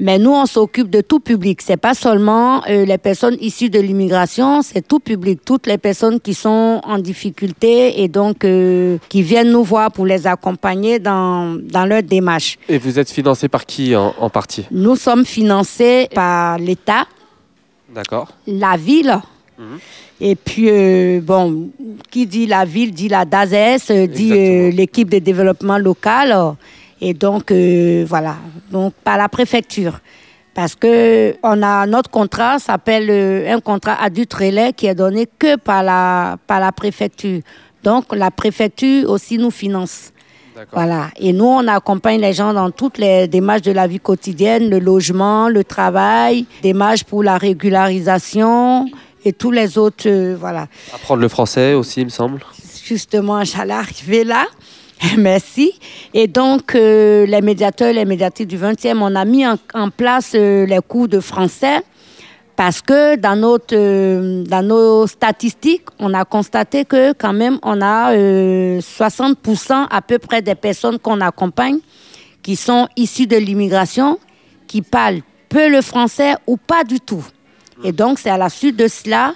Mais 0.05 0.19
nous, 0.19 0.31
on 0.33 0.45
s'occupe 0.45 0.89
de 0.89 0.99
tout 0.99 1.21
public. 1.21 1.61
C'est 1.61 1.77
pas 1.77 1.93
seulement 1.93 2.61
euh, 2.67 2.83
les 2.83 2.97
personnes 2.97 3.37
issues 3.39 3.69
de 3.69 3.79
l'immigration, 3.79 4.61
c'est 4.61 4.85
tout 4.85 4.99
public. 4.99 5.39
Toutes 5.45 5.65
les 5.65 5.77
personnes 5.77 6.19
qui 6.19 6.33
sont 6.33 6.81
en 6.83 6.99
difficulté 6.99 8.01
et 8.03 8.09
donc 8.09 8.43
euh, 8.43 8.97
qui 9.07 9.21
viennent 9.21 9.51
nous 9.51 9.63
voir 9.63 9.93
pour 9.93 10.05
les 10.05 10.27
accompagner 10.27 10.99
dans, 10.99 11.55
dans 11.75 11.85
leur 11.85 12.03
démarche. 12.03 12.57
Et 12.67 12.77
vous 12.77 12.99
êtes 12.99 13.09
financé 13.09 13.47
par 13.47 13.65
qui 13.65 13.95
en, 13.95 14.13
en 14.19 14.29
partie? 14.29 14.65
Nous 14.71 14.97
sommes 14.97 15.23
financés 15.25 16.09
par 16.13 16.57
l'État, 16.57 17.05
D'accord. 17.95 18.27
la 18.45 18.75
ville. 18.75 19.17
Et 20.19 20.35
puis, 20.35 20.67
euh, 20.69 21.21
bon, 21.21 21.69
qui 22.11 22.25
dit 22.25 22.45
la 22.45 22.65
ville 22.65 22.91
dit 22.91 23.07
la 23.07 23.23
DASES, 23.23 23.89
dit 24.09 24.71
l'équipe 24.71 25.09
de 25.09 25.19
développement 25.19 25.77
local. 25.77 26.55
Et 27.05 27.13
donc, 27.13 27.51
euh, 27.51 28.05
voilà, 28.07 28.37
donc 28.71 28.93
par 29.03 29.17
la 29.17 29.27
préfecture. 29.27 29.99
Parce 30.53 30.73
que 30.73 31.35
on 31.43 31.61
a 31.61 31.85
notre 31.85 32.09
contrat 32.09 32.59
s'appelle 32.59 33.09
euh, 33.09 33.53
un 33.53 33.59
contrat 33.59 34.01
adulte 34.01 34.33
relais 34.33 34.71
qui 34.71 34.85
est 34.87 34.95
donné 34.95 35.27
que 35.37 35.57
par 35.57 35.83
la, 35.83 36.37
par 36.47 36.61
la 36.61 36.71
préfecture. 36.71 37.41
Donc, 37.83 38.15
la 38.15 38.31
préfecture 38.31 39.09
aussi 39.09 39.37
nous 39.37 39.51
finance. 39.51 40.13
Voilà. 40.71 41.09
Et 41.17 41.33
nous, 41.33 41.43
on 41.59 41.67
accompagne 41.67 42.21
les 42.21 42.31
gens 42.31 42.53
dans 42.53 42.71
toutes 42.71 42.99
les 42.99 43.27
démarches 43.27 43.63
de 43.63 43.73
la 43.73 43.85
vie 43.85 43.99
quotidienne, 43.99 44.69
le 44.69 44.79
logement, 44.79 45.49
le 45.49 45.65
travail, 45.65 46.45
démarches 46.61 47.03
pour 47.03 47.21
la 47.21 47.37
régularisation 47.37 48.85
et 49.25 49.33
tous 49.33 49.51
les 49.51 49.77
autres, 49.77 50.07
euh, 50.07 50.37
voilà. 50.39 50.67
Apprendre 50.93 51.21
le 51.21 51.27
français 51.27 51.73
aussi, 51.73 52.01
il 52.01 52.05
me 52.05 52.09
semble. 52.09 52.39
Justement, 52.85 53.43
j'allais 53.43 53.73
arriver 53.73 54.23
là. 54.23 54.45
Merci. 55.17 55.73
Et 56.13 56.27
donc, 56.27 56.75
euh, 56.75 57.25
les 57.25 57.41
médiateurs, 57.41 57.93
les 57.93 58.05
médiatrices 58.05 58.47
du 58.47 58.57
20e, 58.57 58.97
on 59.01 59.15
a 59.15 59.25
mis 59.25 59.45
en, 59.45 59.89
place 59.89 60.31
euh, 60.35 60.65
les 60.65 60.79
cours 60.87 61.07
de 61.07 61.19
français 61.19 61.81
parce 62.55 62.81
que 62.81 63.15
dans, 63.15 63.35
notre, 63.35 63.75
euh, 63.75 64.43
dans 64.43 64.65
nos 64.65 65.07
statistiques, 65.07 65.85
on 65.99 66.13
a 66.13 66.23
constaté 66.23 66.85
que 66.85 67.13
quand 67.13 67.33
même, 67.33 67.59
on 67.63 67.81
a 67.81 68.13
euh, 68.13 68.79
60% 68.79 69.87
à 69.89 70.01
peu 70.01 70.19
près 70.19 70.41
des 70.41 70.55
personnes 70.55 70.99
qu'on 70.99 71.19
accompagne 71.21 71.79
qui 72.41 72.55
sont 72.55 72.87
issues 72.95 73.27
de 73.27 73.37
l'immigration, 73.37 74.19
qui 74.67 74.81
parlent 74.81 75.21
peu 75.49 75.69
le 75.69 75.81
français 75.81 76.35
ou 76.45 76.57
pas 76.57 76.83
du 76.83 76.99
tout. 76.99 77.23
Et 77.83 77.91
donc, 77.91 78.19
c'est 78.19 78.29
à 78.29 78.37
la 78.37 78.49
suite 78.49 78.75
de 78.75 78.87
cela 78.87 79.33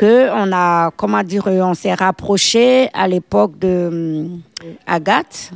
que 0.00 0.30
on 0.32 0.50
a, 0.50 0.90
comment 0.96 1.22
dire, 1.22 1.46
euh, 1.46 1.60
on 1.60 1.74
s'est 1.74 1.92
rapproché 1.92 2.88
à 2.94 3.06
l'époque 3.06 3.58
de 3.58 3.88
hum, 3.92 4.40
Agathe, 4.86 5.50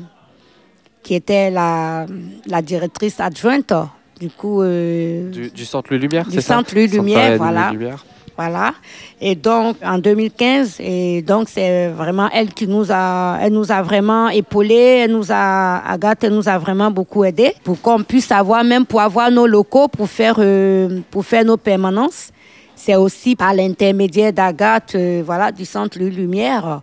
qui 1.02 1.14
était 1.14 1.50
la, 1.50 2.04
la 2.46 2.60
directrice 2.60 3.20
adjointe. 3.20 3.72
Du 4.20 4.28
coup, 4.28 4.60
euh, 4.60 5.30
Du, 5.30 5.50
du 5.50 5.64
centre 5.64 5.88
Le 5.90 5.96
Lumière, 5.96 6.26
du 6.26 6.42
centre 6.42 6.68
Centre 6.70 6.74
Lumière, 6.74 7.38
voilà. 7.38 7.68
Louis 7.70 7.78
Lumière. 7.78 8.04
Voilà. 8.36 8.74
Et 9.20 9.34
donc, 9.34 9.76
en 9.82 9.96
2015, 9.98 10.76
et 10.80 11.22
donc, 11.22 11.48
c'est 11.48 11.88
vraiment 11.88 12.28
elle 12.30 12.52
qui 12.52 12.66
nous 12.66 12.86
a, 12.90 13.38
elle 13.40 13.52
nous 13.52 13.70
a 13.72 13.80
vraiment 13.80 14.28
épaulés, 14.28 15.04
elle 15.04 15.12
nous 15.12 15.30
a, 15.30 15.82
Agathe, 15.88 16.24
elle 16.24 16.34
nous 16.34 16.48
a 16.48 16.58
vraiment 16.58 16.90
beaucoup 16.90 17.24
aidés 17.24 17.54
pour 17.64 17.80
qu'on 17.80 18.02
puisse 18.02 18.30
avoir, 18.30 18.62
même 18.62 18.84
pour 18.84 19.00
avoir 19.00 19.30
nos 19.30 19.46
locaux, 19.46 19.88
pour 19.88 20.08
faire, 20.10 20.36
euh, 20.38 21.00
pour 21.10 21.24
faire 21.24 21.44
nos 21.44 21.56
permanences. 21.56 22.30
C'est 22.76 22.96
aussi 22.96 23.36
par 23.36 23.54
l'intermédiaire 23.54 24.32
d'Agathe, 24.32 24.94
euh, 24.94 25.22
voilà, 25.24 25.52
du 25.52 25.64
centre 25.64 25.98
Lumière. 25.98 26.80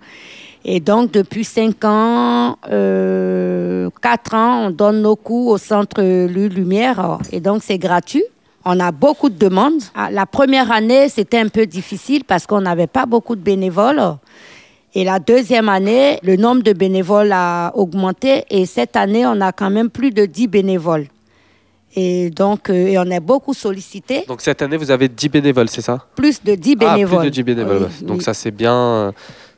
Et 0.64 0.80
donc, 0.80 1.12
depuis 1.12 1.44
cinq 1.44 1.84
ans, 1.84 2.56
euh, 2.72 3.90
quatre 4.02 4.36
ans, 4.36 4.68
on 4.68 4.70
donne 4.72 5.02
nos 5.02 5.16
cours 5.16 5.48
au 5.48 5.58
centre 5.58 6.02
Lumière. 6.02 7.18
Et 7.32 7.40
donc, 7.40 7.64
c'est 7.64 7.80
gratuit. 7.80 8.24
On 8.64 8.80
a 8.80 8.92
beaucoup 8.92 9.30
de 9.30 9.38
demandes. 9.38 9.82
Ah, 9.96 10.12
La 10.12 10.28
première 10.28 10.72
année, 10.72 11.10
c'était 11.10 11.40
un 11.40 11.48
peu 11.48 11.66
difficile 11.66 12.24
parce 12.26 12.46
qu'on 12.46 12.62
n'avait 12.62 12.88
pas 12.88 13.08
beaucoup 13.08 13.36
de 13.36 13.42
bénévoles. 13.42 14.18
Et 14.94 15.04
la 15.04 15.20
deuxième 15.20 15.68
année, 15.70 16.20
le 16.22 16.36
nombre 16.36 16.62
de 16.62 16.74
bénévoles 16.74 17.32
a 17.32 17.72
augmenté. 17.76 18.44
Et 18.52 18.66
cette 18.68 18.96
année, 18.96 19.26
on 19.26 19.42
a 19.42 19.52
quand 19.52 19.72
même 19.72 19.90
plus 19.90 20.12
de 20.12 20.26
10 20.26 20.48
bénévoles. 20.48 21.08
Et 21.96 22.30
donc, 22.30 22.70
euh, 22.70 22.88
et 22.88 22.98
on 22.98 23.04
est 23.06 23.20
beaucoup 23.20 23.54
sollicité. 23.54 24.24
Donc 24.28 24.42
cette 24.42 24.62
année, 24.62 24.78
vous 24.78 24.92
avez 24.92 25.10
10 25.10 25.30
bénévoles, 25.30 25.70
c'est 25.70 25.82
ça? 25.82 26.06
Plus 26.16 26.42
de 26.44 26.56
10 26.56 26.76
Ah, 26.82 26.94
bénévoles. 26.96 27.20
plus 27.20 27.26
de 27.30 27.34
10 27.34 27.44
bénévoles. 27.44 27.90
Oui. 28.00 28.06
Donc 28.08 28.18
oui. 28.20 28.24
ça, 28.24 28.34
c'est 28.34 28.52
bien... 28.52 28.74
euh, 28.76 29.12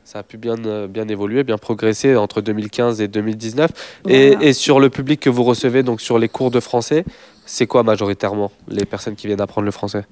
Ça 0.06 0.18
a 0.18 0.22
pu 0.22 0.36
bien, 0.36 0.56
euh, 0.66 0.86
bien 0.86 1.08
évoluer, 1.08 1.44
bien 1.44 1.56
progresser 1.58 2.14
entre 2.16 2.40
2015 2.42 3.00
et 3.00 3.08
2019. 3.08 3.70
Et, 4.08 4.30
Voilà. 4.32 4.44
et 4.46 4.52
sur 4.52 4.78
le 4.80 4.90
public 4.90 5.18
que 5.20 5.30
vous 5.30 5.44
recevez, 5.44 5.82
donc 5.82 6.00
sur 6.00 6.18
les 6.18 6.28
cours 6.28 6.50
de 6.50 6.60
français, 6.60 7.04
c'est 7.46 7.66
quoi 7.66 7.82
majoritairement 7.82 8.50
les 8.68 8.84
personnes 8.84 9.14
qui 9.16 9.26
viennent 9.28 9.40
apprendre 9.40 9.64
le 9.64 9.70
français? 9.70 10.04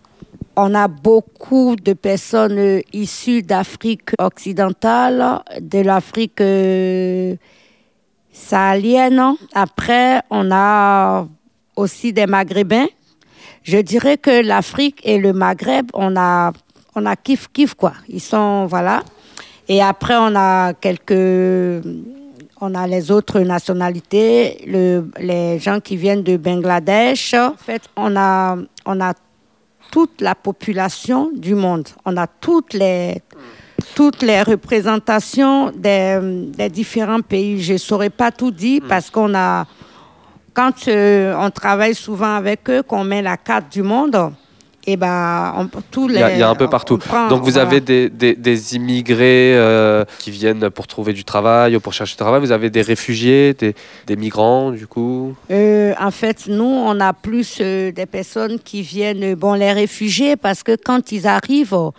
On 0.57 0.75
a 0.75 0.87
beaucoup 0.89 1.77
de 1.77 1.93
personnes 1.95 2.81
issues 2.93 3.43
d'Afrique 3.43 4.11
occidentale, 4.19 5.43
de 5.61 5.81
l'Afrique 5.81 6.41
sahélienne. 8.33 9.35
Après, 9.55 10.23
on 10.31 10.51
a 10.53 11.27
aussi 11.77 12.13
des 12.13 12.27
Maghrébins. 12.27 12.87
Je 13.63 13.79
dirais 13.79 14.19
que 14.19 14.45
l'Afrique 14.45 15.01
et 15.05 15.19
le 15.19 15.33
Maghreb, 15.33 15.87
on 15.95 16.17
a, 16.17 16.53
on 16.95 17.07
a 17.07 17.17
kiff 17.17 17.49
kiff 17.53 17.75
quoi. 17.75 17.93
Ils 18.09 18.21
sont 18.21 18.67
voilà. 18.67 19.03
Et 19.69 19.81
après, 19.81 20.17
on 20.17 20.35
a 20.35 20.75
quelques, 20.75 21.85
on 22.61 22.75
a 22.75 22.87
les 22.87 23.11
autres 23.11 23.41
nationalités, 23.41 24.65
le, 24.67 25.09
les 25.19 25.59
gens 25.61 25.81
qui 25.81 25.97
viennent 25.97 26.23
de 26.23 26.37
Bangladesh. 26.37 27.35
En 27.35 27.55
fait, 27.57 27.83
on 27.97 28.17
a, 28.17 28.57
on 28.85 29.01
a 29.01 29.15
toute 29.91 30.21
la 30.21 30.35
population 30.35 31.31
du 31.35 31.55
monde. 31.55 31.89
On 32.05 32.17
a 32.17 32.27
toutes 32.27 32.75
les, 32.75 33.23
toutes 33.95 34.23
les 34.23 34.43
représentations 34.43 35.71
des, 35.71 36.19
des 36.57 36.69
différents 36.69 37.21
pays. 37.21 37.63
Je 37.63 37.77
saurais 37.77 38.11
pas 38.11 38.33
tout 38.33 38.51
dire 38.51 38.83
parce 38.89 39.11
qu'on 39.11 39.35
a, 39.35 39.67
quand 40.55 40.89
euh, 40.89 41.35
on 41.39 41.51
travaille 41.51 41.95
souvent 41.95 42.35
avec 42.37 42.69
eux, 42.71 42.83
qu'on 42.83 43.05
met 43.05 43.23
la 43.23 43.37
carte 43.37 43.73
du 43.73 43.83
monde, 43.83 44.33
et 44.85 44.97
ben, 44.97 45.55
on, 45.57 45.69
tous 45.93 46.09
les, 46.09 46.17
Il 46.17 46.21
y, 46.21 46.23
a, 46.25 46.33
il 46.33 46.39
y 46.41 46.43
a 46.43 46.49
un 46.49 46.57
peu 46.57 46.69
partout. 46.69 46.99
prend- 46.99 47.29
Donc 47.29 47.45
vous 47.45 47.53
voilà. 47.53 47.69
avez 47.69 47.81
des, 47.81 48.11
des- 48.11 48.35
des 48.35 48.75
immigrés 48.75 49.55
euh, 49.57 50.05
qui 50.19 50.33
viennent 50.33 50.71
pour 50.71 50.89
trouver 50.89 51.13
du 51.13 51.23
travail 51.25 51.77
ou 51.77 51.81
pour 51.81 51.93
chercher 51.93 52.15
du 52.15 52.17
travail. 52.17 52.41
Vous 52.41 52.51
avez 52.51 52.69
des 52.69 52.83
réfugiés, 52.83 53.55
des, 53.55 53.77
des 54.09 54.17
migrants, 54.17 54.73
du 54.73 54.89
coup? 54.89 55.37
Euh, 55.53 55.95
en 56.01 56.11
fait, 56.11 56.49
nous, 56.49 56.65
on 56.65 56.99
a 56.99 57.13
plus 57.13 57.59
des 57.61 58.07
personnes 58.11 58.59
qui 58.59 58.83
viennent, 58.83 59.35
bon, 59.37 59.55
les 59.55 59.73
réfugiés, 59.73 60.35
parce 60.37 60.65
que 60.65 60.75
quand 60.77 61.13
ils 61.13 61.29
arrivent, 61.29 61.91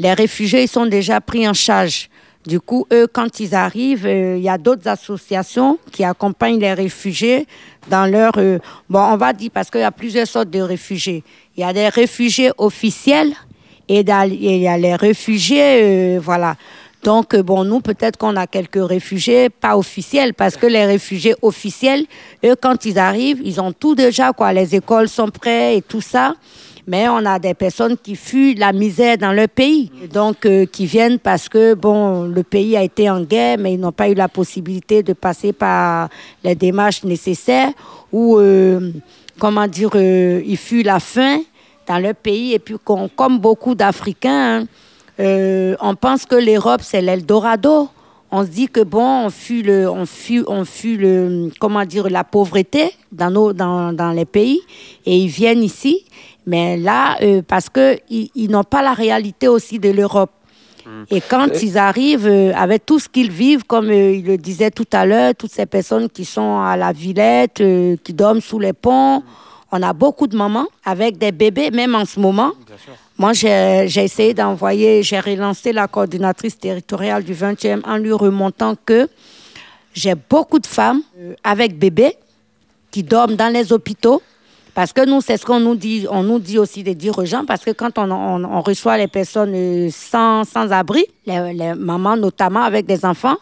les 0.00 0.12
réfugiés, 0.12 0.62
ils 0.64 0.68
sont 0.68 0.86
déjà 0.86 1.20
pris 1.20 1.46
en 1.48 1.54
charge. 1.54 2.08
Du 2.46 2.60
coup, 2.60 2.86
eux, 2.92 3.06
quand 3.06 3.38
ils 3.38 3.54
arrivent, 3.54 4.06
euh, 4.06 4.36
il 4.36 4.42
y 4.42 4.48
a 4.48 4.58
d'autres 4.58 4.88
associations 4.88 5.78
qui 5.92 6.02
accompagnent 6.02 6.58
les 6.58 6.74
réfugiés 6.74 7.46
dans 7.88 8.06
leur... 8.10 8.32
euh, 8.38 8.58
bon, 8.90 9.00
on 9.00 9.16
va 9.16 9.32
dire, 9.32 9.50
parce 9.54 9.70
qu'il 9.70 9.80
y 9.80 9.84
a 9.84 9.92
plusieurs 9.92 10.26
sortes 10.26 10.50
de 10.50 10.60
réfugiés. 10.60 11.22
Il 11.56 11.60
y 11.60 11.64
a 11.64 11.72
des 11.72 11.88
réfugiés 11.88 12.50
officiels 12.58 13.32
Et 13.88 14.00
il 14.00 14.58
y 14.58 14.68
a 14.68 14.78
les 14.78 14.94
réfugiés, 14.96 16.16
euh, 16.16 16.20
voilà. 16.20 16.56
Donc, 17.02 17.34
bon, 17.34 17.64
nous, 17.64 17.80
peut-être 17.80 18.16
qu'on 18.16 18.36
a 18.36 18.46
quelques 18.46 18.86
réfugiés, 18.86 19.50
pas 19.50 19.76
officiels, 19.76 20.34
parce 20.34 20.56
que 20.56 20.66
les 20.66 20.84
réfugiés 20.84 21.34
officiels, 21.42 22.04
eux, 22.44 22.54
quand 22.60 22.84
ils 22.84 22.98
arrivent, 22.98 23.40
ils 23.44 23.60
ont 23.60 23.72
tout 23.72 23.96
déjà, 23.96 24.32
quoi. 24.32 24.52
Les 24.52 24.76
écoles 24.76 25.08
sont 25.08 25.28
prêtes 25.28 25.78
et 25.78 25.82
tout 25.82 26.00
ça. 26.00 26.34
Mais 26.86 27.08
on 27.08 27.24
a 27.26 27.38
des 27.38 27.54
personnes 27.54 27.96
qui 27.96 28.16
fuient 28.16 28.54
la 28.54 28.72
misère 28.72 29.16
dans 29.18 29.32
leur 29.32 29.48
pays. 29.48 29.90
Donc, 30.12 30.46
euh, 30.46 30.66
qui 30.66 30.86
viennent 30.86 31.18
parce 31.18 31.48
que, 31.48 31.74
bon, 31.74 32.24
le 32.24 32.42
pays 32.42 32.76
a 32.76 32.82
été 32.82 33.08
en 33.08 33.22
guerre, 33.22 33.58
mais 33.58 33.74
ils 33.74 33.80
n'ont 33.80 33.92
pas 33.92 34.08
eu 34.08 34.14
la 34.14 34.28
possibilité 34.28 35.02
de 35.02 35.12
passer 35.12 35.52
par 35.52 36.08
les 36.42 36.56
démarches 36.56 37.04
nécessaires 37.04 37.72
ou, 38.12 38.36
euh, 38.38 38.92
comment 39.38 39.68
dire, 39.68 39.90
euh, 39.94 40.42
ils 40.44 40.56
fuient 40.56 40.82
la 40.82 40.98
faim 40.98 41.40
dans 41.86 41.98
leur 41.98 42.16
pays. 42.16 42.52
Et 42.52 42.58
puis, 42.58 42.76
comme 42.84 43.38
beaucoup 43.38 43.76
d'Africains, 43.76 44.62
hein, 44.62 44.66
euh, 45.20 45.76
on 45.80 45.94
pense 45.94 46.24
que 46.24 46.36
l'Europe, 46.36 46.80
c'est 46.82 47.02
l'Eldorado. 47.02 47.88
On 48.34 48.44
se 48.44 48.48
dit 48.48 48.66
que 48.66 48.80
bon, 48.80 49.26
on 49.26 49.30
fuit 49.30 49.62
le, 49.62 49.90
on 49.90 50.06
fuit, 50.06 50.42
on 50.46 50.64
fuit 50.64 50.96
le, 50.96 51.50
comment 51.60 51.84
dire, 51.84 52.08
la 52.08 52.24
pauvreté 52.24 52.92
dans 53.12 53.30
nos, 53.30 53.52
dans, 53.52 53.92
dans 53.92 54.10
les 54.10 54.24
pays, 54.24 54.58
et 55.04 55.18
ils 55.18 55.28
viennent 55.28 55.62
ici. 55.62 56.06
Mais 56.46 56.78
là, 56.78 57.18
euh, 57.22 57.42
parce 57.46 57.68
que 57.68 57.98
ils, 58.08 58.30
ils 58.34 58.50
n'ont 58.50 58.64
pas 58.64 58.82
la 58.82 58.94
réalité 58.94 59.48
aussi 59.48 59.78
de 59.78 59.90
l'Europe. 59.90 60.30
Et 61.10 61.20
quand 61.20 61.62
ils 61.62 61.78
arrivent 61.78 62.26
euh, 62.26 62.52
avec 62.56 62.84
tout 62.84 62.98
ce 62.98 63.08
qu'ils 63.08 63.30
vivent, 63.30 63.64
comme 63.64 63.90
euh, 63.90 64.12
il 64.12 64.24
le 64.24 64.36
disait 64.38 64.70
tout 64.70 64.88
à 64.92 65.06
l'heure, 65.06 65.34
toutes 65.38 65.52
ces 65.52 65.66
personnes 65.66 66.08
qui 66.08 66.24
sont 66.24 66.58
à 66.58 66.76
la 66.76 66.90
Villette, 66.92 67.62
qui 68.02 68.12
dorment 68.14 68.40
sous 68.40 68.58
les 68.58 68.72
ponts, 68.72 69.22
on 69.72 69.82
a 69.82 69.92
beaucoup 69.94 70.26
de 70.26 70.36
mamans 70.36 70.66
avec 70.84 71.16
des 71.18 71.32
bébés, 71.32 71.70
même 71.70 71.94
en 71.94 72.04
ce 72.04 72.20
moment. 72.20 72.52
Moi, 73.18 73.32
j'ai 73.32 74.04
essayé 74.04 74.34
d'envoyer, 74.34 75.02
j'ai 75.02 75.18
relancé 75.20 75.72
la 75.72 75.88
coordinatrice 75.88 76.58
territoriale 76.58 77.24
du 77.24 77.34
20e 77.34 77.80
en 77.86 77.96
lui 77.96 78.12
remontant 78.12 78.74
que 78.84 79.08
j'ai 79.94 80.14
beaucoup 80.14 80.58
de 80.58 80.66
femmes 80.66 81.00
euh, 81.18 81.34
avec 81.44 81.78
bébés 81.78 82.16
qui 82.90 83.02
dorment 83.02 83.36
dans 83.36 83.52
les 83.52 83.72
hôpitaux. 83.72 84.22
Parce 84.74 84.92
que 84.92 85.04
nous, 85.06 85.20
c'est 85.20 85.36
ce 85.36 85.44
qu'on 85.44 85.60
nous 85.60 85.74
dit, 85.74 86.06
on 86.10 86.22
nous 86.22 86.38
dit 86.38 86.58
aussi 86.58 86.82
des 86.82 86.94
dirigeants, 86.94 87.44
parce 87.44 87.62
que 87.62 87.70
quand 87.72 87.98
on, 87.98 88.10
on- 88.10 88.44
on 88.44 88.60
reçoit 88.62 88.96
les 88.96 89.06
personnes 89.08 89.52
euh, 89.54 89.88
sans, 89.90 90.44
sans 90.44 90.70
abri, 90.72 91.04
les, 91.26 91.52
les 91.52 91.74
mamans 91.74 92.16
notamment 92.16 92.62
avec 92.62 92.86
des 92.86 93.04
enfants, 93.04 93.36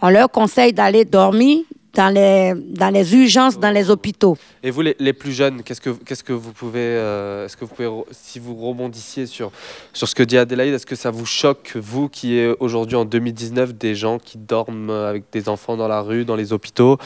on 0.00 0.08
leur 0.10 0.30
conseille 0.30 0.72
d'aller 0.72 1.04
dormir 1.04 1.58
dans 1.94 2.08
les, 2.08 2.54
dans 2.54 2.88
les 2.88 3.14
urgences, 3.14 3.58
dans 3.58 3.70
les 3.70 3.90
hôpitaux. 3.90 4.36
Et 4.62 4.70
vous, 4.70 4.80
les, 4.80 4.96
les 4.98 5.12
plus 5.12 5.32
jeunes, 5.32 5.62
qu'est-ce 5.62 5.80
que, 5.80 5.90
qu'est-ce 5.90 6.24
que 6.24 6.32
vous 6.32 6.52
pouvez, 6.52 6.80
euh, 6.80 7.44
est-ce 7.44 7.56
que 7.56 7.64
vous 7.64 7.74
pouvez, 7.74 7.90
si 8.12 8.38
vous 8.38 8.54
rebondissiez 8.54 9.26
sur, 9.26 9.52
sur 9.92 10.08
ce 10.08 10.14
que 10.14 10.22
dit 10.22 10.38
Adélaïde, 10.38 10.72
est-ce 10.72 10.86
que 10.86 10.96
ça 10.96 11.10
vous 11.10 11.26
choque, 11.26 11.72
vous 11.76 12.08
qui 12.08 12.38
êtes 12.38 12.56
aujourd'hui 12.60 12.96
en 12.96 13.04
2019, 13.04 13.74
des 13.74 13.94
gens 13.94 14.18
qui 14.18 14.38
dorment 14.38 14.90
avec 14.90 15.24
des 15.32 15.48
enfants 15.50 15.76
dans 15.76 15.88
la 15.88 16.00
rue, 16.00 16.24
dans 16.24 16.36
les 16.36 16.54
hôpitaux, 16.54 16.96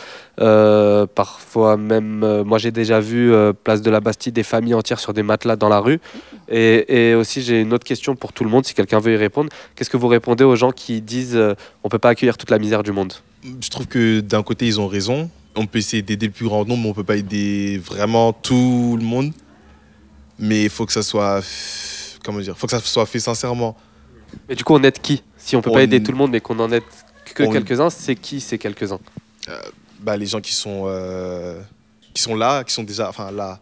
euh, 0.41 1.07
parfois 1.12 1.76
même, 1.76 2.22
euh, 2.22 2.45
moi 2.45 2.59
j'ai 2.59 2.70
déjà 2.70 3.01
vu, 3.01 3.32
place 3.64 3.82
de 3.82 3.91
la 3.91 4.01
Bastille, 4.01 4.32
des 4.32 4.45
familles 4.45 4.74
entières 4.74 5.01
sur 5.01 5.12
des 5.12 5.24
matelas 5.24 5.57
dans 5.57 5.68
la 5.68 5.80
rue. 5.80 6.01
Et, 6.49 7.09
et 7.09 7.14
aussi, 7.14 7.43
j'ai 7.43 7.61
une 7.61 7.72
autre 7.72 7.84
question 7.84 8.14
pour 8.14 8.32
tout 8.32 8.45
le 8.45 8.51
monde, 8.51 8.64
si 8.64 8.74
quelqu'un 8.74 9.01
veut 9.01 9.14
y 9.14 9.16
répondre. 9.16 9.51
Qu'est-ce 9.74 9.91
que 9.91 9.97
vous 9.97 10.07
répondez 10.07 10.45
aux 10.45 10.55
gens 10.55 10.70
qui 10.70 11.01
disent, 11.01 11.41
on 11.82 11.89
peut 11.89 11.99
pas 11.99 12.11
accueillir 12.11 12.37
toute 12.37 12.51
la 12.51 12.59
misère 12.59 12.84
du 12.84 12.93
monde? 12.93 13.14
Je 13.61 13.68
trouve 13.68 13.86
que 13.86 14.20
d'un 14.20 14.42
côté, 14.42 14.66
ils 14.66 14.80
ont 14.80 14.88
raison. 14.88 15.30
On 15.55 15.66
peut 15.66 15.78
essayer 15.78 16.03
d'aider 16.03 16.26
le 16.26 16.32
plus 16.32 16.47
grand 16.47 16.64
nombre, 16.66 16.82
mais 16.82 16.88
on 16.90 16.94
peut 16.94 17.05
pas 17.05 17.16
aider 17.16 17.78
vraiment 17.84 18.32
tout 18.32 18.97
le 18.99 19.05
monde. 19.05 19.32
Mais 20.38 20.64
il 20.64 20.70
faut 20.70 20.84
que 20.84 20.92
ça 20.92 21.03
soit, 21.03 21.42
comment 22.24 22.40
dire, 22.40 22.57
faut 22.59 22.66
que 22.66 22.72
ça 22.72 22.80
soit 22.80 23.07
fait 23.07 23.20
sincèrement. 23.20 23.76
Mais 24.49 24.55
du 24.55 24.64
coup, 24.64 24.74
on 24.74 24.82
aide 24.82 24.99
qui? 25.01 25.22
Si 25.38 25.57
on 25.57 25.62
peut 25.62 25.70
On- 25.70 25.74
pas 25.74 25.82
aider 25.82 26.03
tout 26.03 26.11
le 26.12 26.18
monde, 26.18 26.30
mais 26.32 26.40
qu'on 26.40 26.59
en 26.59 26.70
aide 26.72 26.82
que 27.34 27.42
on- 27.44 27.51
quelques-uns, 27.53 27.88
c'est 27.90 28.16
qui 28.16 28.40
ces 28.40 28.59
quelques-uns? 28.59 28.99
Bah, 30.01 30.16
les 30.16 30.26
gens 30.26 30.40
qui 30.40 30.53
sont, 30.55 30.84
euh, 30.86 31.61
qui 32.12 32.20
sont 32.22 32.34
là, 32.34 32.64
qui 32.64 32.74
sont 32.74 32.82
déjà, 32.82 33.09
enfin 33.09 33.30
là, 33.30 33.61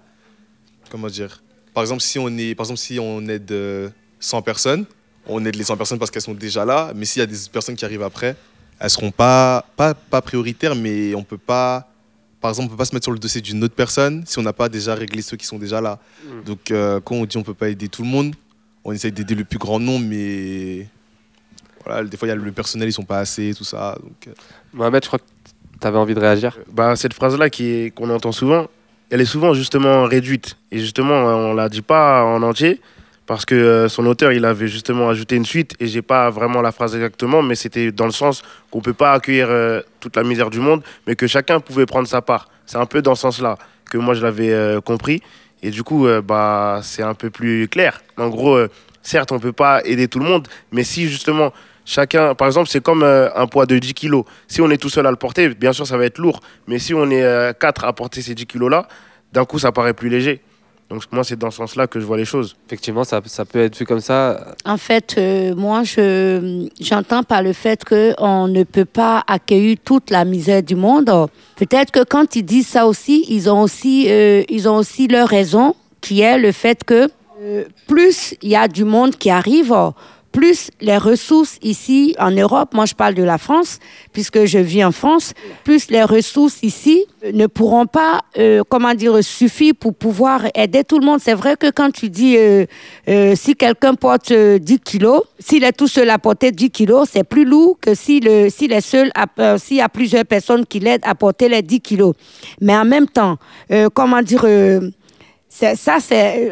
comment 0.91 1.07
dire? 1.09 1.43
Par 1.74 1.82
exemple, 1.82 2.01
si 2.03 2.18
on 2.18 2.28
est, 2.39 2.55
par 2.55 2.64
exemple, 2.64 2.80
si 2.80 2.99
on 2.99 3.20
aide 3.28 3.51
euh, 3.53 3.89
100 4.18 4.43
personnes, 4.43 4.85
on 5.26 5.45
aide 5.45 5.55
les 5.57 5.64
100 5.64 5.76
personnes 5.76 5.99
parce 5.99 6.11
qu'elles 6.11 6.22
sont 6.22 6.35
déjà 6.35 6.64
là. 6.64 6.93
Mais 6.97 7.05
s'il 7.05 7.20
y 7.20 7.22
a 7.22 7.26
des 7.26 7.37
personnes 7.53 7.76
qui 7.76 7.85
arrivent 7.85 8.03
après, 8.03 8.35
elles 8.79 8.91
seront 8.91 9.11
pas, 9.11 9.64
pas, 9.77 9.95
pas 9.95 10.20
prioritaires, 10.20 10.75
mais 10.75 11.14
on 11.14 11.22
peut 11.22 11.39
pas, 11.39 11.89
par 12.41 12.51
exemple, 12.51 12.68
on 12.68 12.70
peut 12.70 12.79
pas 12.79 12.85
se 12.85 12.95
mettre 12.95 13.05
sur 13.05 13.12
le 13.12 13.18
dossier 13.18 13.41
d'une 13.41 13.62
autre 13.64 13.75
personne 13.75 14.25
si 14.27 14.39
on 14.39 14.43
n'a 14.43 14.53
pas 14.53 14.68
déjà 14.68 14.95
réglé 14.95 15.22
ceux 15.22 15.37
qui 15.37 15.47
sont 15.47 15.59
déjà 15.59 15.81
là. 15.81 15.99
Mm. 16.25 16.45
Donc, 16.45 16.70
euh, 16.70 17.01
quand 17.01 17.14
on 17.14 17.25
dit 17.25 17.37
on 17.37 17.43
peut 17.43 17.55
pas 17.55 17.68
aider 17.68 17.89
tout 17.89 18.03
le 18.03 18.09
monde, 18.09 18.35
on 18.85 18.93
essaye 18.93 19.12
d'aider 19.12 19.35
le 19.35 19.45
plus 19.45 19.59
grand 19.59 19.81
nombre, 19.81 20.05
mais 20.07 20.87
voilà, 21.85 22.05
des 22.05 22.16
fois 22.16 22.29
il 22.29 22.31
y 22.31 22.33
a 22.33 22.37
le 22.37 22.53
personnel, 22.53 22.89
ils 22.89 22.93
sont 22.93 23.05
pas 23.05 23.18
assez, 23.18 23.55
tout 23.55 23.64
ça. 23.64 23.97
Donc, 24.03 24.29
euh, 24.29 24.33
Mohamed, 24.72 25.03
je 25.03 25.09
crois 25.09 25.18
que 25.18 25.25
tu 25.81 25.87
avais 25.87 25.99
envie 25.99 26.14
de 26.14 26.20
réagir. 26.20 26.59
bah, 26.72 26.97
Cette 26.97 27.14
phrase-là 27.14 27.49
qu'on 27.51 28.11
entend 28.11 28.33
souvent, 28.33 28.68
elle 29.11 29.20
est 29.20 29.27
souvent 29.27 29.55
justement 29.55 30.05
réduite. 30.05 30.57
Et 30.70 30.81
justement, 30.81 31.14
on 31.14 31.53
ne 31.53 31.57
la 31.57 31.68
dit 31.68 31.83
pas 31.83 32.25
en 32.25 32.43
entier 32.43 32.81
parce 33.27 33.47
que 33.47 33.55
euh, 33.55 33.89
son 33.89 34.05
auteur, 34.07 34.33
il 34.33 34.45
avait 34.45 34.68
justement 34.68 35.09
ajouté 35.09 35.37
une 35.37 35.47
suite 35.47 35.75
et 35.81 35.87
j'ai 35.87 36.03
pas 36.03 36.31
vraiment 36.31 36.61
la 36.61 36.72
phrase 36.72 36.95
exactement, 36.95 37.43
mais 37.43 37.55
c'était 37.55 37.91
dans 37.91 38.05
le 38.05 38.12
sens 38.12 38.43
qu'on 38.70 38.81
peut 38.81 38.93
pas 38.93 39.12
accueillir 39.12 39.47
euh, 39.49 39.81
toute 40.01 40.16
la 40.16 40.25
misère 40.25 40.51
du 40.51 40.61
monde, 40.61 40.83
mais 41.07 41.16
que 41.16 41.27
chacun 41.27 41.61
pouvait 41.61 41.87
prendre 41.87 42.07
sa 42.07 42.20
part. 42.20 42.49
C'est 42.66 42.77
un 42.77 42.87
peu 42.87 43.01
dans 43.01 43.14
ce 43.14 43.22
sens-là 43.22 43.57
que 43.91 43.97
moi 43.97 44.14
je 44.14 44.22
l'avais 44.22 44.53
euh, 44.53 44.81
compris. 44.81 45.22
Et 45.62 45.70
du 45.70 45.83
coup, 45.83 46.07
bah, 46.22 46.81
c'est 46.83 47.03
un 47.03 47.14
peu 47.14 47.31
plus 47.31 47.68
clair. 47.68 48.03
En 48.18 48.29
gros, 48.29 48.59
certes, 49.01 49.33
on 49.33 49.39
peut 49.39 49.55
pas 49.55 49.81
aider 49.87 50.09
tout 50.09 50.18
le 50.18 50.27
monde, 50.27 50.47
mais 50.72 50.85
si 50.85 51.09
justement 51.09 51.55
chacun, 51.87 52.35
par 52.35 52.49
exemple, 52.49 52.68
c'est 52.68 52.83
comme 52.83 53.03
un 53.03 53.47
poids 53.47 53.64
de 53.64 53.79
10 53.79 53.95
kilos. 53.95 54.25
Si 54.47 54.61
on 54.61 54.68
est 54.68 54.77
tout 54.77 54.91
seul 54.91 55.07
à 55.07 55.11
le 55.11 55.16
porter, 55.16 55.49
bien 55.49 55.72
sûr, 55.72 55.87
ça 55.87 55.97
va 55.97 56.05
être 56.05 56.18
lourd. 56.18 56.41
Mais 56.66 56.79
si 56.79 56.93
on 56.93 57.11
est 57.11 57.59
quatre 57.59 57.85
à 57.85 57.95
porter 57.95 58.20
ces 58.20 58.35
10 58.35 58.45
kilos-là, 58.45 58.87
d'un 59.33 59.47
coup, 59.47 59.59
ça 59.59 59.72
paraît 59.72 59.95
plus 59.95 60.11
léger. 60.11 60.43
Donc 60.95 61.03
moi, 61.11 61.24
c'est 61.24 61.36
dans 61.36 61.51
ce 61.51 61.57
sens-là 61.57 61.88
que 61.88 61.99
je 61.99 62.05
vois 62.05 62.16
les 62.16 62.24
choses. 62.24 62.55
Effectivement, 62.68 63.03
ça, 63.03 63.20
ça 63.26 63.45
peut 63.45 63.59
être 63.59 63.76
vu 63.76 63.84
comme 63.84 64.01
ça. 64.01 64.55
En 64.64 64.76
fait, 64.76 65.16
euh, 65.18 65.53
moi, 65.57 65.82
je, 65.82 66.68
j'entends 66.80 67.24
par 67.24 67.42
le 67.42 67.53
fait 67.53 67.84
qu'on 67.84 68.47
ne 68.47 68.62
peut 68.62 68.84
pas 68.84 69.24
accueillir 69.26 69.78
toute 69.84 70.11
la 70.11 70.24
misère 70.24 70.62
du 70.62 70.76
monde. 70.76 71.11
Peut-être 71.57 71.90
que 71.90 72.05
quand 72.05 72.36
ils 72.36 72.45
disent 72.45 72.68
ça 72.68 72.86
aussi, 72.86 73.24
ils 73.28 73.51
ont 73.51 73.62
aussi, 73.62 74.07
euh, 74.09 74.45
ils 74.49 74.68
ont 74.68 74.76
aussi 74.76 75.09
leur 75.09 75.26
raison, 75.26 75.74
qui 76.01 76.20
est 76.20 76.38
le 76.38 76.53
fait 76.53 76.84
que 76.84 77.09
euh, 77.42 77.64
plus 77.88 78.36
il 78.40 78.51
y 78.51 78.57
a 78.57 78.68
du 78.68 78.84
monde 78.84 79.16
qui 79.16 79.30
arrive, 79.30 79.74
plus 80.35 80.70
les 80.80 80.99
ressources 80.99 81.59
ici 81.62 82.16
en 82.18 82.32
Europe, 82.32 82.74
moi 82.74 82.87
je 82.87 82.95
parle 82.95 83.14
de 83.14 83.22
la 83.22 83.39
France, 83.39 83.78
puisque 84.12 84.45
je 84.47 84.59
vis 84.59 84.85
en 84.85 84.91
France, 84.91 85.32
plus 85.62 85.91
les 85.91 86.03
ressources 86.03 86.59
ici 86.62 87.05
ne 87.32 87.47
pourront 87.47 87.87
pas, 87.87 88.20
euh, 88.37 88.62
comment 88.68 88.95
dire, 88.95 89.22
suffire 89.22 89.74
pour 89.78 89.95
pouvoir 89.95 90.43
aider 90.57 90.82
tout 90.82 90.99
le 90.99 91.07
monde. 91.07 91.20
C'est 91.22 91.35
vrai 91.35 91.57
que 91.57 91.70
quand 91.70 91.93
tu 91.93 92.11
dis, 92.11 92.37
euh, 92.37 92.66
euh, 93.09 93.35
si 93.37 93.55
quelqu'un 93.55 93.95
porte 93.95 94.32
euh, 94.32 94.59
10 94.59 94.80
kilos, 94.80 95.22
s'il 95.39 95.62
est 95.62 95.72
tout 95.72 95.87
seul 95.87 96.11
à 96.11 96.18
porter 96.18 96.51
10 96.51 96.70
kilos, 96.70 97.09
c'est 97.12 97.24
plus 97.24 97.45
lourd 97.45 97.78
que 97.80 97.95
s'il 97.95 98.26
est 98.26 98.80
seul, 98.80 99.12
euh, 99.39 99.57
s'il 99.57 99.76
y 99.76 99.80
a 99.80 99.89
plusieurs 99.89 100.24
personnes 100.24 100.66
qui 100.66 100.80
l'aident 100.80 101.05
à 101.05 101.14
porter 101.14 101.49
les 101.49 101.62
10 101.62 101.80
kilos. 101.80 102.14
Mais 102.61 102.76
en 102.76 102.85
même 102.85 103.07
temps, 103.07 103.37
euh, 103.70 103.89
comment 103.95 104.20
dire, 104.20 104.43
euh, 104.45 104.91
ça 105.49 105.99
c'est... 106.01 106.51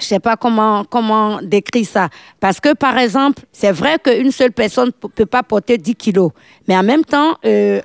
je 0.00 0.04
sais 0.04 0.20
pas 0.20 0.36
comment, 0.36 0.84
comment 0.84 1.40
décrire 1.42 1.86
ça. 1.86 2.08
Parce 2.40 2.60
que, 2.60 2.74
par 2.74 2.96
exemple, 2.98 3.42
c'est 3.52 3.72
vrai 3.72 3.98
qu'une 4.02 4.30
seule 4.32 4.52
personne 4.52 4.90
ne 5.02 5.08
peut 5.08 5.26
pas 5.26 5.42
porter 5.42 5.78
10 5.78 5.94
kilos. 5.94 6.30
Mais 6.68 6.76
en 6.76 6.82
même 6.82 7.04
temps, 7.04 7.36
euh, 7.44 7.80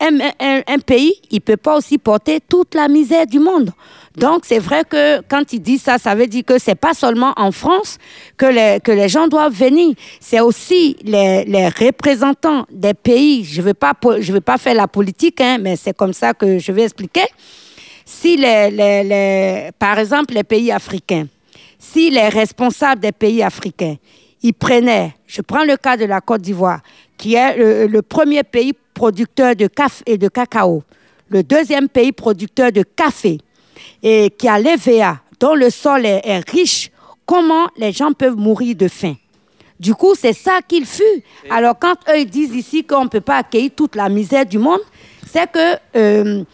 un, 0.00 0.18
un- 0.40 0.78
pays, 0.78 1.14
il 1.30 1.40
peut 1.42 1.58
pas 1.58 1.76
aussi 1.76 1.98
porter 1.98 2.40
toute 2.48 2.74
la 2.74 2.88
misère 2.88 3.26
du 3.26 3.38
monde. 3.38 3.70
Donc, 4.16 4.42
c'est 4.44 4.58
vrai 4.58 4.82
que 4.88 5.20
quand 5.28 5.52
il 5.52 5.60
dit 5.60 5.76
ça, 5.78 5.98
ça 5.98 6.14
veut 6.14 6.26
dire 6.26 6.44
que 6.44 6.58
c'est 6.58 6.74
pas 6.74 6.94
seulement 6.94 7.32
en 7.36 7.52
France 7.52 7.98
que 8.36 8.46
les, 8.46 8.78
que 8.82 8.92
les 8.92 9.08
gens 9.10 9.28
doivent 9.28 9.52
venir. 9.52 9.94
C'est 10.20 10.40
aussi 10.40 10.96
les, 11.02 11.44
les 11.44 11.68
représentants 11.68 12.64
des 12.70 12.94
pays. 12.94 13.44
Je 13.44 13.60
ne 13.60 13.66
veux, 13.66 13.74
pas 13.74 13.92
je 14.20 14.32
veux 14.32 14.40
pas 14.40 14.56
faire 14.56 14.74
la 14.74 14.88
politique, 14.88 15.40
hein, 15.40 15.58
mais 15.60 15.76
c'est 15.76 15.94
comme 15.96 16.12
ça 16.14 16.32
que 16.32 16.58
je 16.58 16.72
vais 16.72 16.84
expliquer. 16.84 17.26
Si, 18.06 18.36
les, 18.36 18.70
les, 18.70 19.02
les- 19.04 19.70
par 19.78 19.98
exemple, 19.98 20.32
les 20.34 20.44
pays 20.44 20.70
africains, 20.70 21.26
si 21.84 22.10
les 22.10 22.28
responsables 22.28 23.00
des 23.02 23.12
pays 23.12 23.42
africains, 23.42 23.96
ils 24.42 24.54
prenaient, 24.54 25.14
je 25.26 25.42
prends 25.42 25.64
le 25.64 25.76
cas 25.76 25.96
de 25.96 26.04
la 26.04 26.20
Côte 26.20 26.40
d'Ivoire, 26.40 26.80
qui 27.16 27.34
est 27.34 27.86
le, 27.86 28.02
premier 28.02 28.42
pays 28.42 28.72
producteur 28.94 29.54
de 29.54 29.66
café 29.66 30.02
et 30.06 30.18
de 30.18 30.28
cacao, 30.28 30.82
le 31.28 31.42
deuxième 31.42 31.88
pays 31.88 32.12
producteur 32.12 32.72
de 32.72 32.82
café, 32.82 33.38
et 34.02 34.30
qui 34.30 34.48
a 34.48 34.58
l'EVA, 34.58 35.20
dont 35.38 35.54
le 35.54 35.70
sol 35.70 36.06
est, 36.06 36.50
riche, 36.50 36.90
comment 37.26 37.66
les 37.76 37.92
gens 37.92 38.12
peuvent 38.12 38.36
mourir 38.36 38.74
de 38.76 38.88
faim? 38.88 39.14
Du 39.78 39.94
coup, 39.94 40.14
c'est 40.14 40.32
ça 40.32 40.60
qu'il 40.66 40.86
fut. 40.86 41.02
Alors, 41.50 41.74
quand 41.78 41.96
eux, 42.14 42.24
disent 42.24 42.54
ici 42.54 42.84
qu'on 42.84 43.04
ne 43.04 43.08
peut 43.08 43.20
pas 43.20 43.38
accueillir 43.38 43.72
toute 43.76 43.96
la 43.96 44.08
misère 44.08 44.46
du 44.46 44.58
monde, 44.58 44.80
c'est 45.30 45.50
que, 45.50 45.76
euh, 45.96 46.44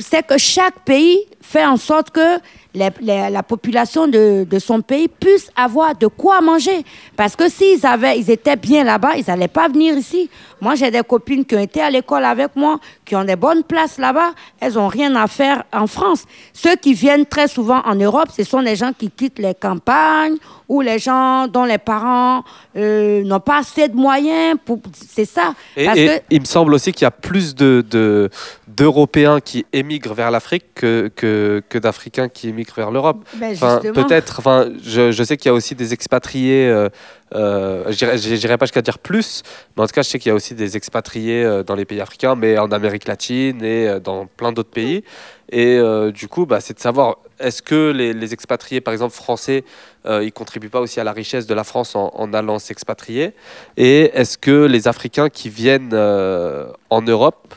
c'est 0.00 0.26
que 0.26 0.38
chaque 0.38 0.80
pays 0.84 1.18
fait 1.40 1.64
en 1.64 1.76
sorte 1.76 2.10
que 2.10 2.38
les- 2.74 2.88
les- 3.02 3.28
la 3.28 3.42
population 3.42 4.06
de, 4.06 4.44
de 4.48 4.58
son 4.58 4.80
pays 4.80 5.08
puisse 5.08 5.50
avoir 5.56 5.94
de 5.94 6.06
quoi 6.06 6.40
manger. 6.40 6.84
Parce 7.16 7.36
que 7.36 7.48
s'ils 7.50 7.84
avaient, 7.84 8.18
ils 8.18 8.30
étaient 8.30 8.56
bien 8.56 8.84
là-bas, 8.84 9.16
ils 9.18 9.24
n'allaient 9.28 9.48
pas 9.48 9.68
venir 9.68 9.94
ici. 9.98 10.30
Moi, 10.60 10.74
j'ai 10.76 10.90
des 10.90 11.02
copines 11.02 11.44
qui 11.44 11.54
ont 11.56 11.60
été 11.60 11.82
à 11.82 11.90
l'école 11.90 12.24
avec 12.24 12.54
moi, 12.56 12.78
qui 13.04 13.14
ont 13.16 13.24
des 13.24 13.36
bonnes 13.36 13.62
places 13.64 13.98
là-bas. 13.98 14.30
Elles 14.60 14.74
n'ont 14.74 14.88
rien 14.88 15.14
à 15.16 15.26
faire 15.26 15.64
en 15.72 15.86
France. 15.86 16.24
Ceux 16.54 16.76
qui 16.76 16.94
viennent 16.94 17.26
très 17.26 17.48
souvent 17.48 17.82
en 17.84 17.94
Europe, 17.96 18.28
ce 18.34 18.44
sont 18.44 18.60
les 18.60 18.76
gens 18.76 18.92
qui 18.96 19.10
quittent 19.10 19.40
les 19.40 19.54
campagnes 19.54 20.36
ou 20.68 20.80
les 20.80 20.98
gens 20.98 21.48
dont 21.48 21.64
les 21.64 21.78
parents 21.78 22.42
euh, 22.76 23.22
n'ont 23.24 23.40
pas 23.40 23.58
assez 23.58 23.88
de 23.88 23.96
moyens. 23.96 24.56
Pour... 24.64 24.78
C'est 24.94 25.26
ça. 25.26 25.52
Et, 25.76 25.84
Parce 25.84 25.98
et 25.98 26.06
que 26.06 26.12
il 26.30 26.40
me 26.40 26.46
semble 26.46 26.72
aussi 26.72 26.92
qu'il 26.92 27.02
y 27.02 27.06
a 27.06 27.10
plus 27.10 27.54
de, 27.54 27.84
de- 27.90 28.30
d'Européens 28.76 29.40
qui 29.40 29.66
émigrent 29.72 30.14
vers 30.14 30.30
l'Afrique 30.30 30.66
que, 30.74 31.10
que, 31.14 31.62
que 31.68 31.78
d'Africains 31.78 32.28
qui 32.28 32.48
émigrent 32.48 32.74
vers 32.76 32.90
l'Europe. 32.90 33.24
Ben, 33.34 33.54
peut-être. 33.92 34.36
Enfin, 34.38 34.70
je, 34.82 35.12
je 35.12 35.22
sais 35.22 35.36
qu'il 35.36 35.48
y 35.48 35.50
a 35.50 35.54
aussi 35.54 35.74
des 35.74 35.92
expatriés. 35.92 36.68
Euh, 36.68 36.88
euh, 37.34 37.90
je 37.90 38.36
dirais- 38.36 38.58
pas 38.58 38.66
jusqu'à 38.66 38.82
dire 38.82 38.98
plus, 38.98 39.42
mais 39.76 39.82
en 39.82 39.86
tout 39.86 39.92
cas, 39.94 40.02
je 40.02 40.08
sais 40.10 40.18
qu'il 40.18 40.28
y 40.28 40.32
a 40.32 40.34
aussi 40.34 40.54
des 40.54 40.76
expatriés 40.76 41.42
euh, 41.42 41.62
dans 41.62 41.74
les 41.74 41.86
pays 41.86 42.00
africains, 42.00 42.34
mais 42.34 42.58
en 42.58 42.70
Amérique 42.70 43.08
latine 43.08 43.64
et 43.64 44.00
dans 44.00 44.26
plein 44.26 44.52
d'autres 44.52 44.70
pays. 44.70 45.02
Et 45.50 45.78
du 46.14 46.28
coup, 46.28 46.46
bah, 46.46 46.60
c'est 46.60 46.72
de 46.74 46.80
savoir 46.80 47.18
est-ce 47.38 47.60
que 47.60 47.90
les, 47.90 48.14
les 48.14 48.32
expatriés, 48.32 48.80
par 48.80 48.92
exemple 48.92 49.14
français, 49.14 49.64
euh, 50.06 50.24
ils 50.24 50.32
contribuent 50.32 50.70
pas 50.70 50.80
aussi 50.80 50.98
à 50.98 51.04
la 51.04 51.12
richesse 51.12 51.46
de 51.46 51.52
la 51.54 51.64
France 51.64 51.94
en, 51.94 52.10
en 52.14 52.32
allant 52.32 52.58
s'expatrier? 52.58 53.32
Et 53.76 54.10
est-ce 54.14 54.38
que 54.38 54.64
les 54.64 54.88
Africains 54.88 55.28
qui 55.28 55.50
viennent 55.50 55.94
en 55.94 57.02
Europe, 57.02 57.54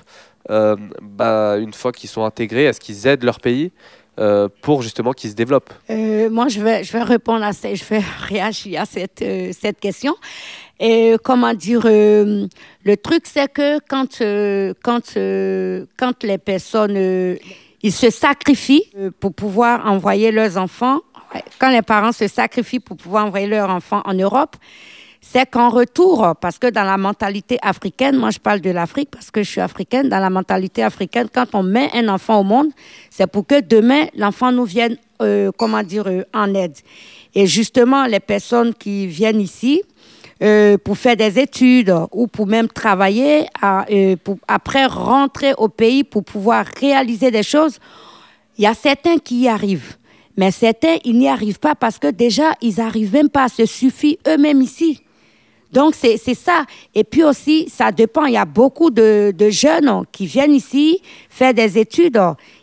bah, 0.49 1.57
une 1.57 1.73
fois 1.73 1.91
qu'ils 1.91 2.09
sont 2.09 2.23
intégrés, 2.23 2.65
est-ce 2.65 2.79
qu'ils 2.79 3.07
aident 3.07 3.23
leur 3.23 3.39
pays 3.39 3.71
euh, 4.17 4.47
pour 4.61 4.81
justement 4.81 5.11
qu'ils 5.11 5.31
se 5.31 5.35
développent? 5.35 5.73
Euh, 5.89 6.29
moi, 6.29 6.47
je 6.47 6.61
vais, 6.61 6.83
je 6.83 6.93
vais 6.93 7.03
répondre 7.03 7.43
à 7.43 7.51
ça, 7.51 7.73
je 7.73 7.83
vais 7.83 8.01
réagir 8.29 8.81
à 8.81 8.85
cette, 8.85 9.21
euh, 9.21 9.51
cette 9.59 9.79
question. 9.79 10.15
Et 10.79 11.15
comment 11.23 11.53
dire, 11.53 11.81
euh, 11.85 12.47
le 12.83 12.97
truc, 12.97 13.23
c'est 13.25 13.51
que 13.51 13.79
quand, 13.89 14.21
euh, 14.21 14.73
quand, 14.83 15.17
euh, 15.17 15.85
quand 15.97 16.23
les 16.23 16.37
personnes, 16.37 16.95
euh, 16.95 17.35
ils 17.81 17.91
se 17.91 18.09
sacrifient 18.09 18.85
euh, 18.97 19.11
pour 19.19 19.33
pouvoir 19.33 19.85
envoyer 19.85 20.31
leurs 20.31 20.57
enfants, 20.57 21.01
quand 21.59 21.69
les 21.69 21.81
parents 21.81 22.13
se 22.13 22.27
sacrifient 22.27 22.79
pour 22.79 22.95
pouvoir 22.95 23.25
envoyer 23.25 23.47
leurs 23.47 23.69
enfants 23.69 24.01
en 24.05 24.13
Europe, 24.13 24.55
c'est 25.31 25.49
qu'en 25.49 25.69
retour, 25.69 26.35
parce 26.39 26.59
que 26.59 26.67
dans 26.67 26.83
la 26.83 26.97
mentalité 26.97 27.57
africaine, 27.61 28.15
moi 28.15 28.29
je 28.29 28.39
parle 28.39 28.61
de 28.61 28.69
l'Afrique 28.69 29.09
parce 29.11 29.31
que 29.31 29.41
je 29.41 29.49
suis 29.49 29.59
africaine, 29.59 30.07
dans 30.07 30.19
la 30.19 30.29
mentalité 30.29 30.83
africaine, 30.83 31.27
quand 31.33 31.47
on 31.53 31.63
met 31.63 31.89
un 31.93 32.07
enfant 32.09 32.39
au 32.39 32.43
monde, 32.43 32.67
c'est 33.09 33.27
pour 33.27 33.45
que 33.45 33.59
demain, 33.59 34.05
l'enfant 34.15 34.51
nous 34.51 34.65
vienne, 34.65 34.97
euh, 35.21 35.51
comment 35.57 35.81
dire, 35.81 36.05
euh, 36.07 36.23
en 36.33 36.53
aide. 36.53 36.77
Et 37.33 37.47
justement, 37.47 38.05
les 38.05 38.19
personnes 38.19 38.73
qui 38.73 39.07
viennent 39.07 39.41
ici 39.41 39.81
euh, 40.43 40.77
pour 40.77 40.97
faire 40.97 41.17
des 41.17 41.39
études 41.39 41.93
ou 42.11 42.27
pour 42.27 42.45
même 42.45 42.67
travailler, 42.67 43.47
euh, 43.63 44.15
pour 44.23 44.37
après 44.47 44.85
rentrer 44.85 45.53
au 45.57 45.69
pays 45.69 46.03
pour 46.03 46.23
pouvoir 46.23 46.65
réaliser 46.79 47.31
des 47.31 47.43
choses, 47.43 47.79
il 48.57 48.63
y 48.63 48.67
a 48.67 48.75
certains 48.75 49.17
qui 49.17 49.41
y 49.41 49.47
arrivent. 49.47 49.97
Mais 50.37 50.51
certains, 50.51 50.97
ils 51.03 51.17
n'y 51.17 51.27
arrivent 51.27 51.59
pas 51.59 51.73
parce 51.73 51.97
que 51.97 52.11
déjà, 52.11 52.53
ils 52.61 52.75
n'arrivent 52.75 53.13
même 53.13 53.29
pas 53.29 53.45
à 53.45 53.49
se 53.49 53.65
suffire 53.65 54.17
eux-mêmes 54.27 54.61
ici. 54.61 55.04
Donc, 55.75 55.93
c'est 55.93 56.17
ça. 56.33 56.63
Et 56.95 57.03
puis 57.03 57.23
aussi, 57.25 57.67
ça 57.69 57.91
dépend. 57.91 58.25
Il 58.27 58.33
y 58.33 58.37
a 58.37 58.45
beaucoup 58.45 58.91
de, 58.91 59.33
de 59.37 59.49
jeunes 59.49 60.03
qui 60.13 60.25
viennent 60.25 60.55
ici 60.55 61.01
faire 61.29 61.53
des 61.53 61.77
études 61.77 62.21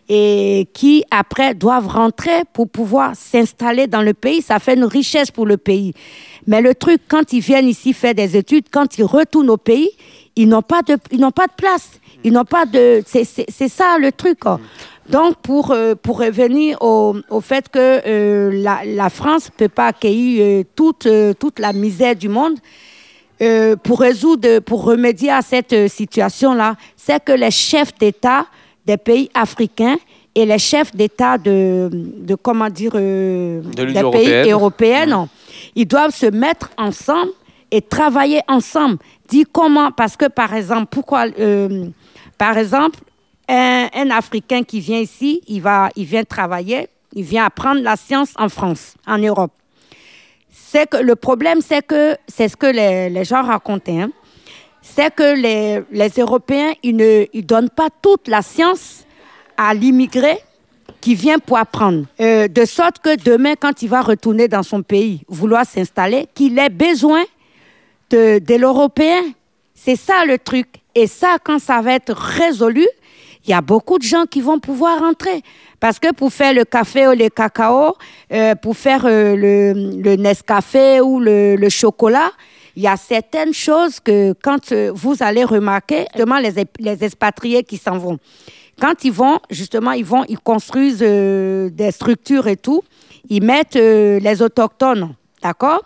et 0.08 0.66
qui, 0.72 1.04
après, 1.10 1.54
doivent 1.54 1.88
rentrer 1.88 2.44
pour 2.54 2.70
pouvoir 2.70 3.14
s'installer 3.14 3.86
dans 3.86 4.00
le 4.00 4.14
pays. 4.14 4.40
Ça 4.40 4.58
fait 4.58 4.74
une 4.74 4.84
richesse 4.84 5.30
pour 5.30 5.44
le 5.44 5.58
pays. 5.58 5.92
Mais 6.46 6.62
le 6.62 6.74
truc, 6.74 7.02
quand 7.06 7.34
ils 7.34 7.40
viennent 7.40 7.68
ici 7.68 7.92
faire 7.92 8.14
des 8.14 8.34
études, 8.34 8.64
quand 8.72 8.96
ils 8.96 9.04
retournent 9.04 9.50
au 9.50 9.58
pays, 9.58 9.90
ils 10.34 10.48
n'ont 10.48 10.62
pas 10.62 10.80
de, 10.80 10.96
ils 11.10 11.20
n'ont 11.20 11.30
pas 11.30 11.48
de 11.48 11.52
place. 11.54 11.90
Ils 12.24 12.32
n'ont 12.32 12.46
pas 12.46 12.64
de... 12.64 13.02
C'est 13.06 13.68
ça 13.68 13.98
le 13.98 14.10
truc. 14.10 14.38
quoi. 14.38 14.58
Donc, 15.10 15.36
pour, 15.42 15.72
euh, 15.72 15.94
pour 15.94 16.18
revenir 16.18 16.78
au, 16.80 17.14
au 17.28 17.40
fait 17.42 17.68
que 17.68 18.00
euh, 18.06 18.50
la, 18.62 18.80
la 18.86 19.10
France 19.10 19.50
ne 19.50 19.56
peut 19.58 19.68
pas 19.68 19.88
accueillir 19.88 20.44
euh, 20.44 20.64
toute, 20.74 21.06
toute 21.38 21.58
la 21.58 21.74
misère 21.74 22.16
du 22.16 22.30
monde, 22.30 22.56
euh, 23.42 23.76
pour 23.76 24.00
résoudre, 24.00 24.60
pour 24.60 24.84
remédier 24.84 25.30
à 25.30 25.42
cette 25.42 25.72
euh, 25.72 25.88
situation-là, 25.88 26.76
c'est 26.96 27.22
que 27.24 27.32
les 27.32 27.50
chefs 27.50 27.94
d'État 27.98 28.46
des 28.86 28.96
pays 28.96 29.30
africains 29.34 29.96
et 30.34 30.46
les 30.46 30.58
chefs 30.58 30.94
d'État 30.94 31.38
de, 31.38 31.88
de, 31.92 32.34
comment 32.34 32.70
dire, 32.70 32.92
euh, 32.94 33.60
De 33.62 33.84
des 33.84 34.10
pays 34.10 34.50
européens, 34.50 35.28
ils 35.74 35.86
doivent 35.86 36.14
se 36.14 36.26
mettre 36.26 36.70
ensemble 36.78 37.32
et 37.70 37.80
travailler 37.82 38.40
ensemble. 38.48 38.98
Dis 39.28 39.44
comment, 39.50 39.90
parce 39.90 40.16
que 40.16 40.26
par 40.28 40.54
exemple, 40.54 40.86
pourquoi, 40.90 41.26
euh, 41.38 41.86
par 42.38 42.56
exemple, 42.56 43.00
un, 43.48 43.88
un 43.94 44.10
Africain 44.10 44.62
qui 44.62 44.80
vient 44.80 44.98
ici, 45.00 45.42
il, 45.48 45.60
va, 45.60 45.88
il 45.96 46.04
vient 46.04 46.24
travailler, 46.24 46.88
il 47.14 47.24
vient 47.24 47.44
apprendre 47.44 47.82
la 47.82 47.96
science 47.96 48.32
en 48.38 48.48
France, 48.48 48.94
en 49.06 49.18
Europe. 49.18 49.52
C'est 50.54 50.88
que 50.88 50.98
le 50.98 51.16
problème, 51.16 51.60
c'est 51.60 51.84
que, 51.84 52.16
c'est 52.28 52.48
ce 52.48 52.56
que 52.56 52.66
les, 52.66 53.08
les 53.08 53.24
gens 53.24 53.42
racontaient, 53.42 54.00
hein, 54.00 54.10
c'est 54.82 55.14
que 55.14 55.34
les, 55.34 55.82
les 55.90 56.20
Européens, 56.20 56.72
ils 56.82 56.94
ne 56.94 57.24
ils 57.32 57.46
donnent 57.46 57.70
pas 57.70 57.88
toute 58.02 58.28
la 58.28 58.42
science 58.42 59.04
à 59.56 59.72
l'immigré 59.72 60.38
qui 61.00 61.14
vient 61.14 61.38
pour 61.38 61.56
apprendre. 61.56 62.04
Euh, 62.20 62.48
de 62.48 62.64
sorte 62.64 62.98
que 62.98 63.16
demain, 63.22 63.54
quand 63.58 63.82
il 63.82 63.88
va 63.88 64.02
retourner 64.02 64.46
dans 64.48 64.62
son 64.62 64.82
pays, 64.82 65.22
vouloir 65.28 65.64
s'installer, 65.64 66.26
qu'il 66.34 66.58
ait 66.58 66.68
besoin 66.68 67.22
de, 68.10 68.38
de 68.38 68.54
l'européen. 68.54 69.22
C'est 69.74 69.96
ça 69.96 70.24
le 70.26 70.38
truc. 70.38 70.68
Et 70.94 71.06
ça, 71.06 71.38
quand 71.42 71.58
ça 71.58 71.80
va 71.80 71.94
être 71.94 72.12
résolu, 72.14 72.86
il 73.44 73.50
y 73.50 73.54
a 73.54 73.60
beaucoup 73.60 73.98
de 73.98 74.04
gens 74.04 74.26
qui 74.26 74.40
vont 74.40 74.60
pouvoir 74.60 75.00
rentrer. 75.00 75.42
Parce 75.82 75.98
que 75.98 76.12
pour 76.12 76.32
faire 76.32 76.54
le 76.54 76.64
café 76.64 77.08
ou 77.08 77.10
le 77.10 77.28
cacao, 77.28 77.96
euh, 78.32 78.54
pour 78.54 78.76
faire 78.76 79.04
euh, 79.04 79.34
le, 79.34 80.14
Nescafé 80.14 81.00
ou 81.00 81.18
le, 81.18 81.68
chocolat, 81.70 82.30
il 82.76 82.84
y 82.84 82.86
a 82.86 82.96
certaines 82.96 83.52
choses 83.52 83.98
que 83.98 84.32
quand 84.40 84.70
euh, 84.70 84.92
vous 84.94 85.16
allez 85.18 85.42
remarquer, 85.42 86.06
justement 86.14 86.38
les, 86.38 86.52
les 86.78 87.02
expatriés 87.02 87.64
qui 87.64 87.78
s'en 87.78 87.98
vont, 87.98 88.20
quand 88.80 89.02
ils 89.02 89.10
vont, 89.10 89.40
justement, 89.50 89.90
ils 89.90 90.04
vont, 90.04 90.24
ils 90.28 90.38
construisent 90.38 91.00
des 91.00 91.90
structures 91.90 92.46
et 92.46 92.56
tout, 92.56 92.84
ils 93.28 93.42
mettent 93.42 93.74
les 93.74 94.40
autochtones, 94.40 95.16
d'accord? 95.42 95.82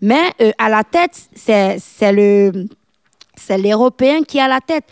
Mais 0.00 0.32
à 0.56 0.68
la 0.68 0.84
tête, 0.84 1.20
c'est 1.34 1.78
c'est 1.80 2.12
le, 2.12 2.68
c'est 3.34 3.58
l'Européen 3.58 4.22
qui 4.22 4.38
à 4.38 4.46
la 4.46 4.60
tête. 4.60 4.84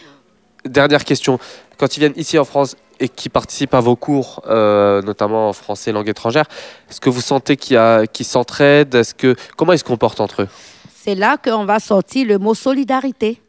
Dernière 0.64 1.04
question. 1.04 1.38
Quand 1.78 1.96
ils 1.96 2.00
viennent 2.00 2.16
ici 2.16 2.36
en 2.36 2.44
France 2.44 2.76
et 3.00 3.08
qui 3.08 3.28
participent 3.28 3.74
à 3.74 3.80
vos 3.80 3.96
cours, 3.96 4.42
euh, 4.46 5.02
notamment 5.02 5.48
en 5.48 5.52
français 5.52 5.90
langue 5.90 6.08
étrangère, 6.08 6.44
est-ce 6.88 7.00
que 7.00 7.10
vous 7.10 7.22
sentez 7.22 7.56
qu'ils 7.56 8.26
s'entraident? 8.26 8.94
Est-ce 8.94 9.14
que 9.14 9.34
comment 9.56 9.72
ils 9.72 9.78
se 9.78 9.84
comportent 9.84 10.20
entre 10.20 10.42
eux? 10.42 10.48
C'est 10.94 11.14
là 11.14 11.38
qu'on 11.38 11.64
va 11.64 11.80
sortir 11.80 12.26
le 12.26 12.38
mot 12.38 12.54
solidarité. 12.54 13.40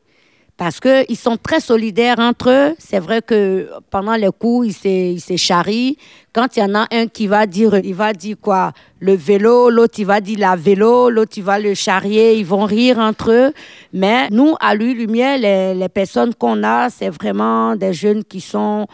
Parce 0.62 0.80
qu'ils 0.80 1.18
sont 1.18 1.38
très 1.38 1.60
solidaires 1.60 2.20
entre 2.20 2.52
eux. 2.52 2.76
C'est 2.78 3.00
vrai 3.00 3.24
que 3.24 3.68
pendant 3.90 4.16
les 4.16 4.30
cours, 4.30 4.64
ils 4.64 4.74
se, 5.20 5.36
charrient. 5.36 5.98
Quand 6.34 6.56
il 6.56 6.60
y 6.60 6.64
en 6.64 6.76
a 6.76 6.86
un 6.92 7.08
qui 7.08 7.26
va 7.26 7.48
dire, 7.48 7.80
il 7.84 7.96
va 7.96 8.14
dire 8.14 8.36
quoi? 8.40 8.72
Le 9.00 9.16
vélo, 9.16 9.72
l'autre 9.72 9.96
il 9.98 10.06
va 10.06 10.22
dire 10.22 10.38
la 10.38 10.56
vélo, 10.56 11.10
l'autre 11.10 11.32
il 11.38 11.44
va 11.44 11.58
le 11.58 11.74
charrier, 11.74 12.36
ils 12.38 12.46
vont 12.46 12.66
rire 12.66 13.00
entre 13.00 13.32
eux. 13.32 13.54
Mais 13.92 14.30
nous, 14.30 14.56
à 14.60 14.76
lui 14.76 14.94
Lumière, 14.94 15.40
les 15.74 15.90
personnes 15.90 16.36
qu'on 16.36 16.64
a, 16.64 16.92
c'est 16.92 17.10
vraiment 17.10 17.76
des 17.76 17.94
jeunes 17.94 18.24
qui 18.24 18.40
sont, 18.40 18.86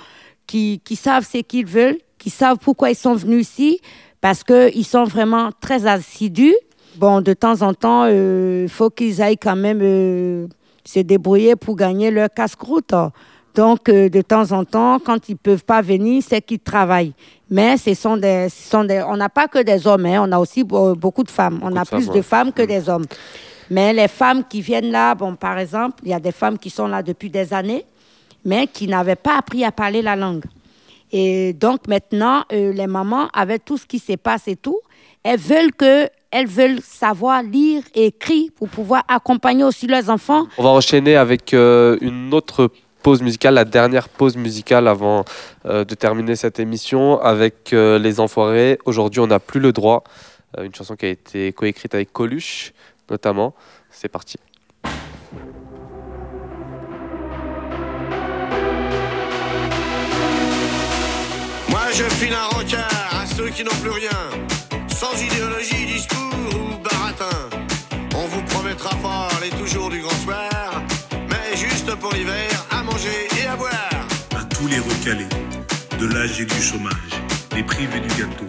qui, 0.48 0.82
qui 0.84 0.95
savent 0.95 1.28
ce 1.32 1.39
qu'ils 1.39 1.66
veulent, 1.66 1.98
qui 2.18 2.30
savent 2.30 2.58
pourquoi 2.58 2.89
ils 2.89 2.95
sont 2.95 3.14
venus 3.14 3.48
ici, 3.48 3.80
parce 4.22 4.43
qu'ils 4.43 4.86
sont 4.86 5.04
vraiment 5.04 5.50
très 5.62 5.86
assidus. 5.86 6.56
Bon, 6.95 7.22
de 7.22 7.34
temps 7.34 7.62
en 7.62 7.74
temps, 7.76 8.06
euh, 8.06 8.64
il 8.64 8.70
faut 8.70 8.89
qu'ils 8.89 9.22
aillent 9.22 9.38
quand 9.38 9.56
même 9.56 9.82
euh, 9.84 10.48
se 10.84 11.02
débrouiller 11.02 11.56
pour 11.56 11.76
gagner 11.76 12.10
leur 12.10 12.30
casse-croûte. 12.34 12.95
Donc, 13.54 13.89
euh, 13.89 14.10
de 14.10 14.22
temps 14.22 14.52
en 14.52 14.64
temps, 14.64 15.00
quand 15.04 15.30
ils 15.30 15.34
ne 15.34 15.38
peuvent 15.38 15.64
pas 15.64 15.82
venir, 15.82 16.24
c'est 16.28 16.41
qu'ils 16.41 16.60
travaillent. 16.60 17.14
Mais 17.50 17.78
ce 17.78 17.93
sont 17.93 18.18
des, 18.18 18.48
ce 18.50 18.70
sont 18.70 18.84
des, 18.84 19.04
on 19.08 19.18
n'a 19.18 19.30
pas 19.30 19.48
que 19.48 19.60
des 19.60 19.86
hommes, 19.86 20.06
hein, 20.06 20.28
on 20.28 20.32
a 20.32 20.39
aussi 20.39 20.64
be- 20.64 20.95
beaucoup 20.95 21.24
de 21.24 21.32
femmes. 21.32 21.60
on 21.62 21.76
a 21.76 21.84
de 21.84 21.88
plus 21.89 22.06
femmes, 22.06 22.14
de 22.14 22.20
ouais. 22.20 22.22
femmes 22.22 22.52
que 22.52 22.62
des 22.64 22.89
hommes. 22.89 23.06
Mais 23.70 23.93
les 23.93 24.08
femmes 24.08 24.43
qui 24.48 24.62
viennent 24.62 24.91
là, 24.91 25.14
bon, 25.14 25.36
par 25.36 25.58
exemple, 25.60 25.98
il 26.04 26.10
y 26.10 26.14
a 26.14 26.20
des 26.20 26.32
femmes 26.32 26.58
qui 26.58 26.70
sont 26.70 26.88
là 26.88 27.04
depuis 27.04 27.30
des 27.30 27.54
années, 27.54 27.86
mais 28.48 28.66
qui 28.66 28.88
n'avaient 28.88 29.18
pas 29.18 29.38
appris 29.38 29.64
à 29.64 29.72
parler 29.72 30.02
la 30.02 30.16
langue. 30.16 30.45
Et 31.12 31.54
donc 31.54 31.88
maintenant, 31.88 32.43
euh, 32.52 32.72
les 32.74 32.88
mamans, 32.88 33.28
avec 33.34 33.66
tout 33.66 33.78
ce 33.78 33.86
qui 33.86 34.00
se 34.00 34.14
passe 34.14 34.48
et 34.48 34.56
tout, 34.56 34.80
elles 35.24 35.39
veulent 35.39 35.74
que, 35.74 36.10
elles 36.32 36.48
veulent 36.48 36.82
savoir 36.82 37.43
lire 37.43 37.84
et 37.93 38.08
écrire 38.08 38.50
pour 38.56 38.70
pouvoir 38.70 39.04
accompagner 39.08 39.64
aussi 39.64 39.86
leurs 39.86 40.10
enfants. 40.10 40.48
On 40.58 40.64
va 40.64 40.70
enchaîner 40.70 41.18
avec 41.18 41.54
euh, 41.54 41.98
une 42.02 42.34
autre 42.34 42.72
pause 43.04 43.22
musicale, 43.22 43.54
la 43.54 43.66
dernière 43.66 44.08
pause 44.08 44.38
musicale 44.38 44.88
avant 44.88 45.26
euh, 45.66 45.84
de 45.84 45.95
terminer 45.95 46.36
cette 46.38 46.60
émission 46.60 47.20
avec 47.22 47.72
Les 47.72 48.20
Enfoirés. 48.20 48.80
Aujourd'hui, 48.86 49.20
on 49.20 49.28
n'a 49.28 49.39
plus 49.39 49.60
le 49.60 49.72
droit. 49.74 50.04
Une 50.58 50.74
chanson 50.74 50.95
qui 50.95 51.06
a 51.06 51.10
été 51.10 51.52
coécrite 51.52 51.93
avec 51.93 52.12
Coluche, 52.14 52.74
notamment. 53.10 53.54
C'est 53.91 54.08
parti. 54.08 54.38
Je 61.98 62.04
file 62.16 62.34
un 62.34 62.56
rencard 62.56 63.10
à 63.12 63.26
ceux 63.26 63.50
qui 63.50 63.64
n'ont 63.64 63.80
plus 63.82 63.89
rien, 63.89 64.20
sans 64.88 65.20
idéologie, 65.20 65.86
discours 65.88 66.50
ou 66.54 66.78
baratin. 66.84 67.39
On 68.16 68.28
vous 68.28 68.43
promettra 68.43 68.91
pas 68.98 69.30
les 69.41 69.50
toujours 69.50 69.89
du 69.89 70.02
grand 70.02 70.18
soir, 70.24 70.84
mais 71.28 71.58
juste 71.58 71.93
pour 71.95 72.14
l'hiver, 72.14 72.50
à 72.70 72.84
manger 72.84 73.28
et 73.41 73.48
à 73.48 73.56
boire. 73.56 74.08
à 74.36 74.43
tous 74.43 74.68
les 74.68 74.78
recalés, 74.78 75.30
de 76.00 76.06
l'âge 76.06 76.39
et 76.39 76.45
du 76.45 76.62
chômage, 76.62 77.14
les 77.56 77.64
privés 77.64 78.00
du 78.00 78.10
gâteau, 78.10 78.48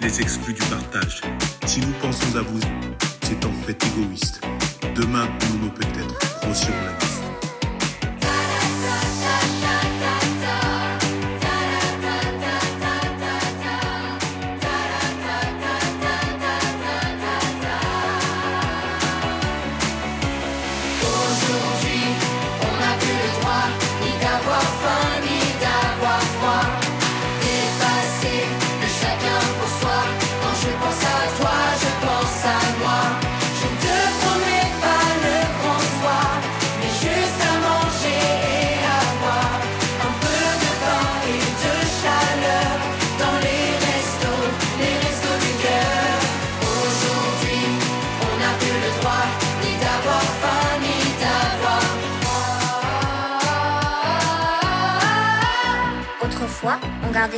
les 0.00 0.20
exclus 0.22 0.54
du 0.54 0.62
partage. 0.62 1.20
Si 1.66 1.80
nous 1.80 1.92
pensons 2.00 2.36
à 2.36 2.40
vous, 2.40 2.60
c'est 3.22 3.44
en 3.44 3.52
fait 3.66 3.78
égoïste. 3.84 4.40
Demain, 4.94 5.28
nous 5.50 5.58
nous 5.64 5.70
peut-être 5.70 6.40
grosserons 6.40 6.72
la 6.86 6.92
liste. 7.04 7.27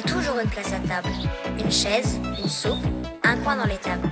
Toujours 0.07 0.39
une 0.43 0.49
place 0.49 0.73
à 0.73 0.79
table. 0.89 1.09
Une 1.59 1.71
chaise, 1.71 2.19
une 2.43 2.49
soupe, 2.49 2.85
un 3.23 3.37
coin 3.37 3.57
dans 3.57 3.67
les 3.67 3.77
tables. 3.77 4.09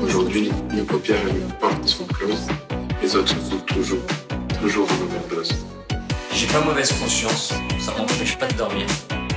Aujourd'hui, 0.00 0.50
nos 0.72 0.84
paupières 0.84 1.26
et 1.28 1.32
nos 1.32 1.48
portes 1.60 1.86
sont 1.86 2.04
closes. 2.06 2.48
Les 3.02 3.16
autres 3.16 3.34
sont 3.40 3.58
toujours, 3.66 4.02
toujours 4.60 4.88
en 4.90 5.04
overdose. 5.04 5.52
J'ai 6.32 6.46
pas 6.46 6.60
mauvaise 6.60 6.92
conscience, 6.92 7.52
ça 7.80 7.92
m'empêche 7.98 8.38
pas 8.38 8.46
de 8.46 8.54
dormir. 8.54 8.86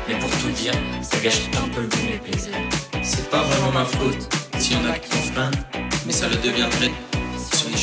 Mais 0.08 0.18
pour 0.20 0.30
tout 0.30 0.50
dire, 0.50 0.74
ça 1.02 1.18
gâche 1.20 1.42
un 1.58 1.70
peu 1.70 1.82
le 1.82 1.88
goût 1.88 1.98
de 1.98 2.12
mes 2.12 2.18
plaisirs. 2.18 2.54
C'est 3.04 3.30
pas 3.30 3.42
vraiment 3.42 3.72
ma 3.72 3.86
faute 3.86 4.34
s'il 4.58 4.78
y 4.78 4.80
en 4.80 4.90
a 4.92 5.00
qui 5.00 5.12
ont 5.18 5.34
faim, 5.34 5.52
mais 6.06 6.14
ça 6.14 6.28
le 6.28 6.36
deviendrait 6.36 6.92
si 7.38 7.66
on 7.68 7.76
y 7.76 7.78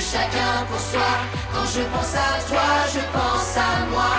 chacun 0.00 0.64
pour 0.68 0.80
soi. 0.80 1.10
Quand 1.52 1.66
je 1.66 1.82
pense 1.92 2.14
à 2.14 2.40
toi, 2.48 2.68
je 2.94 3.02
pense 3.12 3.56
à 3.56 3.86
moi. 3.92 4.12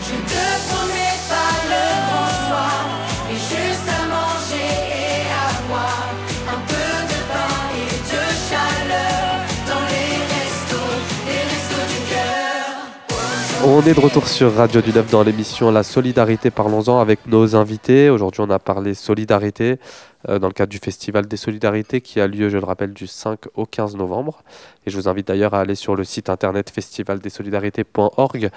Je 0.00 0.14
ne 0.14 0.24
te 0.32 0.44
promets 0.68 1.18
pas 1.28 1.52
le 1.72 1.84
grand 2.06 2.30
soir, 2.46 2.74
On 13.68 13.82
est 13.82 13.94
de 13.94 14.00
retour 14.00 14.28
sur 14.28 14.54
Radio 14.54 14.80
du 14.80 14.92
Neuf 14.92 15.10
dans 15.10 15.24
l'émission 15.24 15.72
La 15.72 15.82
Solidarité, 15.82 16.52
parlons-en 16.52 17.00
avec 17.00 17.26
nos 17.26 17.56
invités. 17.56 18.10
Aujourd'hui, 18.10 18.40
on 18.40 18.50
a 18.50 18.60
parlé 18.60 18.94
solidarité 18.94 19.80
euh, 20.28 20.38
dans 20.38 20.46
le 20.46 20.52
cadre 20.52 20.70
du 20.70 20.78
Festival 20.78 21.26
des 21.26 21.36
Solidarités 21.36 22.00
qui 22.00 22.20
a 22.20 22.28
lieu, 22.28 22.48
je 22.48 22.58
le 22.58 22.64
rappelle, 22.64 22.92
du 22.92 23.08
5 23.08 23.40
au 23.56 23.66
15 23.66 23.96
novembre. 23.96 24.44
Et 24.86 24.90
je 24.90 24.96
vous 24.96 25.08
invite 25.08 25.26
d'ailleurs 25.26 25.52
à 25.52 25.62
aller 25.62 25.74
sur 25.74 25.96
le 25.96 26.04
site 26.04 26.30
internet 26.30 26.70
festivaldessolidarités.org. 26.70 28.50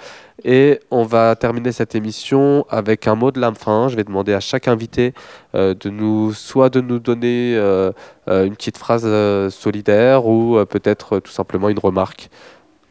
Et 0.44 0.78
on 0.92 1.02
va 1.02 1.34
terminer 1.34 1.72
cette 1.72 1.96
émission 1.96 2.64
avec 2.68 3.08
un 3.08 3.16
mot 3.16 3.32
de 3.32 3.40
la 3.40 3.52
fin. 3.52 3.88
Je 3.88 3.96
vais 3.96 4.04
demander 4.04 4.32
à 4.32 4.40
chaque 4.40 4.68
invité 4.68 5.12
euh, 5.56 5.74
de 5.74 5.90
nous, 5.90 6.32
soit 6.34 6.70
de 6.70 6.80
nous 6.80 7.00
donner 7.00 7.56
euh, 7.56 7.90
une 8.28 8.54
petite 8.54 8.78
phrase 8.78 9.02
solidaire 9.52 10.26
ou 10.26 10.64
peut-être 10.66 11.18
tout 11.18 11.32
simplement 11.32 11.68
une 11.68 11.80
remarque. 11.80 12.30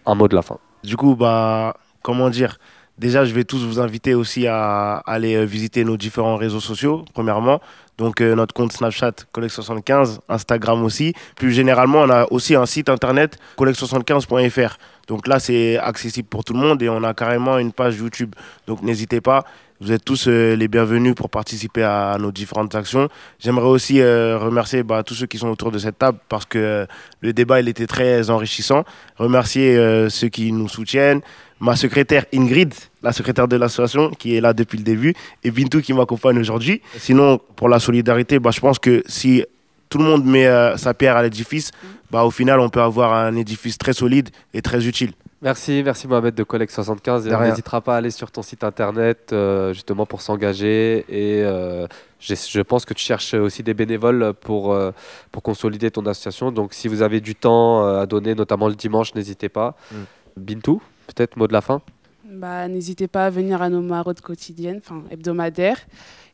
Un 0.05 0.15
mot 0.15 0.27
de 0.27 0.35
la 0.35 0.41
fin. 0.41 0.57
Du 0.83 0.97
coup, 0.97 1.15
bah, 1.15 1.75
comment 2.01 2.29
dire 2.29 2.57
Déjà, 2.99 3.23
je 3.23 3.33
vais 3.33 3.45
tous 3.45 3.63
vous 3.63 3.79
inviter 3.79 4.13
aussi 4.13 4.45
à 4.45 4.97
aller 5.05 5.35
euh, 5.35 5.45
visiter 5.45 5.85
nos 5.85 5.95
différents 5.95 6.35
réseaux 6.35 6.59
sociaux, 6.59 7.05
premièrement. 7.13 7.61
Donc, 7.97 8.19
euh, 8.19 8.35
notre 8.35 8.53
compte 8.53 8.73
Snapchat, 8.73 9.13
Collect75, 9.33 10.19
Instagram 10.27 10.83
aussi. 10.83 11.13
Plus 11.37 11.53
généralement, 11.53 11.99
on 11.99 12.09
a 12.09 12.27
aussi 12.29 12.55
un 12.55 12.65
site 12.65 12.89
internet, 12.89 13.37
collect75.fr. 13.57 14.75
Donc 15.07 15.27
là, 15.27 15.39
c'est 15.39 15.77
accessible 15.77 16.27
pour 16.27 16.43
tout 16.43 16.51
le 16.51 16.59
monde 16.59 16.83
et 16.83 16.89
on 16.89 17.01
a 17.05 17.13
carrément 17.13 17.57
une 17.57 17.71
page 17.71 17.95
YouTube. 17.95 18.35
Donc, 18.67 18.81
n'hésitez 18.81 19.21
pas. 19.21 19.45
Vous 19.79 19.93
êtes 19.93 20.03
tous 20.03 20.27
euh, 20.27 20.57
les 20.57 20.67
bienvenus 20.67 21.15
pour 21.15 21.29
participer 21.29 21.83
à, 21.83 22.17
nos 22.19 22.33
différentes 22.33 22.75
actions. 22.75 23.07
J'aimerais 23.39 23.67
aussi 23.67 24.03
remercier 24.03 24.83
bah, 24.83 25.03
tous 25.03 25.13
ceux 25.13 25.25
qui 25.25 25.37
sont 25.37 25.47
autour 25.47 25.71
de 25.71 25.79
cette 25.79 25.97
table 25.97 26.17
parce 26.27 26.45
que 26.45 26.85
le 27.21 27.31
débat 27.31 27.61
il 27.61 27.69
était 27.69 27.87
très 27.87 28.29
enrichissant. 28.29 28.83
Remercier 29.17 29.77
ceux 30.09 30.27
qui 30.27 30.51
nous 30.51 30.67
soutiennent, 30.67 31.21
ma 31.59 31.75
secrétaire 31.75 32.25
Ingrid, 32.33 32.73
la 33.03 33.11
secrétaire 33.11 33.47
de 33.47 33.55
l'association 33.55 34.09
qui 34.11 34.35
est 34.35 34.41
là 34.41 34.53
depuis 34.53 34.77
le 34.77 34.83
début, 34.83 35.13
et 35.43 35.51
Bintou 35.51 35.81
qui 35.81 35.93
m'accompagne 35.93 36.39
aujourd'hui. 36.39 36.81
Sinon, 36.97 37.39
pour 37.55 37.69
la 37.69 37.79
solidarité, 37.79 38.39
bah, 38.39 38.51
je 38.51 38.59
pense 38.59 38.79
que 38.79 39.03
si 39.07 39.43
tout 39.89 39.97
le 39.97 40.03
monde 40.03 40.25
met 40.25 40.47
euh, 40.47 40.77
sa 40.77 40.93
pierre 40.93 41.17
à 41.17 41.23
l'édifice, 41.23 41.71
bah, 42.11 42.23
au 42.23 42.31
final, 42.31 42.59
on 42.59 42.69
peut 42.69 42.81
avoir 42.81 43.13
un 43.13 43.35
édifice 43.35 43.77
très 43.77 43.93
solide 43.93 44.29
et 44.53 44.61
très 44.61 44.87
utile. 44.87 45.13
Merci, 45.41 45.83
merci 45.85 46.05
Mohamed 46.07 46.35
de 46.35 46.43
Collect 46.43 46.71
75. 46.71 47.27
Et 47.27 47.33
on 47.33 47.41
n'hésitera 47.41 47.79
pas 47.79 47.95
à 47.95 47.97
aller 47.97 48.11
sur 48.11 48.29
ton 48.29 48.41
site 48.41 48.63
internet 48.65 49.29
euh, 49.31 49.73
justement 49.73 50.05
pour 50.05 50.21
s'engager. 50.21 51.05
Et 51.07 51.41
euh, 51.43 51.87
je 52.19 52.61
pense 52.61 52.83
que 52.83 52.93
tu 52.93 53.05
cherches 53.05 53.33
aussi 53.35 53.63
des 53.63 53.73
bénévoles 53.73 54.33
pour, 54.41 54.73
euh, 54.73 54.91
pour 55.31 55.41
consolider 55.41 55.91
ton 55.91 56.05
association. 56.07 56.51
Donc 56.51 56.73
si 56.73 56.89
vous 56.89 57.01
avez 57.01 57.21
du 57.21 57.35
temps 57.35 57.85
à 57.85 58.05
donner, 58.05 58.35
notamment 58.35 58.67
le 58.67 58.75
dimanche, 58.75 59.15
n'hésitez 59.15 59.47
pas. 59.47 59.77
Mm. 59.91 59.95
Bintou, 60.35 60.81
peut-être 61.13 61.37
mot 61.37 61.47
de 61.47 61.53
la 61.53 61.61
fin 61.61 61.81
Bah, 62.25 62.67
N'hésitez 62.67 63.07
pas 63.07 63.25
à 63.27 63.29
venir 63.29 63.61
à 63.61 63.69
nos 63.69 63.81
maraudes 63.81 64.21
quotidiennes, 64.21 64.79
enfin 64.83 65.03
hebdomadaires, 65.11 65.81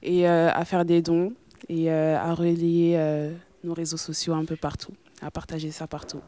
et 0.03 0.27
euh, 0.27 0.49
à 0.51 0.65
faire 0.65 0.85
des 0.85 1.01
dons 1.01 1.33
et 1.69 1.91
euh, 1.91 2.17
à 2.17 2.33
relayer 2.33 2.95
euh, 2.97 3.31
nos 3.63 3.73
réseaux 3.73 3.97
sociaux 3.97 4.33
un 4.33 4.45
peu 4.45 4.55
partout, 4.55 4.93
à 5.21 5.31
partager 5.31 5.71
ça 5.71 5.87
partout. 5.87 6.21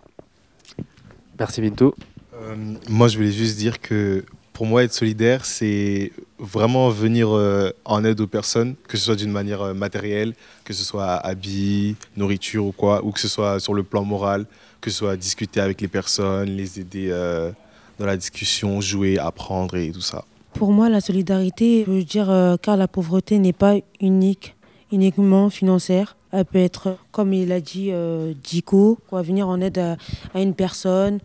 Merci 1.39 1.62
Bintou. 1.62 1.93
Euh, 2.34 2.56
moi, 2.89 3.08
je 3.08 3.18
voulais 3.18 3.32
juste 3.32 3.58
dire 3.58 3.80
que 3.80 4.24
Pour 4.58 4.66
moi, 4.66 4.84
être 4.84 4.91
solidaire, 4.93 5.45
c'est 5.45 6.12
vraiment 6.39 6.89
venir 6.89 7.30
euh, 7.30 7.70
en 7.86 8.04
aide 8.04 8.20
aux 8.22 8.26
personnes, 8.26 8.74
que 8.88 8.98
ce 8.98 9.04
soit 9.06 9.16
d'une 9.16 9.32
manière 9.32 9.62
euh, 9.62 9.74
matérielle, 9.76 10.34
que 10.66 10.74
ce 10.74 10.84
soit 10.84 11.14
habits, 11.14 11.95
nourriture 12.16 12.66
ou 12.66 12.72
quoi, 12.72 13.06
ou 13.06 13.12
que 13.12 13.20
ce 13.20 13.28
soit 13.28 13.60
sur 13.60 13.76
le 13.76 13.84
plan 13.84 14.04
moral, 14.04 14.48
que 14.82 14.89
ce 14.89 14.98
soit 14.98 15.16
discuter 15.16 15.60
avec 15.60 15.80
les 15.80 15.88
personnes, 15.88 16.50
les 16.50 16.80
aider 16.80 17.10
euh, 17.12 17.52
dans 18.00 18.06
la 18.06 18.18
discussion, 18.18 18.82
jouer, 18.82 19.18
apprendre 19.18 19.76
et 19.76 19.91
tout 19.91 20.02
ça. 20.02 20.26
Pour 20.54 20.72
moi, 20.72 20.89
la 20.89 21.02
solidarité, 21.02 21.84
je 21.86 21.91
veux 21.91 22.04
dire, 22.04 22.30
euh, 22.30 22.56
car 22.62 22.78
la 22.78 22.88
pauvreté 22.88 23.38
n'est 23.39 23.54
pas 23.54 23.76
unique, 24.02 24.56
uniquement 24.91 25.50
financière. 25.50 26.16
Elle 26.32 26.45
peut 26.45 26.60
être, 26.60 26.98
comme 27.12 27.34
il 27.34 27.52
a 27.52 27.60
dit, 27.62 27.89
euh, 27.91 28.34
Dico, 28.43 28.98
quoi, 29.08 29.22
venir 29.22 29.48
en 29.48 29.62
aide 29.62 29.78
à, 29.78 29.98
à 30.34 30.41
une 30.41 30.54
personne, 30.54 31.20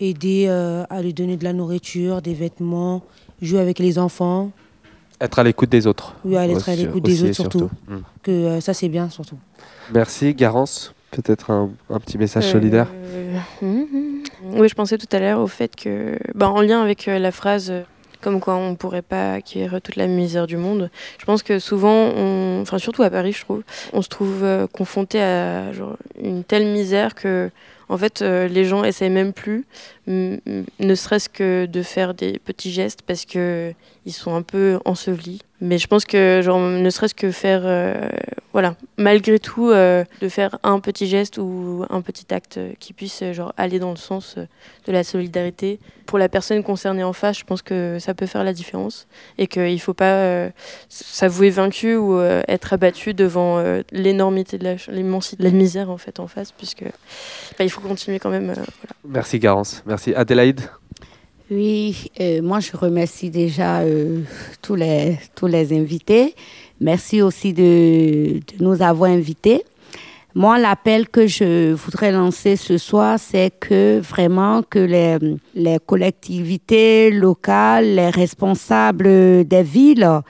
aider 0.00 0.46
euh, 0.48 0.84
à 0.90 1.02
lui 1.02 1.14
donner 1.14 1.36
de 1.36 1.44
la 1.44 1.52
nourriture, 1.52 2.20
des 2.20 2.34
vêtements, 2.34 3.02
jouer 3.40 3.60
avec 3.60 3.78
les 3.78 3.98
enfants. 3.98 4.50
Être 5.20 5.38
à 5.38 5.44
l'écoute 5.44 5.70
des 5.70 5.86
autres. 5.86 6.14
Oui, 6.24 6.36
à 6.36 6.46
être 6.46 6.68
à 6.68 6.74
l'écoute 6.74 7.04
des 7.04 7.22
autres 7.22 7.34
surtout. 7.34 7.70
Mm. 7.88 7.96
Que 8.22 8.30
euh, 8.30 8.60
ça, 8.60 8.74
c'est 8.74 8.88
bien 8.88 9.08
surtout. 9.08 9.38
Merci. 9.92 10.34
Garance, 10.34 10.94
peut-être 11.10 11.50
un, 11.50 11.70
un 11.88 12.00
petit 12.00 12.18
message 12.18 12.50
solidaire 12.50 12.88
hum, 13.62 13.86
hum. 13.92 14.13
Oui, 14.44 14.68
je 14.68 14.74
pensais 14.74 14.98
tout 14.98 15.08
à 15.12 15.18
l'heure 15.20 15.40
au 15.40 15.46
fait 15.46 15.74
que, 15.74 16.18
bah, 16.34 16.50
en 16.50 16.60
lien 16.60 16.82
avec 16.82 17.08
euh, 17.08 17.18
la 17.18 17.32
phrase 17.32 17.70
euh, 17.70 17.82
comme 18.20 18.40
quoi 18.40 18.56
on 18.56 18.70
ne 18.70 18.76
pourrait 18.76 19.02
pas 19.02 19.34
acquérir 19.34 19.80
toute 19.82 19.96
la 19.96 20.06
misère 20.06 20.46
du 20.46 20.56
monde, 20.56 20.90
je 21.18 21.24
pense 21.24 21.42
que 21.42 21.58
souvent, 21.58 21.92
on- 22.16 22.60
enfin 22.62 22.78
surtout 22.78 23.02
à 23.02 23.10
Paris, 23.10 23.32
je 23.32 23.40
trouve, 23.42 23.62
on 23.92 24.00
se 24.02 24.08
trouve 24.08 24.42
euh, 24.44 24.66
confronté 24.66 25.20
à 25.20 25.64
une 26.22 26.42
telle 26.44 26.66
misère 26.66 27.14
que, 27.14 27.50
en 27.90 27.98
fait, 27.98 28.22
les 28.22 28.64
gens 28.64 28.82
essayent 28.82 29.10
même 29.10 29.34
plus, 29.34 29.66
ne 30.06 30.94
serait-ce 30.94 31.28
que 31.28 31.66
de 31.66 31.82
faire 31.82 32.14
des 32.14 32.38
petits 32.38 32.72
gestes 32.72 33.02
parce 33.02 33.26
que 33.26 33.72
ils 34.06 34.12
sont 34.12 34.34
un 34.34 34.40
peu 34.42 34.78
ensevelis. 34.86 35.42
Mais 35.64 35.78
je 35.78 35.86
pense 35.86 36.04
que, 36.04 36.42
genre, 36.42 36.60
ne 36.60 36.90
serait-ce 36.90 37.14
que 37.14 37.30
faire, 37.30 37.62
euh, 37.64 38.10
voilà, 38.52 38.76
malgré 38.98 39.38
tout, 39.38 39.70
euh, 39.70 40.04
de 40.20 40.28
faire 40.28 40.58
un 40.62 40.78
petit 40.78 41.06
geste 41.06 41.38
ou 41.38 41.86
un 41.88 42.02
petit 42.02 42.34
acte 42.34 42.60
qui 42.80 42.92
puisse, 42.92 43.22
euh, 43.22 43.32
genre, 43.32 43.54
aller 43.56 43.78
dans 43.78 43.90
le 43.90 43.96
sens 43.96 44.36
de 44.36 44.92
la 44.92 45.02
solidarité. 45.02 45.80
Pour 46.04 46.18
la 46.18 46.28
personne 46.28 46.62
concernée 46.62 47.02
en 47.02 47.14
face, 47.14 47.38
je 47.38 47.44
pense 47.44 47.62
que 47.62 47.96
ça 47.98 48.12
peut 48.12 48.26
faire 48.26 48.44
la 48.44 48.52
différence 48.52 49.06
et 49.38 49.46
qu'il 49.46 49.72
ne 49.72 49.78
faut 49.78 49.94
pas 49.94 50.50
s'avouer 50.90 51.48
vaincu 51.48 51.96
ou 51.96 52.20
être 52.20 52.74
abattu 52.74 53.14
devant 53.14 53.64
l'énormité 53.90 54.58
de 54.58 54.64
la, 54.64 55.50
misère, 55.50 55.88
en 55.88 55.96
fait, 55.96 56.20
en 56.20 56.26
face, 56.26 56.52
puisque 56.52 56.84
bah, 56.84 57.64
il 57.64 57.70
faut 57.70 57.80
continuer 57.80 58.18
quand 58.18 58.28
même. 58.28 58.52
Merci 59.08 59.38
Garance. 59.38 59.82
Merci 59.86 60.14
Adélaïde. 60.14 60.60
Oui, 61.50 62.10
euh, 62.20 62.40
moi 62.40 62.60
je 62.60 62.74
remercie 62.74 63.28
déjà 63.28 63.80
euh, 63.80 64.22
tous, 64.62 64.74
les, 64.76 65.18
tous 65.34 65.46
les 65.46 65.78
invités. 65.78 66.34
Merci 66.80 67.20
aussi 67.20 67.52
de, 67.52 68.40
de 68.40 68.64
nous 68.64 68.80
avoir 68.80 69.10
invités. 69.10 69.62
Moi, 70.36 70.58
l'appel 70.58 71.08
que 71.08 71.28
je 71.28 71.72
voudrais 71.74 72.10
lancer 72.10 72.56
ce 72.56 72.76
soir, 72.76 73.20
c'est 73.20 73.52
que 73.60 74.00
vraiment 74.00 74.62
que 74.68 74.80
les, 74.80 75.18
les 75.54 75.78
collectivités 75.84 77.12
locales, 77.12 77.94
les 77.94 78.10
responsables 78.10 79.44
des 79.44 79.62
villes, 79.62 80.22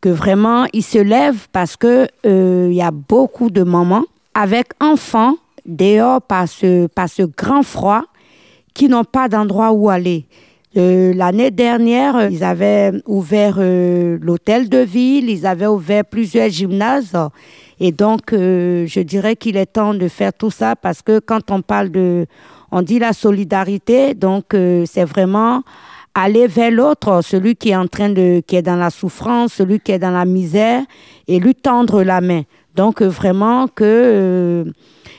que 0.00 0.08
vraiment 0.08 0.66
ils 0.72 0.82
se 0.82 0.98
lèvent 0.98 1.46
parce 1.52 1.76
que 1.76 2.08
euh, 2.26 2.68
il 2.70 2.76
y 2.76 2.82
a 2.82 2.90
beaucoup 2.90 3.50
de 3.50 3.62
mamans 3.62 4.04
avec 4.34 4.68
enfants 4.80 5.36
dehors 5.64 6.20
par 6.20 6.48
ce, 6.48 6.88
par 6.88 7.08
ce 7.08 7.22
grand 7.22 7.62
froid 7.62 8.02
qui 8.74 8.88
n'ont 8.88 9.04
pas 9.04 9.28
d'endroit 9.28 9.70
où 9.70 9.90
aller. 9.90 10.26
Euh, 10.76 11.12
L'année 11.14 11.50
dernière, 11.50 12.16
euh, 12.16 12.28
ils 12.30 12.42
avaient 12.42 12.92
ouvert 13.06 13.56
euh, 13.58 14.18
l'hôtel 14.22 14.68
de 14.68 14.78
ville, 14.78 15.28
ils 15.28 15.46
avaient 15.46 15.66
ouvert 15.66 16.04
plusieurs 16.04 16.48
gymnases. 16.48 17.16
Et 17.78 17.92
donc, 17.92 18.32
euh, 18.32 18.86
je 18.86 19.00
dirais 19.00 19.36
qu'il 19.36 19.56
est 19.56 19.66
temps 19.66 19.92
de 19.92 20.08
faire 20.08 20.32
tout 20.32 20.50
ça 20.50 20.74
parce 20.74 21.02
que 21.02 21.18
quand 21.18 21.50
on 21.50 21.60
parle 21.60 21.90
de, 21.90 22.26
on 22.70 22.80
dit 22.80 22.98
la 22.98 23.12
solidarité, 23.12 24.14
donc 24.14 24.54
euh, 24.54 24.84
c'est 24.86 25.04
vraiment 25.04 25.62
aller 26.14 26.46
vers 26.46 26.70
l'autre, 26.70 27.20
celui 27.22 27.54
qui 27.56 27.70
est 27.70 27.76
en 27.76 27.86
train 27.86 28.08
de, 28.08 28.42
qui 28.46 28.56
est 28.56 28.62
dans 28.62 28.76
la 28.76 28.90
souffrance, 28.90 29.54
celui 29.54 29.78
qui 29.78 29.92
est 29.92 29.98
dans 29.98 30.10
la 30.10 30.24
misère, 30.24 30.82
et 31.28 31.38
lui 31.38 31.54
tendre 31.54 32.02
la 32.02 32.20
main. 32.20 32.42
Donc 32.74 33.02
vraiment 33.02 33.68
que 33.68 34.64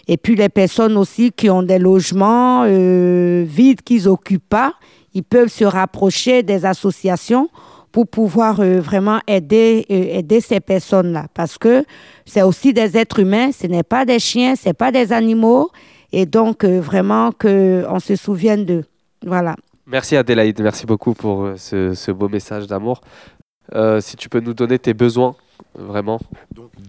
et 0.07 0.17
puis 0.17 0.35
les 0.35 0.49
personnes 0.49 0.97
aussi 0.97 1.31
qui 1.31 1.49
ont 1.49 1.63
des 1.63 1.79
logements 1.79 2.63
euh, 2.65 3.45
vides 3.47 3.81
qu'ils 3.81 4.07
occupent 4.07 4.49
pas, 4.49 4.73
ils 5.13 5.23
peuvent 5.23 5.49
se 5.49 5.65
rapprocher 5.65 6.43
des 6.43 6.65
associations 6.65 7.49
pour 7.91 8.07
pouvoir 8.07 8.59
euh, 8.59 8.79
vraiment 8.79 9.19
aider 9.27 9.85
euh, 9.91 10.17
aider 10.19 10.41
ces 10.41 10.59
personnes-là 10.59 11.27
parce 11.33 11.57
que 11.57 11.85
c'est 12.25 12.41
aussi 12.41 12.73
des 12.73 12.97
êtres 12.97 13.19
humains, 13.19 13.51
ce 13.51 13.67
n'est 13.67 13.83
pas 13.83 14.05
des 14.05 14.19
chiens, 14.19 14.55
c'est 14.55 14.73
pas 14.73 14.91
des 14.91 15.13
animaux 15.13 15.71
et 16.11 16.25
donc 16.25 16.63
euh, 16.63 16.79
vraiment 16.79 17.31
que 17.31 17.85
on 17.89 17.99
se 17.99 18.15
souvienne 18.15 18.65
d'eux. 18.65 18.85
Voilà. 19.25 19.55
Merci 19.85 20.15
Adélaïde. 20.15 20.61
Merci 20.61 20.85
beaucoup 20.85 21.13
pour 21.13 21.43
euh, 21.43 21.55
ce, 21.57 21.93
ce 21.93 22.11
beau 22.11 22.29
message 22.29 22.67
d'amour. 22.67 23.01
Euh, 23.75 23.99
si 23.99 24.15
tu 24.15 24.29
peux 24.29 24.39
nous 24.39 24.53
donner 24.53 24.79
tes 24.79 24.93
besoins, 24.93 25.35
vraiment. 25.75 26.19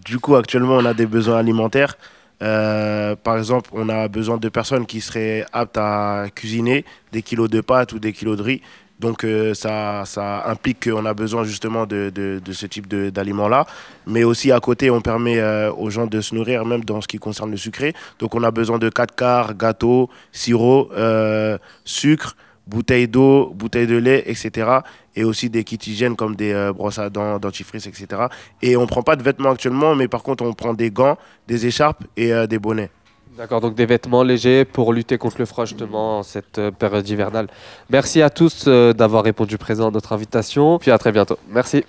Du 0.04 0.18
coup, 0.18 0.36
actuellement, 0.36 0.74
on 0.74 0.84
a 0.84 0.94
des 0.94 1.06
besoins 1.06 1.38
alimentaires. 1.38 1.96
Euh, 2.44 3.16
par 3.16 3.38
exemple, 3.38 3.70
on 3.72 3.88
a 3.88 4.06
besoin 4.08 4.36
de 4.36 4.48
personnes 4.48 4.86
qui 4.86 5.00
seraient 5.00 5.46
aptes 5.52 5.78
à 5.78 6.26
cuisiner 6.34 6.84
des 7.10 7.22
kilos 7.22 7.48
de 7.48 7.60
pâtes 7.60 7.92
ou 7.92 7.98
des 7.98 8.12
kilos 8.12 8.36
de 8.36 8.42
riz. 8.42 8.62
Donc 9.00 9.24
euh, 9.24 9.54
ça, 9.54 10.04
implique 10.46 10.88
qu'on 10.88 11.04
a 11.04 11.14
besoin 11.14 11.44
justement 11.44 11.84
de, 11.86 12.40
ce 12.52 12.66
type 12.66 12.86
d'aliments-là. 12.88 13.66
Mais 14.06 14.24
aussi 14.24 14.52
à 14.52 14.60
côté, 14.60 14.90
on 14.90 15.00
permet 15.00 15.38
euh, 15.38 15.72
aux 15.72 15.90
gens 15.90 16.06
de 16.06 16.20
se 16.20 16.34
nourrir, 16.34 16.64
même 16.64 16.84
dans 16.84 17.00
ce 17.00 17.08
qui 17.08 17.18
concerne 17.18 17.50
le 17.50 17.56
sucré. 17.56 17.94
Donc 18.18 18.34
on 18.34 18.42
a 18.42 18.50
besoin 18.50 18.78
de 18.78 18.88
4 18.88 19.14
quarts, 19.14 19.56
gâteaux, 19.56 20.10
sirop, 20.30 20.90
sucre, 21.84 22.36
bouteilles 22.66 23.08
d'eau, 23.08 23.52
bouteilles 23.54 23.86
de 23.86 23.96
lait, 23.96 24.22
etc. 24.26 24.78
Et 25.16 25.24
aussi 25.24 25.50
des 25.50 25.64
kits 25.64 25.78
hygiène 25.86 26.16
comme 26.16 26.36
des 26.36 26.52
euh, 26.52 26.72
brosses 26.72 26.98
à 26.98 27.10
dents, 27.10 27.38
dentifrice, 27.38 27.86
etc. 27.86 28.06
Et 28.62 28.76
on 28.76 28.86
prend 28.86 29.02
pas 29.02 29.16
de 29.16 29.22
vêtements 29.22 29.50
actuellement, 29.50 29.94
mais 29.94 30.08
par 30.08 30.22
contre 30.22 30.44
on 30.44 30.52
prend 30.52 30.74
des 30.74 30.90
gants, 30.90 31.16
des 31.46 31.66
écharpes 31.66 32.04
et 32.16 32.32
euh, 32.32 32.46
des 32.46 32.58
bonnets. 32.58 32.90
D'accord, 33.36 33.60
donc 33.60 33.74
des 33.74 33.86
vêtements 33.86 34.22
légers 34.22 34.64
pour 34.64 34.92
lutter 34.92 35.18
contre 35.18 35.36
le 35.40 35.44
froid 35.44 35.64
justement 35.64 36.18
en 36.18 36.22
cette 36.22 36.58
euh, 36.58 36.70
période 36.70 37.08
hivernale. 37.08 37.48
Merci 37.90 38.22
à 38.22 38.30
tous 38.30 38.66
euh, 38.68 38.92
d'avoir 38.92 39.24
répondu 39.24 39.58
présent 39.58 39.88
à 39.88 39.90
notre 39.90 40.12
invitation. 40.12 40.78
Puis 40.78 40.92
à 40.92 40.98
très 40.98 41.10
bientôt. 41.10 41.36
Merci. 41.48 41.82